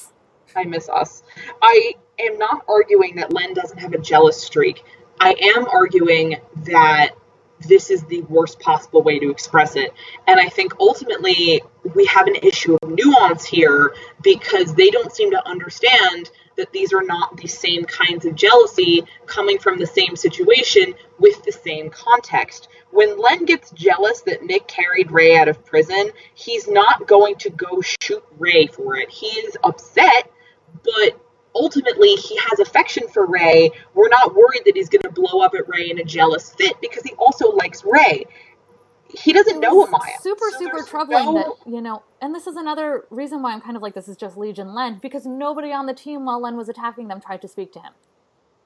I 0.56 0.64
miss 0.64 0.90
us. 0.90 1.24
I 1.62 1.96
am 2.20 2.38
not 2.38 2.64
arguing 2.68 3.18
that 3.18 3.34
Len 3.34 3.54
doesn't 3.54 3.78
have 3.78 3.94
a 3.94 3.98
jealous 3.98 4.42
streak. 4.42 4.84
I 5.20 5.36
am 5.56 5.68
arguing 5.68 6.38
that 6.66 7.12
this 7.68 7.90
is 7.90 8.04
the 8.04 8.22
worst 8.22 8.60
possible 8.60 9.02
way 9.02 9.20
to 9.20 9.30
express 9.30 9.76
it. 9.76 9.94
And 10.28 10.40
I 10.40 10.48
think 10.48 10.74
ultimately 10.80 11.62
we 11.96 12.06
have 12.06 12.28
an 12.28 12.36
issue 12.36 12.78
of 12.82 12.90
nuance 12.90 13.46
here 13.46 13.94
because 14.22 14.74
they 14.76 14.90
don't 14.90 15.12
seem 15.12 15.32
to 15.32 15.48
understand 15.48 16.30
that 16.58 16.72
these 16.74 16.94
are 16.94 17.04
not 17.04 17.38
the 17.38 17.48
same 17.48 17.86
kinds 17.86 18.26
of 18.26 18.36
jealousy 18.36 19.06
coming 19.26 19.60
from 19.60 19.80
the 19.80 19.86
same 19.86 20.16
situation 20.16 20.94
with 21.20 21.42
the 21.44 21.52
same 21.52 21.90
context. 21.90 22.68
When 22.92 23.20
Len 23.20 23.46
gets 23.46 23.72
jealous 23.72 24.22
that 24.22 24.42
Mick 24.42 24.68
carried 24.68 25.12
Ray 25.12 25.38
out 25.38 25.48
of 25.48 25.64
prison, 25.66 26.12
he's 26.34 26.68
not 26.68 27.08
going 27.08 27.36
to 27.38 27.50
go 27.50 27.82
shoot 27.82 28.24
Ray 28.38 28.68
for 28.68 28.96
it. 28.98 29.10
He 29.10 29.28
is 29.28 29.58
upset, 29.64 30.32
but 30.84 31.20
ultimately 31.54 32.16
he 32.16 32.38
has 32.50 32.60
affection 32.60 33.08
for 33.08 33.26
Ray. 33.26 33.72
We're 33.94 34.10
not 34.10 34.36
worried 34.36 34.62
that 34.66 34.76
he's 34.76 34.90
going 34.90 35.02
to 35.02 35.12
blow 35.12 35.42
up 35.42 35.54
at 35.56 35.68
Ray 35.68 35.90
in 35.90 36.00
a 36.00 36.04
jealous 36.04 36.52
fit 36.54 36.80
because 36.82 37.04
he 37.04 37.14
also 37.14 37.52
likes 37.52 37.84
Ray. 37.84 38.26
He 39.10 39.34
doesn't 39.34 39.60
know 39.60 39.86
Amaya. 39.86 40.22
Super, 40.22 40.46
so 40.52 40.60
super 40.60 40.84
troubling 40.84 41.26
no... 41.26 41.34
that, 41.34 41.72
you 41.72 41.82
know, 41.82 42.04
and 42.22 42.34
this 42.36 42.48
is 42.48 42.56
another 42.56 43.06
reason 43.10 43.42
why 43.42 43.54
I'm 43.54 43.62
kind 43.62 43.76
of 43.76 43.82
like, 43.82 43.94
this 43.94 44.08
is 44.08 44.18
just 44.18 44.38
Legion 44.38 44.74
Len, 44.74 45.00
because 45.02 45.26
nobody 45.26 45.72
on 45.72 45.86
the 45.86 45.94
team 45.94 46.26
while 46.26 46.42
Len 46.42 46.58
was 46.58 46.70
attacking 46.70 47.08
them 47.08 47.22
tried 47.22 47.42
to 47.42 47.48
speak 47.48 47.72
to 47.74 47.80
him. 47.80 47.94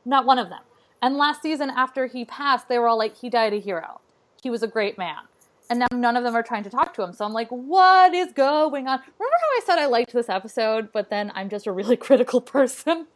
Not 0.06 0.26
one 0.26 0.40
of 0.40 0.50
them. 0.50 0.62
And 1.02 1.18
last 1.18 1.42
season, 1.42 1.70
after 1.70 2.08
he 2.08 2.26
passed, 2.26 2.68
they 2.70 2.80
were 2.80 2.88
all 2.88 2.98
like, 2.98 3.18
he 3.18 3.30
died 3.30 3.54
a 3.54 3.60
hero. 3.60 4.02
He 4.42 4.50
was 4.50 4.64
a 4.64 4.68
great 4.68 4.98
man 4.98 5.28
and 5.72 5.80
now 5.80 5.88
none 5.94 6.18
of 6.18 6.26
them 6.26 6.36
are 6.36 6.44
trying 6.44 6.64
to 6.64 6.70
talk 6.70 6.94
to 6.96 7.02
him. 7.02 7.14
So 7.14 7.24
I'm 7.24 7.32
like, 7.32 7.48
what 7.48 8.14
is 8.14 8.34
going 8.34 8.90
on? 8.90 9.00
Remember 9.00 9.38
how 9.40 9.48
I 9.56 9.60
said 9.66 9.80
I 9.80 9.86
liked 9.86 10.12
this 10.12 10.28
episode, 10.28 10.92
but 10.92 11.10
then 11.10 11.32
I'm 11.34 11.50
just 11.50 11.66
a 11.66 11.72
really 11.72 11.96
critical 12.08 12.42
person? 12.42 13.08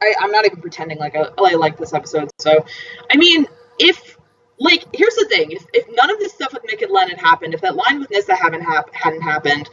I, 0.00 0.14
am 0.22 0.30
not 0.32 0.46
even 0.46 0.62
pretending 0.62 0.98
like 0.98 1.14
I, 1.14 1.28
I 1.36 1.54
like 1.56 1.76
this 1.76 1.92
episode. 1.92 2.30
So, 2.38 2.64
I 3.12 3.18
mean, 3.18 3.46
if 3.78 4.16
like 4.58 4.84
here's 4.92 5.14
the 5.14 5.26
thing: 5.28 5.50
if, 5.50 5.64
if 5.72 5.86
none 5.94 6.10
of 6.10 6.18
this 6.18 6.32
stuff 6.32 6.52
with 6.52 6.62
Mick 6.64 6.82
and 6.82 6.92
Len 6.92 7.08
had 7.08 7.18
happened, 7.18 7.54
if 7.54 7.60
that 7.62 7.74
line 7.74 8.00
with 8.00 8.10
Nyssa 8.10 8.34
haven't 8.34 8.62
hap- 8.62 8.94
hadn't 8.94 9.22
happened, 9.22 9.68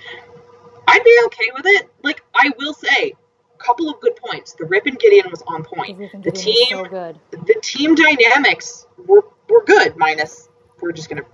I'd 0.87 1.03
be 1.03 1.19
okay 1.25 1.51
with 1.55 1.65
it. 1.65 1.89
Like 2.03 2.23
I 2.35 2.51
will 2.57 2.73
say, 2.73 3.13
a 3.53 3.63
couple 3.63 3.89
of 3.89 3.99
good 3.99 4.15
points. 4.15 4.53
The 4.53 4.65
Rip 4.65 4.85
and 4.85 4.99
Gideon 4.99 5.29
was 5.29 5.43
on 5.47 5.63
point. 5.63 5.97
The 6.23 6.31
team, 6.31 6.67
so 6.69 7.13
the 7.31 7.55
team 7.61 7.95
dynamics 7.95 8.87
were 9.05 9.25
were 9.49 9.63
good, 9.65 9.97
minus 9.97 10.49
we're 10.81 10.91
just 10.91 11.09
gonna 11.09 11.25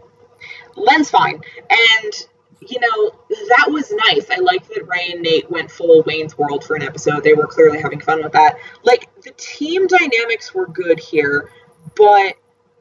Len's 0.75 1.09
fine. 1.09 1.41
And 1.69 2.13
you 2.61 2.79
know, 2.79 3.11
that 3.29 3.67
was 3.69 3.91
nice. 4.07 4.29
I 4.31 4.37
liked 4.37 4.67
that 4.69 4.87
Ray 4.87 5.11
and 5.11 5.21
Nate 5.21 5.49
went 5.49 5.71
full 5.71 6.03
Wayne's 6.03 6.37
World 6.37 6.63
for 6.63 6.75
an 6.75 6.81
episode. 6.81 7.23
They 7.23 7.33
were 7.33 7.47
clearly 7.47 7.81
having 7.81 7.99
fun 7.99 8.23
with 8.23 8.33
that. 8.33 8.57
Like 8.83 9.09
the 9.21 9.31
team 9.37 9.87
dynamics 9.87 10.53
were 10.53 10.67
good 10.67 10.99
here, 10.99 11.51
but 11.95 12.35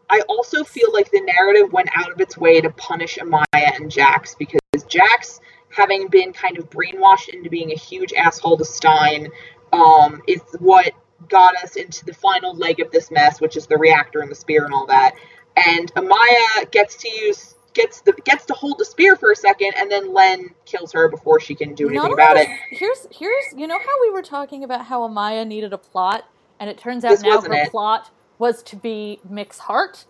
I 0.09 0.21
also 0.29 0.64
feel 0.64 0.92
like 0.92 1.11
the 1.11 1.21
narrative 1.21 1.73
went 1.73 1.88
out 1.95 2.12
of 2.12 2.21
its 2.21 2.37
way 2.37 2.61
to 2.61 2.71
punish 2.71 3.19
Amaya 3.19 3.45
and 3.77 3.90
Jax 3.90 4.35
because 4.35 4.61
Jax, 4.88 5.40
having 5.71 6.09
been 6.09 6.33
kind 6.33 6.59
of 6.59 6.71
brainwashed 6.71 7.29
into 7.29 7.51
being 7.51 7.73
a 7.73 7.77
huge 7.77 8.12
asshole 8.12 8.57
to 8.59 8.64
Stein, 8.64 9.29
um, 9.73 10.23
is 10.29 10.40
what 10.59 10.92
got 11.29 11.57
us 11.57 11.77
into 11.77 12.05
the 12.05 12.14
final 12.14 12.55
leg 12.55 12.79
of 12.81 12.90
this 12.92 13.11
mess, 13.11 13.40
which 13.40 13.57
is 13.57 13.66
the 13.66 13.77
reactor 13.77 14.21
and 14.21 14.31
the 14.31 14.35
spear 14.35 14.64
and 14.64 14.73
all 14.73 14.87
that 14.87 15.14
and 15.57 15.92
Amaya 15.95 16.71
gets 16.71 16.97
to 16.97 17.09
use 17.09 17.55
gets 17.75 18.01
the 18.03 18.12
gets 18.25 18.45
to 18.47 18.55
hold 18.55 18.79
the 18.79 18.85
spear 18.85 19.16
for 19.16 19.33
a 19.33 19.37
second, 19.37 19.73
and 19.77 19.90
then 19.90 20.12
Len 20.12 20.51
kills 20.64 20.92
her 20.92 21.09
before 21.09 21.40
she 21.40 21.55
can 21.55 21.75
do 21.75 21.88
anything 21.88 22.12
about 22.12 22.37
it. 22.37 22.49
Here's 22.71 23.07
here's 23.11 23.45
you 23.55 23.66
know 23.66 23.79
how 23.79 24.03
we 24.03 24.11
were 24.11 24.23
talking 24.23 24.64
about 24.64 24.87
how 24.87 25.07
Amaya 25.09 25.47
needed 25.47 25.73
a 25.73 25.79
plot, 25.79 26.25
and 26.61 26.71
it 26.71 26.79
turns 26.79 27.05
out 27.05 27.11
this 27.11 27.23
now 27.23 27.40
her 27.40 27.53
it. 27.53 27.71
plot 27.71 28.11
was 28.38 28.62
to 28.64 28.77
be 28.77 29.20
Mick's 29.29 29.59
heart. 29.59 30.05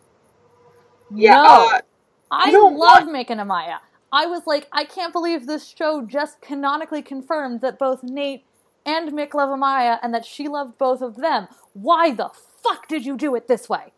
Yeah, 1.14 1.42
no, 1.42 1.70
uh, 1.72 1.80
I, 2.30 2.50
love 2.50 3.06
want... 3.06 3.08
Mick 3.10 3.30
and 3.30 3.40
Amaya. 3.40 3.78
I 4.12 4.26
was 4.26 4.46
like, 4.46 4.66
I 4.72 4.84
can't 4.84 5.12
believe 5.12 5.46
this 5.46 5.66
show 5.66 6.02
just 6.02 6.40
canonically 6.40 7.02
confirmed 7.02 7.60
that 7.60 7.78
both 7.78 8.02
Nate 8.02 8.44
and 8.84 9.12
Mick 9.12 9.34
love 9.34 9.50
Amaya, 9.50 9.98
and 10.02 10.14
that 10.14 10.24
she 10.24 10.48
loved 10.48 10.78
both 10.78 11.02
of 11.02 11.16
them. 11.16 11.48
Why 11.72 12.12
the 12.12 12.30
fuck 12.62 12.86
did 12.88 13.04
you 13.04 13.16
do 13.16 13.34
it 13.34 13.48
this 13.48 13.68
way? 13.68 13.92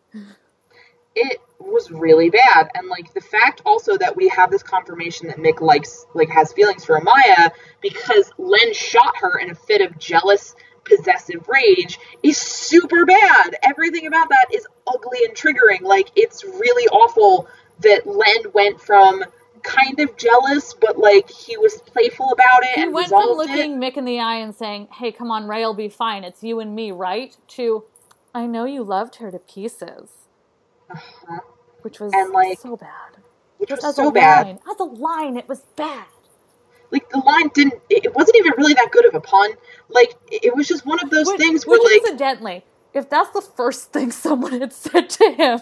it 1.15 1.41
was 1.59 1.91
really 1.91 2.29
bad. 2.29 2.69
And 2.75 2.87
like 2.87 3.13
the 3.13 3.21
fact 3.21 3.61
also 3.65 3.97
that 3.97 4.15
we 4.15 4.27
have 4.29 4.51
this 4.51 4.63
confirmation 4.63 5.27
that 5.27 5.37
Mick 5.37 5.61
likes 5.61 6.05
like 6.13 6.29
has 6.29 6.53
feelings 6.53 6.85
for 6.85 6.99
Amaya 6.99 7.51
because 7.81 8.31
Len 8.37 8.73
shot 8.73 9.15
her 9.17 9.37
in 9.39 9.49
a 9.49 9.55
fit 9.55 9.81
of 9.81 9.97
jealous 9.97 10.55
possessive 10.89 11.47
rage 11.47 11.99
is 12.23 12.37
super 12.37 13.05
bad. 13.05 13.55
Everything 13.63 14.07
about 14.07 14.29
that 14.29 14.47
is 14.53 14.67
ugly 14.87 15.19
and 15.25 15.35
triggering. 15.35 15.81
Like 15.81 16.09
it's 16.15 16.43
really 16.43 16.87
awful 16.89 17.47
that 17.81 18.05
Len 18.05 18.51
went 18.53 18.81
from 18.81 19.23
kind 19.63 19.99
of 19.99 20.15
jealous, 20.17 20.73
but 20.73 20.97
like 20.97 21.29
he 21.29 21.57
was 21.57 21.81
playful 21.81 22.31
about 22.31 22.63
it. 22.63 22.75
He 22.75 22.81
and 22.81 22.93
went 22.93 23.09
from 23.09 23.29
looking 23.29 23.81
it. 23.81 23.93
Mick 23.93 23.97
in 23.97 24.05
the 24.05 24.19
eye 24.19 24.37
and 24.37 24.55
saying, 24.55 24.87
"Hey, 24.91 25.11
come 25.11 25.31
on, 25.31 25.47
Ray'll 25.47 25.73
be 25.73 25.89
fine. 25.89 26.23
It's 26.23 26.43
you 26.43 26.59
and 26.59 26.75
me, 26.75 26.91
right?" 26.91 27.35
To, 27.49 27.83
"I 28.33 28.45
know 28.45 28.65
you 28.65 28.83
loved 28.83 29.15
her 29.17 29.31
to 29.31 29.39
pieces." 29.39 30.11
Uh-huh. 30.89 31.39
Which 31.81 31.99
was 31.99 32.13
and 32.13 32.31
like 32.33 32.59
so 32.59 32.75
bad. 32.75 33.17
Which 33.57 33.71
was 33.71 33.95
so 33.95 34.11
bad. 34.11 34.47
Line, 34.47 34.59
as 34.69 34.79
a 34.79 34.83
line, 34.83 35.37
it 35.37 35.47
was 35.47 35.61
bad. 35.75 36.07
Like 36.91 37.09
the 37.09 37.19
line 37.19 37.49
didn't. 37.53 37.75
It 37.89 38.13
wasn't 38.15 38.37
even 38.37 38.53
really 38.57 38.73
that 38.73 38.91
good 38.91 39.05
of 39.05 39.15
a 39.15 39.21
pun. 39.21 39.51
Like 39.89 40.15
it 40.31 40.55
was 40.55 40.67
just 40.67 40.85
one 40.85 40.99
of 41.01 41.09
those 41.09 41.27
which, 41.27 41.37
things 41.37 41.67
where, 41.67 41.79
which 41.79 41.91
like, 41.91 42.01
incidentally, 42.01 42.65
if 42.93 43.09
that's 43.09 43.31
the 43.31 43.41
first 43.41 43.91
thing 43.91 44.11
someone 44.25 44.59
had 44.59 44.73
said 44.73 45.09
to 45.09 45.31
him, 45.31 45.59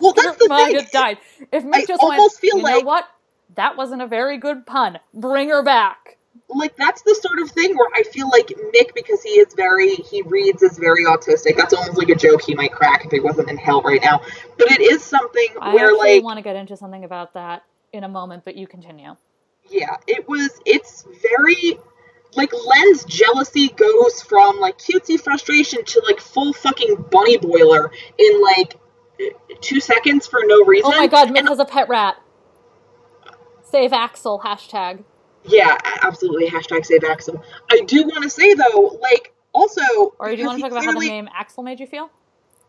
well, 0.00 0.12
that's 0.16 0.36
the 0.38 0.48
thing. 0.48 0.76
Had 0.76 0.90
died. 0.90 1.18
If 1.50 1.64
Mick 1.64 1.74
I 1.74 1.84
just 1.86 2.02
went, 2.02 2.32
feel 2.34 2.58
you 2.58 2.62
like, 2.62 2.82
know 2.82 2.86
what? 2.86 3.08
That 3.54 3.76
wasn't 3.76 4.02
a 4.02 4.06
very 4.06 4.38
good 4.38 4.66
pun. 4.66 4.98
Bring 5.12 5.50
her 5.50 5.62
back 5.62 6.18
like 6.54 6.76
that's 6.76 7.02
the 7.02 7.14
sort 7.14 7.40
of 7.40 7.50
thing 7.50 7.76
where 7.76 7.88
I 7.94 8.02
feel 8.04 8.28
like 8.28 8.48
Mick, 8.48 8.94
because 8.94 9.22
he 9.22 9.30
is 9.30 9.54
very, 9.54 9.94
he 9.94 10.22
reads 10.22 10.62
as 10.62 10.78
very 10.78 11.04
autistic. 11.04 11.56
That's 11.56 11.72
almost 11.72 11.98
like 11.98 12.08
a 12.08 12.14
joke 12.14 12.42
he 12.42 12.54
might 12.54 12.72
crack 12.72 13.04
if 13.04 13.10
he 13.10 13.20
wasn't 13.20 13.50
in 13.50 13.56
hell 13.56 13.82
right 13.82 14.00
now. 14.02 14.20
But 14.58 14.70
it 14.70 14.80
is 14.80 15.02
something 15.02 15.48
I 15.60 15.74
where 15.74 15.96
like 15.96 16.22
I 16.22 16.24
want 16.24 16.38
to 16.38 16.42
get 16.42 16.56
into 16.56 16.76
something 16.76 17.04
about 17.04 17.34
that 17.34 17.64
in 17.92 18.04
a 18.04 18.08
moment, 18.08 18.44
but 18.44 18.56
you 18.56 18.66
continue. 18.66 19.16
Yeah, 19.68 19.96
it 20.06 20.28
was. 20.28 20.60
It's 20.66 21.06
very 21.22 21.78
like 22.34 22.52
Len's 22.52 23.04
jealousy 23.04 23.68
goes 23.68 24.22
from 24.22 24.58
like 24.58 24.78
cutesy 24.78 25.20
frustration 25.20 25.84
to 25.84 26.02
like 26.06 26.20
full 26.20 26.52
fucking 26.52 27.06
bunny 27.10 27.36
boiler 27.36 27.90
in 28.18 28.42
like 28.42 28.78
two 29.60 29.80
seconds 29.80 30.26
for 30.26 30.40
no 30.44 30.64
reason. 30.64 30.92
Oh 30.92 30.98
my 30.98 31.06
god, 31.06 31.28
Mick 31.28 31.40
and, 31.40 31.48
has 31.48 31.58
a 31.58 31.64
pet 31.64 31.88
rat. 31.88 32.16
Save 33.62 33.92
Axel 33.92 34.40
hashtag. 34.40 35.04
Yeah, 35.44 35.76
absolutely. 36.02 36.48
Hashtag 36.48 36.84
save 36.86 37.04
Axel. 37.04 37.42
I 37.70 37.80
do 37.80 38.04
want 38.04 38.22
to 38.22 38.30
say 38.30 38.54
though, 38.54 38.98
like 39.00 39.32
also. 39.52 39.82
Or 40.18 40.30
do 40.30 40.36
you 40.36 40.46
want 40.46 40.58
to 40.58 40.62
talk 40.62 40.72
about 40.72 40.84
how 40.84 40.92
the 40.92 41.08
name 41.08 41.28
Axel 41.34 41.62
made 41.62 41.80
you 41.80 41.86
feel? 41.86 42.10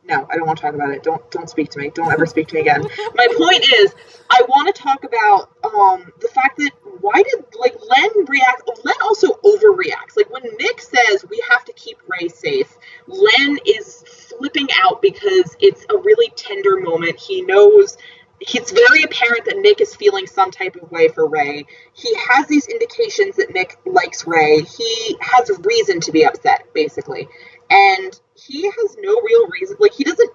No, 0.05 0.27
I 0.29 0.35
don't 0.35 0.45
want 0.45 0.57
to 0.57 0.63
talk 0.63 0.75
about 0.75 0.91
it. 0.91 1.01
Don't 1.01 1.29
don't 1.31 1.49
speak 1.49 1.69
to 1.71 1.79
me. 1.79 1.89
Don't 1.89 2.11
ever 2.11 2.25
speak 2.25 2.49
to 2.49 2.55
me 2.55 2.61
again. 2.61 2.81
My 3.15 3.27
point 3.37 3.65
is, 3.73 3.95
I 4.29 4.43
want 4.49 4.73
to 4.73 4.81
talk 4.81 5.03
about 5.03 5.49
um 5.63 6.11
the 6.19 6.27
fact 6.27 6.57
that 6.57 6.71
why 6.99 7.23
did 7.23 7.45
like 7.57 7.75
Len 7.89 8.25
react? 8.27 8.69
Len 8.83 8.95
also 9.03 9.29
overreacts. 9.45 10.17
Like 10.17 10.29
when 10.29 10.43
Nick 10.59 10.81
says 10.81 11.25
we 11.29 11.41
have 11.49 11.63
to 11.65 11.73
keep 11.73 11.97
Ray 12.07 12.27
safe, 12.27 12.77
Len 13.07 13.59
is 13.65 14.03
flipping 14.37 14.67
out 14.83 15.01
because 15.01 15.55
it's 15.59 15.85
a 15.89 15.97
really 15.97 16.31
tender 16.35 16.77
moment. 16.81 17.17
He 17.17 17.41
knows 17.41 17.97
it's 18.41 18.71
very 18.71 19.03
apparent 19.03 19.45
that 19.45 19.57
Nick 19.57 19.79
is 19.79 19.95
feeling 19.95 20.27
some 20.27 20.51
type 20.51 20.75
of 20.75 20.91
way 20.91 21.07
for 21.07 21.27
Ray. 21.27 21.65
He 21.93 22.13
has 22.15 22.47
these 22.47 22.67
indications 22.67 23.37
that 23.37 23.53
Nick 23.53 23.77
likes 23.85 24.27
Ray. 24.27 24.61
He 24.61 25.17
has 25.21 25.49
reason 25.63 26.01
to 26.01 26.11
be 26.11 26.25
upset, 26.25 26.65
basically. 26.73 27.27
And 27.73 28.19
he 28.35 28.65
has 28.65 28.97
no 28.99 29.21
real 29.21 29.47
reason. 29.47 29.77
Like, 29.79 29.93
he 29.93 30.03
doesn't. 30.03 30.31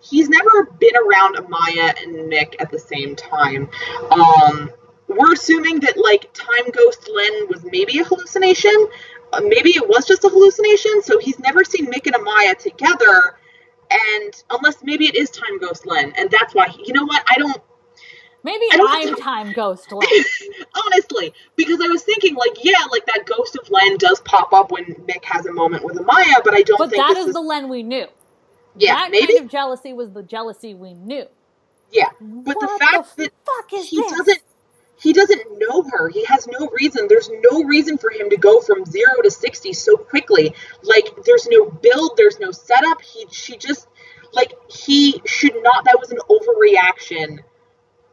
He's 0.00 0.28
never 0.28 0.64
been 0.64 0.96
around 0.96 1.36
Amaya 1.36 2.02
and 2.02 2.28
Nick 2.28 2.56
at 2.60 2.70
the 2.70 2.78
same 2.78 3.16
time. 3.16 3.70
Um, 4.10 4.70
we're 5.08 5.32
assuming 5.32 5.80
that, 5.80 5.96
like, 5.96 6.32
Time 6.34 6.70
Ghost 6.72 7.10
Len 7.14 7.48
was 7.48 7.64
maybe 7.64 7.98
a 7.98 8.04
hallucination. 8.04 8.88
Uh, 9.32 9.40
maybe 9.42 9.70
it 9.70 9.88
was 9.88 10.06
just 10.06 10.24
a 10.24 10.28
hallucination. 10.28 11.02
So 11.02 11.18
he's 11.18 11.38
never 11.38 11.64
seen 11.64 11.86
Nick 11.86 12.06
and 12.06 12.16
Amaya 12.16 12.56
together 12.56 13.38
and 13.90 14.42
unless 14.50 14.82
maybe 14.82 15.06
it 15.06 15.14
is 15.14 15.30
Time 15.30 15.58
Ghost 15.58 15.86
Len, 15.86 16.12
and 16.16 16.30
that's 16.30 16.54
why 16.54 16.68
you 16.84 16.92
know 16.92 17.04
what 17.04 17.22
I 17.28 17.38
don't. 17.38 17.60
Maybe 18.44 18.66
I 18.72 19.06
am 19.08 19.16
Time 19.16 19.52
Ghost 19.52 19.90
Len. 19.92 20.02
Honestly, 20.84 21.32
because 21.56 21.80
I 21.82 21.88
was 21.88 22.02
thinking, 22.02 22.34
like, 22.34 22.62
yeah, 22.62 22.84
like 22.92 23.06
that 23.06 23.24
Ghost 23.24 23.56
of 23.56 23.68
Len 23.70 23.96
does 23.96 24.20
pop 24.20 24.52
up 24.52 24.70
when 24.70 24.84
Mick 24.84 25.24
has 25.24 25.46
a 25.46 25.52
moment 25.52 25.82
with 25.82 25.96
Amaya, 25.96 26.44
but 26.44 26.54
I 26.54 26.60
don't. 26.60 26.78
But 26.78 26.90
think 26.90 27.02
that 27.02 27.16
is, 27.16 27.28
is 27.28 27.34
the 27.34 27.40
Len 27.40 27.70
we 27.70 27.82
knew. 27.82 28.06
Yeah, 28.76 28.96
that 28.96 29.10
maybe? 29.10 29.34
kind 29.34 29.46
of 29.46 29.50
jealousy 29.50 29.94
was 29.94 30.10
the 30.10 30.22
jealousy 30.22 30.74
we 30.74 30.92
knew. 30.92 31.24
Yeah, 31.90 32.10
but 32.20 32.56
what 32.56 32.60
the 32.60 32.78
fact 32.78 33.16
the 33.16 33.30
that 33.46 33.82
he 33.82 33.96
this? 33.96 34.12
doesn't 34.12 34.42
he 35.00 35.12
doesn't 35.12 35.58
know 35.58 35.82
her. 35.82 36.08
He 36.08 36.24
has 36.26 36.46
no 36.46 36.68
reason. 36.68 37.06
There's 37.08 37.30
no 37.50 37.64
reason 37.64 37.98
for 37.98 38.10
him 38.10 38.30
to 38.30 38.36
go 38.36 38.60
from 38.60 38.84
zero 38.84 39.22
to 39.22 39.30
sixty 39.30 39.72
so 39.72 39.96
quickly. 39.96 40.54
Like 40.82 41.08
there's 41.24 41.46
no 41.48 41.66
build, 41.66 42.12
there's 42.16 42.38
no 42.40 42.50
setup. 42.50 43.00
He 43.00 43.26
she 43.30 43.56
just 43.56 43.88
like 44.32 44.52
he 44.70 45.22
should 45.24 45.54
not. 45.62 45.84
That 45.84 45.98
was 45.98 46.10
an 46.10 46.18
overreaction. 46.28 47.40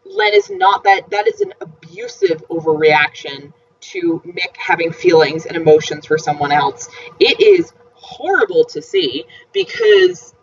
Len 0.06 0.34
is 0.34 0.49
not 0.49 0.84
that. 0.84 1.10
That 1.12 1.28
is 1.28 1.41
an 1.41 1.54
abusive 1.62 2.43
overreaction 2.49 3.54
to 3.82 4.22
Mick 4.26 4.56
having 4.58 4.91
feelings 4.93 5.45
and 5.45 5.58
emotions 5.58 6.06
for 6.06 6.18
someone 6.18 6.52
else. 6.52 6.89
It 7.20 7.39
is 7.41 7.74
horrible 7.93 8.66
to 8.66 8.82
see 8.82 9.26
because 9.54 10.36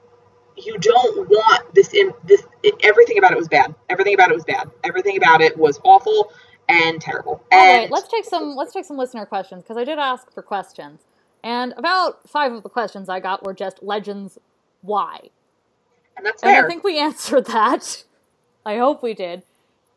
you 0.57 0.77
don't 0.79 1.29
want 1.29 1.75
this 1.75 1.95
in 1.95 2.13
this 2.25 2.43
everything 2.83 3.19
about 3.19 3.33
it 3.33 3.39
was 3.39 3.49
bad. 3.49 3.75
Everything 3.89 4.15
about 4.15 4.31
it 4.31 4.35
was 4.35 4.45
bad. 4.45 4.71
Everything 4.85 5.17
about 5.17 5.41
it 5.41 5.57
was 5.57 5.81
awful 5.85 6.33
and 6.69 7.01
terrible. 7.01 7.43
And 7.53 7.61
All 7.61 7.67
right, 7.67 7.91
let's 7.91 8.09
take 8.09 8.25
some 8.25 8.57
let's 8.57 8.73
take 8.73 8.85
some 8.85 8.99
listener 8.99 9.27
questions 9.27 9.63
because 9.65 9.77
I 9.77 9.85
did 9.85 9.99
ask 9.99 10.33
for 10.33 10.43
questions. 10.43 11.03
And 11.45 11.75
about 11.77 12.29
5 12.29 12.53
of 12.53 12.63
the 12.65 12.69
questions 12.71 13.09
I 13.09 13.21
got 13.21 13.45
were 13.45 13.55
just 13.55 13.83
legends 13.83 14.39
why. 14.83 15.31
And 16.17 16.27
that's 16.27 16.43
And 16.43 16.53
fair. 16.53 16.65
I 16.65 16.69
think 16.69 16.85
we 16.85 16.99
answered 17.01 17.47
that. 17.47 18.05
I 18.65 18.77
hope 18.77 19.03
we 19.03 19.15
did. 19.15 19.43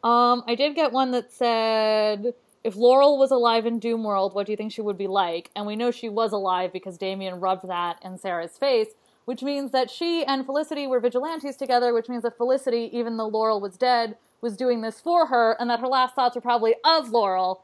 Um, 0.03 0.43
I 0.47 0.55
did 0.55 0.75
get 0.75 0.91
one 0.91 1.11
that 1.11 1.31
said, 1.31 2.33
if 2.63 2.75
Laurel 2.75 3.17
was 3.17 3.31
alive 3.31 3.65
in 3.65 3.79
Doom 3.79 4.03
World, 4.03 4.33
what 4.33 4.45
do 4.45 4.51
you 4.51 4.57
think 4.57 4.71
she 4.71 4.81
would 4.81 4.97
be 4.97 5.07
like? 5.07 5.49
And 5.55 5.65
we 5.67 5.75
know 5.75 5.91
she 5.91 6.09
was 6.09 6.31
alive 6.31 6.71
because 6.73 6.97
Damien 6.97 7.39
rubbed 7.39 7.67
that 7.67 7.97
in 8.03 8.17
Sara's 8.17 8.57
face, 8.57 8.89
which 9.25 9.43
means 9.43 9.71
that 9.71 9.89
she 9.89 10.23
and 10.25 10.45
Felicity 10.45 10.87
were 10.87 10.99
vigilantes 10.99 11.55
together, 11.57 11.93
which 11.93 12.09
means 12.09 12.23
that 12.23 12.37
Felicity, 12.37 12.89
even 12.93 13.17
though 13.17 13.27
Laurel 13.27 13.59
was 13.61 13.77
dead, 13.77 14.17
was 14.41 14.57
doing 14.57 14.81
this 14.81 14.99
for 14.99 15.27
her, 15.27 15.55
and 15.59 15.69
that 15.69 15.79
her 15.79 15.87
last 15.87 16.15
thoughts 16.15 16.35
were 16.35 16.41
probably 16.41 16.75
of 16.83 17.09
Laurel. 17.11 17.63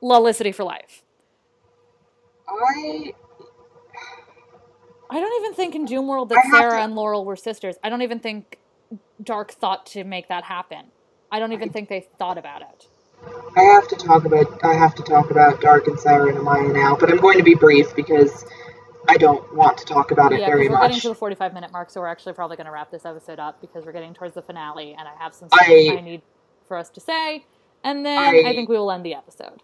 Lalicity 0.00 0.52
for 0.52 0.64
life. 0.64 1.02
I 2.48 3.12
I 5.10 5.20
don't 5.20 5.42
even 5.44 5.54
think 5.54 5.74
in 5.74 5.84
Doom 5.86 6.06
World 6.06 6.28
that 6.28 6.44
Sara 6.50 6.72
to- 6.72 6.76
and 6.82 6.94
Laurel 6.94 7.24
were 7.24 7.36
sisters. 7.36 7.76
I 7.82 7.88
don't 7.88 8.02
even 8.02 8.20
think 8.20 8.58
Darhk 9.22 9.52
thought 9.52 9.86
to 9.86 10.04
make 10.04 10.28
that 10.28 10.44
happen. 10.44 10.86
I 11.30 11.38
don't 11.38 11.52
even 11.52 11.70
think 11.70 11.88
they 11.88 12.06
thought 12.18 12.38
about 12.38 12.62
it. 12.62 12.88
I 13.56 13.62
have 13.62 13.88
to 13.88 13.96
talk 13.96 14.24
about 14.24 14.62
I 14.64 14.74
have 14.74 14.94
to 14.96 15.02
talk 15.02 15.30
about 15.30 15.60
Darhk 15.60 15.86
and 15.86 15.98
Sara 15.98 16.28
and 16.28 16.38
Amaya 16.38 16.72
now, 16.72 16.96
but 16.96 17.10
I'm 17.10 17.18
going 17.18 17.38
to 17.38 17.44
be 17.44 17.54
brief 17.54 17.94
because 17.96 18.44
I 19.08 19.16
don't 19.16 19.54
want 19.54 19.78
to 19.78 19.84
talk 19.84 20.10
about 20.10 20.32
it 20.32 20.40
Yeah, 20.40 20.46
very 20.46 20.62
because 20.64 20.72
we're 20.74 20.80
getting 20.82 20.96
much. 20.96 21.02
to 21.02 21.08
the 21.08 21.14
45 21.14 21.54
minute 21.54 21.72
mark, 21.72 21.90
so 21.90 22.00
we're 22.00 22.06
actually 22.08 22.32
probably 22.34 22.56
going 22.56 22.66
to 22.66 22.72
wrap 22.72 22.90
this 22.90 23.04
episode 23.04 23.38
up 23.38 23.60
because 23.60 23.84
we're 23.84 23.92
getting 23.92 24.14
towards 24.14 24.34
the 24.34 24.42
finale, 24.42 24.94
and 24.98 25.06
I 25.08 25.12
have 25.22 25.34
some 25.34 25.48
stuff 25.48 25.60
I- 25.62 25.96
I, 25.98 26.00
need 26.00 26.22
for 26.68 26.76
us 26.76 26.90
to 26.90 27.00
say, 27.00 27.44
and 27.82 28.04
then 28.04 28.18
I, 28.18 28.50
I- 28.50 28.54
think 28.54 28.68
we 28.68 28.76
will 28.76 28.90
end 28.90 29.04
the 29.04 29.14
episode. 29.14 29.62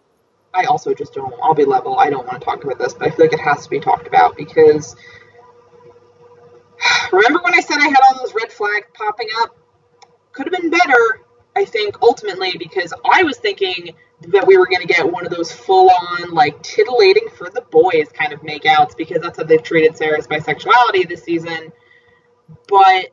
I 0.53 0.65
also 0.65 0.93
just 0.93 1.13
don't. 1.13 1.33
I'll 1.41 1.53
be 1.53 1.63
level. 1.63 1.97
I 1.97 2.09
don't 2.09 2.27
want 2.27 2.41
to 2.41 2.45
talk 2.45 2.63
about 2.65 2.77
this, 2.77 2.93
but 2.93 3.07
I 3.07 3.11
feel 3.11 3.25
like 3.25 3.33
it 3.33 3.39
has 3.39 3.63
to 3.63 3.69
be 3.69 3.79
talked 3.79 4.07
about 4.07 4.35
because. 4.35 4.95
Remember 7.11 7.39
when 7.43 7.53
I 7.53 7.59
said 7.59 7.77
I 7.79 7.87
had 7.87 7.97
all 8.09 8.19
those 8.19 8.33
red 8.33 8.51
flags 8.51 8.87
popping 8.93 9.27
up? 9.41 9.57
Could 10.31 10.51
have 10.51 10.61
been 10.61 10.71
better, 10.71 11.21
I 11.55 11.65
think, 11.65 12.01
ultimately, 12.01 12.55
because 12.57 12.93
I 13.09 13.23
was 13.23 13.37
thinking 13.37 13.95
that 14.29 14.47
we 14.47 14.57
were 14.57 14.67
going 14.67 14.81
to 14.81 14.87
get 14.87 15.11
one 15.11 15.25
of 15.25 15.31
those 15.31 15.51
full 15.51 15.89
on, 15.89 16.31
like, 16.31 16.61
titillating 16.63 17.29
for 17.29 17.49
the 17.49 17.61
boys 17.61 18.07
kind 18.13 18.33
of 18.33 18.41
makeouts 18.41 18.95
because 18.95 19.21
that's 19.21 19.37
how 19.37 19.43
they've 19.43 19.61
treated 19.61 19.97
Sara's 19.97 20.27
bisexuality 20.27 21.07
this 21.07 21.23
season. 21.23 21.73
But 22.67 23.07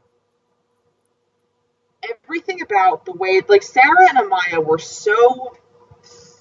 everything 2.25 2.63
about 2.63 3.05
the 3.05 3.13
way, 3.13 3.41
like, 3.49 3.63
Sara 3.63 4.09
and 4.09 4.19
Amaya 4.19 4.65
were 4.65 4.79
so 4.79 5.57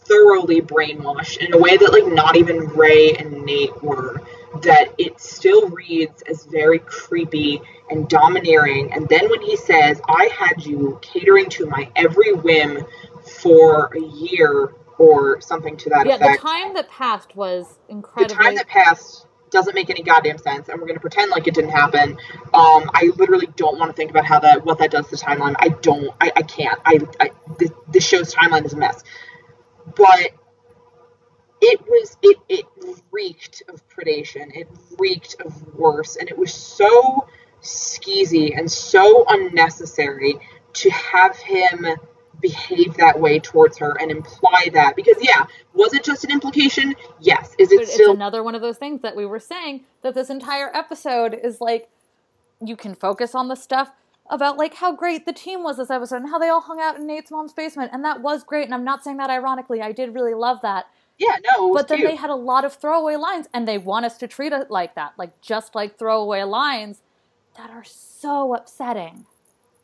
thoroughly 0.08 0.62
brainwashed 0.62 1.38
in 1.38 1.54
a 1.54 1.58
way 1.58 1.76
that 1.76 1.92
like 1.92 2.08
not 2.14 2.38
even 2.38 2.60
Ray 2.60 3.14
and 3.14 3.44
Nate 3.46 3.84
were 3.84 4.22
that 4.64 4.94
it 4.98 5.20
still 5.20 5.70
reads 5.70 6.22
as 6.24 6.46
very 6.46 6.80
creepy 6.80 7.62
and 7.90 8.08
domineering. 8.10 8.94
And 8.94 9.08
then 9.10 9.30
when 9.30 9.42
he 9.42 9.56
says 9.58 10.02
I 10.08 10.30
had 10.38 10.66
you 10.66 11.00
catering 11.02 11.50
to 11.52 11.68
my 11.68 11.90
every 11.96 12.34
whim 12.34 12.86
for 13.42 13.92
a 13.96 14.02
year 14.02 14.74
or 14.98 15.42
something 15.42 15.78
to 15.78 15.90
that 15.92 16.08
Yeah, 16.08 16.18
effect 16.18 16.34
the 16.34 16.38
time 16.40 16.74
that 16.76 16.90
passed 16.90 17.36
was 17.36 17.80
incredible. 17.90 18.36
the 18.36 18.44
time 18.44 18.56
that 18.56 18.68
passed 18.68 19.26
doesn't 19.50 19.76
make 19.76 19.90
any 19.90 20.04
goddamn 20.04 20.38
sense 20.38 20.68
and 20.70 20.80
we're 20.80 20.88
going 20.88 20.98
to 20.98 21.02
pretend 21.02 21.32
like 21.32 21.48
it 21.48 21.54
didn't 21.54 21.72
happen. 21.72 22.12
Um 22.54 22.90
i 22.94 23.12
literally 23.18 23.48
don't 23.56 23.80
want 23.80 23.90
to 23.92 23.96
think 23.96 24.12
about 24.12 24.26
how 24.26 24.40
that 24.40 24.66
what 24.66 24.80
that 24.80 24.92
does 24.92 25.06
to 25.06 25.12
the 25.12 25.18
timeline. 25.18 25.56
I 25.60 25.70
don't 25.70 26.10
i, 26.22 26.32
I 26.36 26.42
can't. 26.42 26.80
I, 26.86 27.00
I 27.20 27.32
this, 27.58 27.72
this 27.90 28.08
show's 28.08 28.34
timeline 28.34 28.66
is 28.66 28.74
a 28.74 28.78
mess. 28.78 29.04
But 29.96 30.32
it 31.68 31.82
was 31.88 32.18
it 32.22 32.38
it 32.48 32.66
reeked 33.12 33.64
of 33.68 33.88
predation. 33.90 34.56
It 34.56 34.70
reeked 34.98 35.36
of 35.44 35.76
worse. 35.76 36.16
And 36.16 36.30
it 36.30 36.38
was 36.38 36.54
so 36.54 37.28
skeezy 37.62 38.58
and 38.58 38.72
so 38.72 39.26
unnecessary 39.28 40.36
to 40.74 40.90
have 40.92 41.36
him 41.36 41.86
behave 42.40 42.94
that 42.98 43.20
way 43.20 43.40
towards 43.40 43.80
her 43.80 43.98
and 44.00 44.12
imply 44.12 44.70
that. 44.74 44.96
Because 44.96 45.18
yeah 45.20 45.46
was 45.74 45.94
it 45.94 46.04
just 46.04 46.24
an 46.24 46.32
implication? 46.32 46.96
Yes. 47.20 47.54
Is 47.60 47.72
it 47.72 47.82
it's 47.82 47.94
still 47.94 48.14
another 48.14 48.44
one 48.44 48.56
of 48.56 48.62
those 48.62 48.78
things 48.78 49.02
that 49.02 49.16
we 49.16 49.26
were 49.26 49.40
saying 49.40 49.84
that 50.04 50.16
this 50.16 50.30
entire 50.30 50.74
episode 50.76 51.38
is 51.44 51.60
like 51.60 51.90
you 52.66 52.78
can 52.78 52.96
focus 52.96 53.36
on 53.36 53.50
the 53.50 53.56
stuff 53.56 53.92
about 54.30 54.58
like 54.58 54.74
how 54.74 54.94
great 54.94 55.26
the 55.26 55.34
team 55.34 55.64
was 55.64 55.78
this 55.78 55.90
episode 55.90 56.18
and 56.18 56.30
how 56.30 56.40
they 56.40 56.50
all 56.50 56.62
hung 56.62 56.80
out 56.80 56.98
in 56.98 57.08
Nate's 57.08 57.32
mom's 57.32 57.54
basement. 57.54 57.92
And 57.94 58.04
that 58.06 58.22
was 58.22 58.44
great. 58.44 58.66
And 58.66 58.74
I'm 58.74 58.84
not 58.84 59.04
saying 59.04 59.18
that 59.18 59.30
ironically. 59.30 59.82
I 59.82 59.92
did 59.92 60.14
really 60.14 60.34
love 60.34 60.62
that 60.62 60.86
yeah 61.18 61.36
no 61.56 61.74
but 61.74 61.88
then 61.88 62.00
cute. 62.00 62.10
they 62.10 62.16
had 62.16 62.30
a 62.30 62.36
lot 62.36 62.66
of 62.66 62.74
throwaway 62.74 63.16
lines 63.16 63.48
and 63.54 63.68
they 63.68 63.78
want 63.78 64.06
us 64.06 64.18
to 64.18 64.28
treat 64.28 64.52
it 64.54 64.70
like 64.70 64.96
that 64.96 65.14
like 65.18 65.40
just 65.42 65.76
like 65.76 65.98
throwaway 65.98 66.44
lines 66.44 67.02
that 67.58 67.72
are 67.72 67.84
so 67.84 68.54
upsetting. 68.54 69.26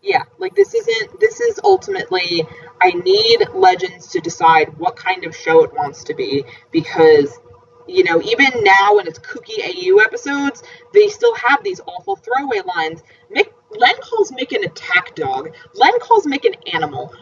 Yeah 0.02 0.24
like 0.38 0.54
this 0.56 0.74
isn't 0.74 1.20
this 1.20 1.40
is 1.40 1.60
ultimately 1.64 2.46
i 2.82 2.92
need 2.92 3.48
legends 3.54 4.08
to 4.10 4.20
decide 4.20 4.78
what 4.78 4.96
kind 4.96 5.24
of 5.26 5.36
show 5.36 5.64
it 5.64 5.74
wants 5.74 6.04
to 6.04 6.14
be 6.14 6.44
because 6.72 7.40
you 7.88 8.04
know 8.04 8.22
even 8.22 8.64
now 8.64 8.98
in 8.98 9.08
its 9.08 9.18
kooky 9.20 9.60
au 9.64 10.00
episodes 10.00 10.62
they 10.94 11.08
still 11.08 11.34
have 11.36 11.64
these 11.64 11.82
awful 11.88 12.16
throwaway 12.16 12.62
lines. 12.76 13.02
Mick 13.36 13.48
len 13.72 13.96
calls 14.02 14.32
mick 14.32 14.56
an 14.56 14.64
attack 14.64 15.16
dog. 15.16 15.50
Len 15.74 16.00
calls 16.00 16.26
mick 16.26 16.46
an 16.46 16.56
animal 16.72 17.14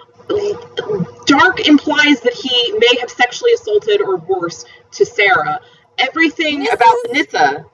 darhk 1.25 1.67
implies 1.67 2.21
that 2.21 2.34
he 2.34 2.71
may 2.73 2.99
have 2.99 3.09
sexually 3.09 3.53
assaulted 3.53 4.01
or 4.01 4.17
worse 4.17 4.65
to 4.91 5.05
sara 5.05 5.59
everything 5.99 6.59
This 6.59 6.73
about 6.73 6.95
is- 7.05 7.13
nyssa 7.13 7.65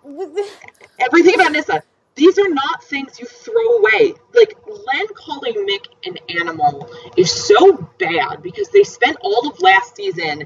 everything 0.99 1.35
about 1.35 1.51
Nyssa. 1.51 1.83
These 2.15 2.39
are 2.39 2.49
not 2.49 2.83
things 2.83 3.19
you 3.19 3.27
throw 3.27 3.77
away. 3.77 4.13
Like 4.33 4.57
Len 4.67 5.05
calling 5.15 5.53
Mick 5.67 5.85
an 6.03 6.17
animal 6.41 6.89
is 7.15 7.31
so 7.31 7.73
bad 7.99 8.41
because 8.41 8.69
they 8.69 8.81
spent 8.81 9.17
all 9.21 9.47
of 9.47 9.61
last 9.61 9.95
season 9.95 10.43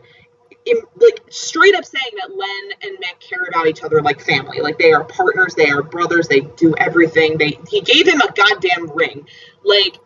in, 0.66 0.78
like 0.97 1.22
straight 1.30 1.74
up 1.76 1.86
saying 1.86 2.12
that 2.20 2.36
Len 2.36 2.72
and 2.84 2.97
Mick 2.97 3.22
care 3.22 3.45
about 3.47 3.68
each 3.68 3.84
other 3.84 4.01
like 4.01 4.20
family. 4.20 4.59
Like 4.59 4.78
they 4.80 4.91
are 4.91 5.05
partners, 5.05 5.55
they 5.55 5.70
are 5.70 5.82
brothers, 5.82 6.28
they 6.28 6.41
do 6.41 6.76
everything. 6.78 7.38
They 7.38 7.57
he 7.70 7.80
gave 7.80 8.05
him 8.05 8.20
a 8.20 8.30
goddamn 8.34 8.91
ring. 8.91 9.26
Like 9.64 9.97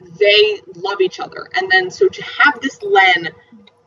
they 0.00 0.60
love 0.74 1.00
each 1.00 1.20
other. 1.20 1.48
And 1.54 1.70
then 1.70 1.90
so 1.90 2.08
to 2.08 2.22
have 2.22 2.60
this 2.60 2.82
Len 2.82 3.28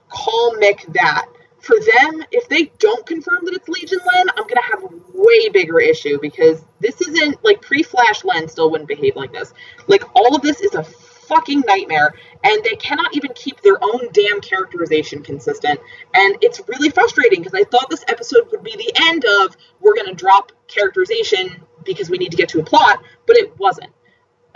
call 0.10 0.56
Mick 0.56 0.92
that 0.94 1.26
for 1.60 1.78
them, 1.80 2.24
if 2.32 2.48
they 2.50 2.72
don't 2.78 3.06
confirm 3.06 3.46
that 3.46 3.54
it's 3.54 3.68
Legion 3.70 4.00
Len, 4.14 4.30
I'm 4.30 4.48
gonna 4.48 4.62
have 4.70 4.84
a 4.84 4.90
way 5.14 5.50
bigger 5.50 5.80
issue 5.80 6.20
because 6.22 6.64
this 6.80 7.00
isn't 7.02 7.44
like 7.44 7.62
pre-Flash 7.62 8.24
Len 8.26 8.48
still 8.50 8.70
wouldn't 8.70 8.90
behave 8.90 9.16
like 9.16 9.32
this. 9.32 9.54
Like 9.88 10.04
all 10.16 10.36
of 10.36 10.42
this 10.42 10.60
is 10.60 10.76
a 10.76 10.84
fucking 10.84 11.62
nightmare, 11.62 12.14
and 12.44 12.64
they 12.64 12.76
cannot 12.76 13.16
even 13.16 13.32
keep 13.34 13.62
their 13.62 13.82
own 13.82 14.10
damn 14.12 14.42
characterization 14.42 15.24
consistent. 15.24 15.80
And 16.14 16.38
it's 16.42 16.62
really 16.68 16.90
frustrating 16.90 17.42
because 17.42 17.58
I 17.58 17.64
thought 17.64 17.90
this 17.90 18.04
episode 18.10 18.50
would 18.52 18.64
be 18.64 18.76
the 18.76 18.92
end 19.08 19.24
of 19.42 19.56
we're 19.80 19.96
gonna 19.96 20.14
drop 20.14 20.52
characterization 20.68 21.64
because 21.86 22.10
we 22.10 22.18
need 22.18 22.32
to 22.32 22.38
get 22.38 22.50
to 22.50 22.60
a 22.60 22.64
plot, 22.64 23.02
but 23.26 23.38
it 23.38 23.58
wasn't. 23.58 23.92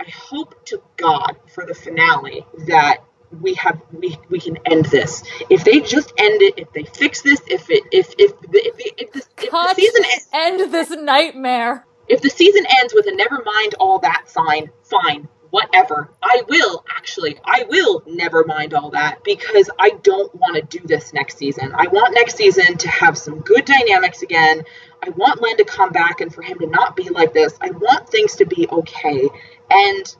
I 0.00 0.10
hope 0.10 0.64
to 0.66 0.82
God 0.96 1.36
for 1.52 1.66
the 1.66 1.74
finale 1.74 2.46
that 2.66 2.98
we 3.40 3.54
have 3.54 3.80
we 3.92 4.18
we 4.30 4.40
can 4.40 4.58
end 4.66 4.86
this. 4.86 5.22
If 5.50 5.64
they 5.64 5.80
just 5.80 6.12
end 6.16 6.40
it, 6.42 6.54
if 6.56 6.72
they 6.72 6.84
fix 6.84 7.22
this, 7.22 7.40
if 7.46 7.68
it 7.70 7.84
if 7.92 8.14
if 8.18 8.40
the, 8.40 8.58
if, 8.58 8.76
the, 8.76 8.92
if, 8.96 9.12
the, 9.12 9.22
if 9.38 9.50
the 9.50 9.74
season 9.74 10.04
ends, 10.04 10.28
end 10.32 10.72
this 10.72 10.90
nightmare 10.90 11.84
if 12.08 12.22
the 12.22 12.30
season 12.30 12.64
ends 12.80 12.94
with 12.94 13.06
a 13.06 13.14
never 13.14 13.42
mind 13.44 13.74
all 13.78 13.98
that 14.00 14.28
sign, 14.28 14.70
fine, 14.82 15.28
whatever. 15.50 16.10
I 16.22 16.42
will 16.48 16.84
actually, 16.96 17.38
I 17.44 17.64
will 17.68 18.02
never 18.06 18.44
mind 18.44 18.74
all 18.74 18.90
that 18.90 19.24
because 19.24 19.70
I 19.78 19.90
don't 20.02 20.34
want 20.34 20.56
to 20.56 20.78
do 20.78 20.86
this 20.86 21.12
next 21.12 21.38
season. 21.38 21.72
I 21.74 21.86
want 21.88 22.14
next 22.14 22.36
season 22.36 22.76
to 22.78 22.88
have 22.88 23.16
some 23.16 23.40
good 23.40 23.64
dynamics 23.64 24.22
again. 24.22 24.62
I 25.02 25.10
want 25.10 25.40
Len 25.40 25.56
to 25.56 25.64
come 25.64 25.90
back 25.90 26.20
and 26.20 26.32
for 26.32 26.42
him 26.42 26.58
to 26.58 26.66
not 26.66 26.96
be 26.96 27.08
like 27.08 27.32
this. 27.32 27.56
I 27.60 27.70
want 27.70 28.08
things 28.08 28.36
to 28.36 28.46
be 28.46 28.68
okay. 28.70 29.28
And 29.70 30.16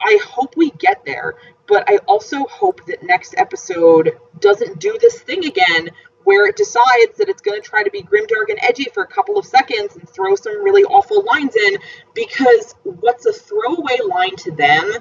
I 0.00 0.18
hope 0.24 0.54
we 0.56 0.70
get 0.72 1.04
there, 1.04 1.34
but 1.66 1.88
I 1.88 1.98
also 2.06 2.44
hope 2.46 2.84
that 2.86 3.02
next 3.02 3.34
episode 3.36 4.18
doesn't 4.40 4.78
do 4.78 4.96
this 5.00 5.20
thing 5.20 5.44
again 5.44 5.90
where 6.26 6.48
it 6.48 6.56
decides 6.56 7.18
that 7.18 7.28
it's 7.28 7.40
going 7.40 7.62
to 7.62 7.66
try 7.66 7.84
to 7.84 7.90
be 7.90 8.02
grimdark 8.02 8.48
and 8.48 8.58
edgy 8.60 8.86
for 8.92 9.04
a 9.04 9.06
couple 9.06 9.38
of 9.38 9.46
seconds 9.46 9.94
and 9.94 10.08
throw 10.08 10.34
some 10.34 10.60
really 10.64 10.82
awful 10.82 11.24
lines 11.24 11.54
in 11.54 11.78
because 12.14 12.74
what's 12.82 13.24
a 13.26 13.32
throwaway 13.32 13.96
line 14.04 14.34
to 14.34 14.50
them 14.50 14.92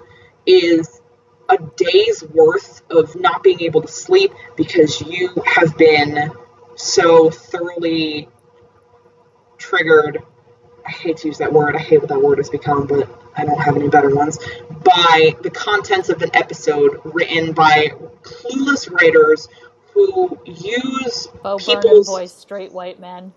is 0.45 1.01
a 1.49 1.57
day's 1.78 2.23
worth 2.32 2.84
of 2.91 3.19
not 3.19 3.41
being 3.41 3.59
able 3.61 3.82
to 3.82 3.88
sleep 3.88 4.34
because 4.55 5.01
you 5.01 5.34
have 5.47 5.76
been 5.80 6.32
so 6.76 7.32
thoroughly 7.32 8.30
triggered. 9.57 10.19
I 10.86 10.91
hate 10.91 11.17
to 11.17 11.28
use 11.30 11.39
that 11.39 11.51
word. 11.51 11.76
I 11.76 11.80
hate 11.80 12.01
what 12.01 12.09
that 12.09 12.21
word 12.21 12.38
has 12.38 12.51
become, 12.51 12.86
but 12.86 13.09
I 13.36 13.45
don't 13.45 13.59
have 13.59 13.76
any 13.76 13.88
better 13.88 14.13
ones. 14.13 14.38
By 14.84 15.36
the 15.41 15.49
contents 15.49 16.09
of 16.09 16.21
an 16.21 16.30
episode 16.36 17.01
written 17.03 17.53
by 17.53 17.93
clueless 18.21 18.91
writers 18.91 19.47
who 19.95 20.37
use 20.45 21.27
Bo 21.41 21.57
people's 21.57 22.07
voice, 22.07 22.33
straight 22.33 22.71
white 22.73 22.99
men. 22.99 23.33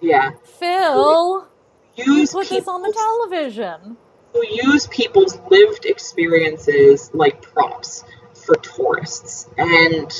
yeah 0.00 0.30
Phil, 0.44 1.48
use 1.96 2.32
put 2.32 2.48
this 2.48 2.68
on 2.68 2.82
the 2.82 2.92
television. 2.92 3.96
who 4.32 4.42
use 4.46 4.86
people's 4.86 5.38
lived 5.50 5.84
experiences 5.84 7.10
like 7.12 7.42
props 7.42 8.04
for 8.46 8.54
tourists. 8.56 9.48
And 9.58 10.10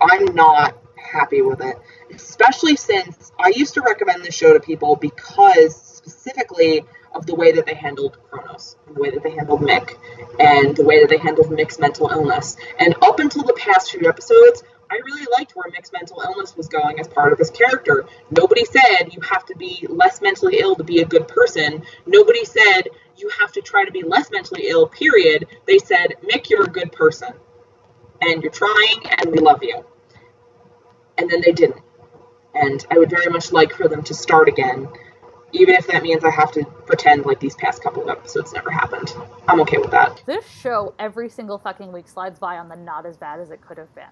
I'm 0.00 0.34
not 0.34 0.76
happy 0.96 1.42
with 1.42 1.62
it. 1.62 1.76
Especially 2.14 2.76
since 2.76 3.32
I 3.38 3.52
used 3.56 3.74
to 3.74 3.80
recommend 3.80 4.24
this 4.24 4.34
show 4.34 4.52
to 4.52 4.60
people 4.60 4.96
because 4.96 5.74
specifically 5.76 6.84
of 7.14 7.26
the 7.26 7.34
way 7.34 7.52
that 7.52 7.66
they 7.66 7.74
handled 7.74 8.18
Chronos, 8.30 8.76
the 8.92 9.00
way 9.00 9.10
that 9.10 9.22
they 9.22 9.30
handled 9.30 9.62
Mick, 9.62 9.96
and 10.38 10.76
the 10.76 10.84
way 10.84 11.00
that 11.00 11.08
they 11.08 11.18
handled 11.18 11.48
Mick's 11.48 11.78
mental 11.78 12.10
illness. 12.10 12.56
And 12.78 12.94
up 13.02 13.18
until 13.20 13.44
the 13.44 13.54
past 13.54 13.90
few 13.90 14.08
episodes, 14.08 14.62
I 14.90 14.96
really 15.04 15.26
liked 15.36 15.52
where 15.54 15.70
Mick's 15.70 15.92
mental 15.92 16.22
illness 16.24 16.56
was 16.56 16.68
going 16.68 16.98
as 16.98 17.08
part 17.08 17.32
of 17.32 17.38
this 17.38 17.50
character. 17.50 18.06
Nobody 18.30 18.64
said 18.64 19.12
you 19.12 19.20
have 19.20 19.44
to 19.46 19.56
be 19.56 19.86
less 19.88 20.22
mentally 20.22 20.60
ill 20.60 20.76
to 20.76 20.84
be 20.84 21.00
a 21.00 21.04
good 21.04 21.28
person. 21.28 21.82
Nobody 22.06 22.44
said 22.44 22.88
you 23.16 23.28
have 23.40 23.52
to 23.52 23.60
try 23.60 23.84
to 23.84 23.92
be 23.92 24.02
less 24.02 24.30
mentally 24.30 24.68
ill, 24.68 24.86
period. 24.86 25.46
They 25.66 25.78
said, 25.78 26.14
Mick, 26.22 26.48
you're 26.48 26.64
a 26.64 26.68
good 26.68 26.92
person. 26.92 27.32
And 28.22 28.42
you're 28.42 28.52
trying, 28.52 29.02
and 29.18 29.30
we 29.30 29.38
love 29.38 29.62
you. 29.62 29.84
And 31.18 31.28
then 31.28 31.42
they 31.44 31.52
didn't. 31.52 31.82
And 32.54 32.84
I 32.90 32.98
would 32.98 33.10
very 33.10 33.30
much 33.30 33.52
like 33.52 33.72
for 33.72 33.88
them 33.88 34.02
to 34.04 34.14
start 34.14 34.48
again, 34.48 34.88
even 35.52 35.74
if 35.74 35.86
that 35.88 36.02
means 36.02 36.24
I 36.24 36.30
have 36.30 36.50
to 36.52 36.64
pretend 36.64 37.26
like 37.26 37.40
these 37.40 37.54
past 37.56 37.82
couple 37.82 38.02
of 38.02 38.08
episodes 38.08 38.52
never 38.52 38.70
happened. 38.70 39.12
I'm 39.46 39.60
okay 39.60 39.78
with 39.78 39.90
that. 39.90 40.22
This 40.26 40.48
show 40.48 40.94
every 40.98 41.28
single 41.28 41.58
fucking 41.58 41.92
week 41.92 42.08
slides 42.08 42.38
by 42.38 42.56
on 42.56 42.68
the 42.68 42.76
not 42.76 43.04
as 43.06 43.16
bad 43.16 43.40
as 43.40 43.50
it 43.50 43.60
could 43.60 43.78
have 43.78 43.94
been. 43.94 44.04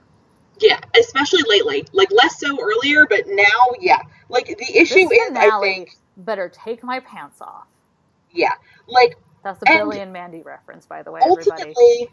Yeah, 0.61 0.81
especially 0.99 1.43
lately. 1.49 1.85
Like 1.93 2.11
less 2.13 2.41
so 2.41 2.59
earlier, 2.61 3.07
but 3.09 3.25
now, 3.27 3.45
yeah. 3.81 4.01
Like 4.29 4.47
the 4.47 4.77
This 4.89 4.93
issue 4.93 5.11
is, 5.13 5.31
I 5.41 5.51
finale 5.51 5.61
think, 5.61 5.91
better 6.17 6.49
take 6.51 6.83
my 6.85 7.01
pants 7.01 7.41
off. 7.41 7.67
yeah, 8.33 8.53
like 8.89 9.17
That's 9.45 9.63
a 9.63 9.67
Billy 9.67 10.01
and 10.01 10.13
Mandy 10.13 10.43
reference, 10.43 10.87
by 10.87 11.03
the 11.03 11.13
way, 11.13 11.25
everybody. 11.27 11.73
ultimately 11.73 12.09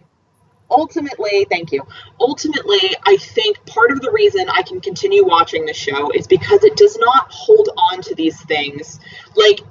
ultimately 0.72 1.46
thank 1.50 1.72
you 1.72 1.82
ultimately 2.20 2.80
i 3.06 3.18
think 3.18 3.64
part 3.68 3.92
of 3.92 4.02
the 4.02 4.12
reason 4.12 4.48
i 4.50 4.62
can 4.64 4.82
continue 4.82 5.26
watching 5.26 5.66
the 5.66 5.74
show 5.74 6.10
is 6.12 6.28
because 6.28 6.64
it 6.64 6.76
does 6.78 6.98
not 6.98 7.28
hold 7.32 7.70
on 7.78 8.02
to 8.02 8.16
these 8.16 8.42
things 8.46 9.00
like 9.36 9.62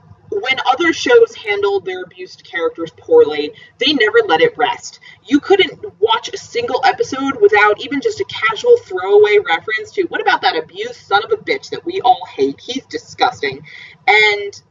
when 0.41 0.57
other 0.67 0.93
shows 0.93 1.35
handled 1.35 1.85
their 1.85 2.03
abused 2.03 2.45
characters 2.45 2.91
poorly 2.97 3.53
they 3.79 3.93
never 3.93 4.19
let 4.27 4.41
it 4.41 4.57
rest. 4.57 5.01
You 5.25 5.41
couldn't 5.41 6.01
watch 6.01 6.31
a 6.33 6.37
single 6.37 6.81
episode 6.85 7.41
without 7.41 7.81
even 7.81 8.01
just 8.01 8.21
a 8.21 8.25
casual 8.25 8.77
throwaway 8.79 9.39
reference 9.47 9.93
to 9.93 10.03
what 10.05 10.21
about 10.21 10.43
that 10.43 10.57
abused 10.57 10.95
son 10.95 11.25
of 11.25 11.33
a 11.33 11.37
bitch 11.37 11.71
that 11.71 11.85
we 11.85 12.01
all 12.01 12.25
hate? 12.37 12.61
He's 12.61 12.85
disgusting. 12.87 13.63
And 14.07 14.63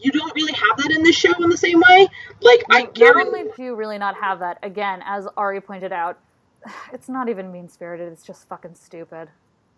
you 0.00 0.12
don't 0.12 0.34
really 0.34 0.52
have 0.52 0.76
that 0.78 0.90
in 0.90 1.02
this 1.02 1.16
show 1.16 1.32
in 1.42 1.48
the 1.50 1.56
same 1.56 1.80
way. 1.80 2.08
Like 2.40 2.62
i 2.70 2.88
Not 2.96 3.16
only 3.16 3.44
do 3.56 3.62
you 3.62 3.74
really 3.74 3.98
not 3.98 4.16
have 4.16 4.40
that, 4.40 4.58
again, 4.62 5.02
as 5.04 5.26
Ari 5.36 5.60
pointed 5.60 5.92
out, 5.92 6.18
it's 6.92 7.08
not 7.08 7.28
even 7.28 7.50
mean 7.52 7.68
spirited, 7.68 8.12
it's 8.12 8.24
just 8.24 8.48
fucking 8.48 8.74
stupid. 8.74 9.28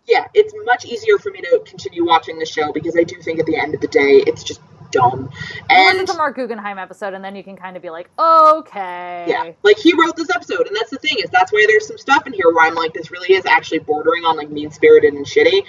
yeah, 0.05 0.27
it's 0.33 0.53
much 0.65 0.85
easier 0.85 1.17
for 1.17 1.31
me 1.31 1.41
to 1.41 1.61
continue 1.65 2.05
watching 2.05 2.39
the 2.39 2.45
show 2.45 2.71
because 2.73 2.95
I 2.97 3.03
do 3.03 3.21
think 3.21 3.39
at 3.39 3.45
the 3.45 3.57
end 3.57 3.75
of 3.75 3.81
the 3.81 3.87
day, 3.87 4.23
it's 4.25 4.43
just 4.43 4.61
dumb. 4.91 5.29
And 5.69 6.09
a 6.09 6.13
Marc 6.13 6.35
Guggenheim 6.35 6.77
episode, 6.77 7.13
and 7.13 7.23
then 7.23 7.35
you 7.35 7.43
can 7.43 7.55
kind 7.55 7.75
of 7.75 7.81
be 7.81 7.89
like, 7.89 8.09
okay. 8.17 9.25
yeah, 9.27 9.51
like 9.63 9.77
he 9.77 9.93
wrote 9.93 10.15
this 10.15 10.29
episode, 10.29 10.67
and 10.67 10.75
that's 10.75 10.89
the 10.89 10.97
thing 10.97 11.17
is 11.23 11.29
that's 11.31 11.51
why 11.51 11.65
there's 11.67 11.87
some 11.87 11.97
stuff 11.97 12.27
in 12.27 12.33
here 12.33 12.51
where 12.53 12.65
I'm 12.65 12.75
like, 12.75 12.93
this 12.93 13.11
really 13.11 13.33
is 13.33 13.45
actually 13.45 13.79
bordering 13.79 14.23
on 14.23 14.37
like 14.37 14.49
mean 14.49 14.71
spirited 14.71 15.13
and 15.13 15.25
shitty. 15.25 15.63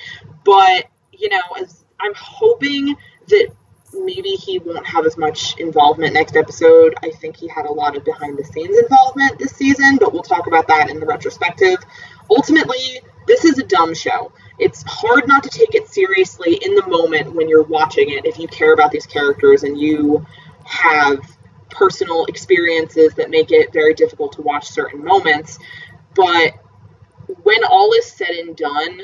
But 0.44 0.86
you 1.12 1.28
know, 1.28 1.42
as 1.60 1.84
I'm 2.00 2.12
hoping 2.14 2.96
that 3.28 3.48
maybe 3.94 4.30
he 4.30 4.58
won't 4.58 4.86
have 4.86 5.06
as 5.06 5.16
much 5.16 5.58
involvement 5.58 6.14
next 6.14 6.36
episode. 6.36 6.94
I 7.02 7.10
think 7.10 7.36
he 7.36 7.48
had 7.48 7.66
a 7.66 7.72
lot 7.72 7.96
of 7.96 8.04
behind 8.04 8.38
the 8.38 8.44
scenes 8.44 8.76
involvement 8.78 9.38
this 9.38 9.52
season, 9.52 9.96
but 9.98 10.12
we'll 10.12 10.22
talk 10.22 10.46
about 10.46 10.66
that 10.68 10.90
in 10.90 11.00
the 11.00 11.06
retrospective. 11.06 11.78
Ultimately, 12.30 13.00
this 13.26 13.44
is 13.44 13.58
a 13.58 13.64
dumb 13.64 13.94
show. 13.94 14.32
It's 14.58 14.82
hard 14.86 15.28
not 15.28 15.44
to 15.44 15.50
take 15.50 15.74
it 15.74 15.88
seriously 15.88 16.54
in 16.54 16.74
the 16.74 16.86
moment 16.86 17.34
when 17.34 17.48
you're 17.48 17.62
watching 17.62 18.10
it 18.10 18.26
if 18.26 18.38
you 18.38 18.48
care 18.48 18.72
about 18.72 18.90
these 18.90 19.06
characters 19.06 19.62
and 19.62 19.78
you 19.78 20.26
have 20.64 21.20
personal 21.70 22.24
experiences 22.26 23.14
that 23.14 23.30
make 23.30 23.52
it 23.52 23.72
very 23.72 23.94
difficult 23.94 24.32
to 24.32 24.42
watch 24.42 24.68
certain 24.68 25.04
moments. 25.04 25.58
But 26.14 26.54
when 27.42 27.64
all 27.64 27.92
is 27.92 28.10
said 28.10 28.30
and 28.30 28.56
done, 28.56 29.02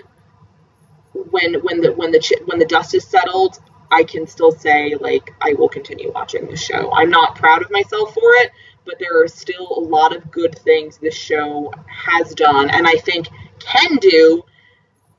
when 1.12 1.54
when 1.54 1.80
the 1.80 1.92
when 1.92 2.10
the 2.10 2.40
when 2.46 2.58
the 2.58 2.64
dust 2.64 2.94
is 2.94 3.06
settled, 3.06 3.60
I 3.90 4.02
can 4.02 4.26
still 4.26 4.50
say 4.50 4.96
like 4.98 5.32
I 5.40 5.54
will 5.54 5.68
continue 5.68 6.10
watching 6.12 6.46
this 6.46 6.62
show. 6.62 6.92
I'm 6.92 7.10
not 7.10 7.36
proud 7.36 7.62
of 7.62 7.70
myself 7.70 8.12
for 8.12 8.32
it, 8.42 8.50
but 8.84 8.98
there 8.98 9.22
are 9.22 9.28
still 9.28 9.68
a 9.76 9.80
lot 9.80 10.16
of 10.16 10.30
good 10.30 10.58
things 10.58 10.98
this 10.98 11.16
show 11.16 11.72
has 11.86 12.34
done, 12.34 12.70
and 12.70 12.86
I 12.86 12.96
think 12.96 13.28
can 13.60 13.96
do 13.96 14.44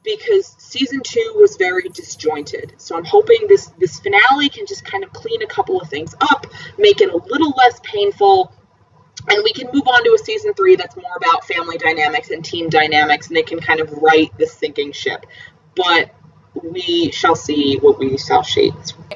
because 0.05 0.55
season 0.57 1.01
two 1.03 1.33
was 1.35 1.57
very 1.57 1.89
disjointed. 1.89 2.73
So 2.77 2.95
I'm 2.95 3.05
hoping 3.05 3.47
this 3.47 3.67
this 3.79 3.99
finale 3.99 4.49
can 4.49 4.65
just 4.65 4.85
kind 4.85 5.03
of 5.03 5.11
clean 5.13 5.41
a 5.41 5.47
couple 5.47 5.81
of 5.81 5.89
things 5.89 6.15
up, 6.21 6.47
make 6.77 7.01
it 7.01 7.09
a 7.09 7.17
little 7.17 7.53
less 7.57 7.79
painful, 7.83 8.53
and 9.27 9.43
we 9.43 9.51
can 9.53 9.67
move 9.73 9.87
on 9.87 10.03
to 10.03 10.13
a 10.13 10.23
season 10.23 10.53
three 10.53 10.75
that's 10.75 10.95
more 10.95 11.15
about 11.17 11.45
family 11.45 11.77
dynamics 11.77 12.29
and 12.29 12.45
team 12.45 12.69
dynamics, 12.69 13.27
and 13.27 13.37
it 13.37 13.47
can 13.47 13.59
kind 13.59 13.79
of 13.79 13.91
right 13.93 14.31
the 14.37 14.47
sinking 14.47 14.91
ship. 14.91 15.25
But 15.75 16.13
we 16.63 17.11
shall 17.11 17.35
see 17.35 17.77
what 17.77 17.99
we 17.99 18.17
shall 18.17 18.43
see. 18.43 18.71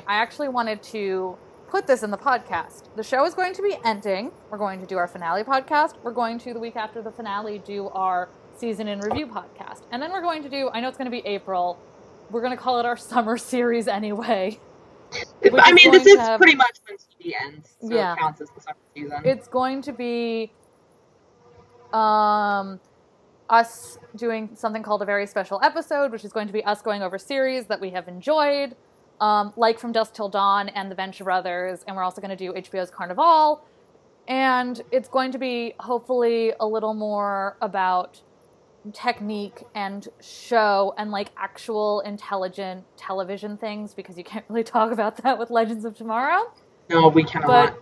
I 0.08 0.16
actually 0.16 0.50
wanted 0.50 0.84
to 0.84 1.38
put 1.70 1.86
this 1.88 2.04
in 2.04 2.12
the 2.12 2.18
podcast. 2.18 2.84
The 2.96 3.04
show 3.04 3.26
is 3.26 3.34
going 3.34 3.54
to 3.54 3.62
be 3.62 3.78
ending. 3.86 4.32
We're 4.50 4.58
going 4.58 4.80
to 4.82 4.88
do 4.88 4.98
our 4.98 5.08
finale 5.08 5.44
podcast. 5.44 5.94
We're 6.04 6.12
going 6.12 6.40
to, 6.40 6.54
the 6.54 6.60
week 6.60 6.76
after 6.76 7.02
the 7.02 7.12
finale, 7.12 7.60
do 7.60 7.90
our 7.90 8.30
season 8.60 8.88
in 8.88 9.00
review 9.00 9.28
podcast. 9.28 9.82
And 9.92 10.02
then 10.02 10.12
we're 10.12 10.22
going 10.22 10.44
to 10.44 10.50
do, 10.50 10.70
I 10.74 10.80
know 10.82 10.88
it's 10.90 10.98
going 10.98 11.10
to 11.10 11.12
be 11.12 11.26
April. 11.26 11.80
We're 12.30 12.42
going 12.42 12.56
to 12.56 12.62
call 12.62 12.80
it 12.80 12.86
our 12.86 12.98
summer 13.14 13.38
series 13.38 13.88
anyway. 13.88 14.60
I 15.12 15.70
is 15.70 15.74
mean, 15.74 15.92
this 15.92 16.06
is 16.06 16.18
have- 16.20 16.40
pretty 16.40 16.56
much 16.56 16.78
when 16.88 16.98
TV 16.98 17.34
ends, 17.42 17.70
so 17.82 17.94
Yeah. 17.94 18.14
it 18.14 18.20
counts 18.20 18.42
as 18.42 18.50
the 18.56 18.62
summer 18.62 18.78
season. 18.94 19.22
It's 19.26 19.48
going 19.48 19.82
to 19.84 19.92
be 19.94 20.52
um, 21.94 22.80
us 23.50 23.98
doing 24.16 24.52
something 24.56 24.84
called 24.84 25.02
a 25.02 25.06
very 25.06 25.26
special 25.26 25.60
episode, 25.64 26.12
which 26.12 26.24
is 26.24 26.32
going 26.32 26.48
to 26.48 26.54
be 26.54 26.64
us 26.64 26.82
going 26.82 27.02
over 27.02 27.18
series 27.18 27.66
that 27.66 27.82
we 27.82 27.90
have 27.90 28.08
enjoyed, 28.08 28.76
um, 29.20 29.52
like 29.58 29.80
From 29.80 29.92
Dusk 29.92 30.14
Till 30.14 30.30
Dawn 30.30 30.70
and 30.70 30.92
The 30.92 30.96
Venture 30.96 31.24
Brothers, 31.24 31.84
and 31.88 31.96
we're 31.96 32.04
also 32.04 32.22
going 32.22 32.36
to 32.36 32.36
do 32.36 32.54
HBO's 32.54 32.92
Carnival. 32.92 33.66
And 34.28 34.80
it's 34.92 35.10
going 35.10 35.32
to 35.32 35.40
be 35.40 35.74
hopefully 35.80 36.54
a 36.60 36.68
little 36.68 36.94
more 36.94 37.58
about 37.62 38.22
technique 38.94 39.64
and 39.76 40.08
show 40.22 40.94
and 40.98 41.12
like 41.12 41.32
actual 41.38 42.02
intelligent 42.02 42.86
television 42.98 43.58
things 43.58 43.94
because 43.94 44.18
you 44.18 44.24
can't 44.24 44.46
really 44.50 44.64
talk 44.64 44.92
about 44.92 45.18
that 45.24 45.38
with 45.40 45.50
Legends 45.52 45.86
of 45.86 45.96
Tomorrow 45.96 46.52
no, 46.90 47.08
we 47.10 47.24
cannot. 47.24 47.48
but 47.48 47.80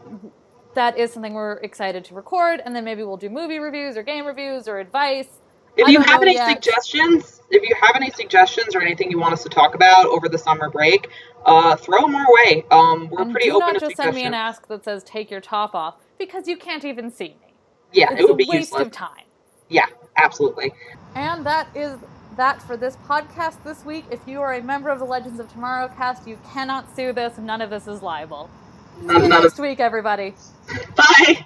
that 0.75 0.97
is 0.97 1.13
something 1.13 1.33
we're 1.33 1.53
excited 1.57 2.03
to 2.05 2.15
record 2.15 2.61
and 2.65 2.75
then 2.75 2.83
maybe 2.85 3.03
we'll 3.03 3.17
do 3.17 3.29
movie 3.29 3.59
reviews 3.59 3.97
or 3.97 4.03
game 4.03 4.25
reviews 4.25 4.67
or 4.67 4.79
advice 4.79 5.41
If 5.77 5.87
I 5.87 5.91
you 5.91 6.01
have 6.01 6.21
any 6.21 6.33
yet. 6.33 6.63
suggestions, 6.63 7.41
if 7.51 7.63
you 7.67 7.75
have 7.81 7.95
any 7.95 8.11
suggestions 8.11 8.75
or 8.75 8.81
anything 8.81 9.11
you 9.11 9.19
want 9.19 9.33
us 9.33 9.43
to 9.43 9.49
talk 9.49 9.75
about 9.75 10.05
over 10.07 10.27
the 10.29 10.37
summer 10.37 10.69
break, 10.69 11.09
uh, 11.45 11.75
throw 11.77 12.01
them 12.01 12.15
our 12.15 12.25
way. 12.43 12.65
Um, 12.71 13.09
we're 13.09 13.23
and 13.23 13.31
pretty 13.31 13.49
do 13.49 13.55
open 13.55 13.73
not 13.73 13.79
to 13.79 13.79
just 13.79 13.95
send 13.97 14.13
me 14.15 14.25
an 14.25 14.33
ask 14.33 14.67
that 14.67 14.83
says 14.83 15.03
take 15.03 15.31
your 15.31 15.41
top 15.41 15.75
off 15.75 15.95
because 16.19 16.47
you 16.47 16.57
can't 16.57 16.85
even 16.85 17.11
see 17.11 17.37
me 17.41 17.55
yeah, 17.93 18.09
it's 18.11 18.21
it 18.21 18.27
would 18.27 18.37
be 18.37 18.43
a 18.43 18.47
be 18.47 18.49
waste 18.49 18.73
useless. 18.73 18.87
of 18.87 18.91
time 18.91 19.25
Yeah, 19.69 19.85
absolutely. 20.17 20.73
and 21.15 21.45
that 21.45 21.67
is 21.75 21.97
that 22.37 22.61
for 22.61 22.77
this 22.77 22.95
podcast 23.07 23.63
this 23.63 23.83
week. 23.83 24.05
If 24.11 24.19
you 24.27 24.41
are 24.41 24.53
a 24.53 24.61
member 24.61 24.89
of 24.89 24.99
the 24.99 25.05
legends 25.05 25.39
of 25.39 25.51
tomorrow 25.51 25.87
cast 25.97 26.27
you 26.27 26.37
cannot 26.53 26.95
sue 26.95 27.11
this. 27.11 27.37
None 27.37 27.61
of 27.61 27.69
this 27.69 27.87
is 27.87 28.01
liable. 28.01 28.49
See 28.99 29.13
you 29.13 29.27
next 29.27 29.59
week 29.59 29.79
everybody. 29.79 30.35
Bye. 30.95 31.45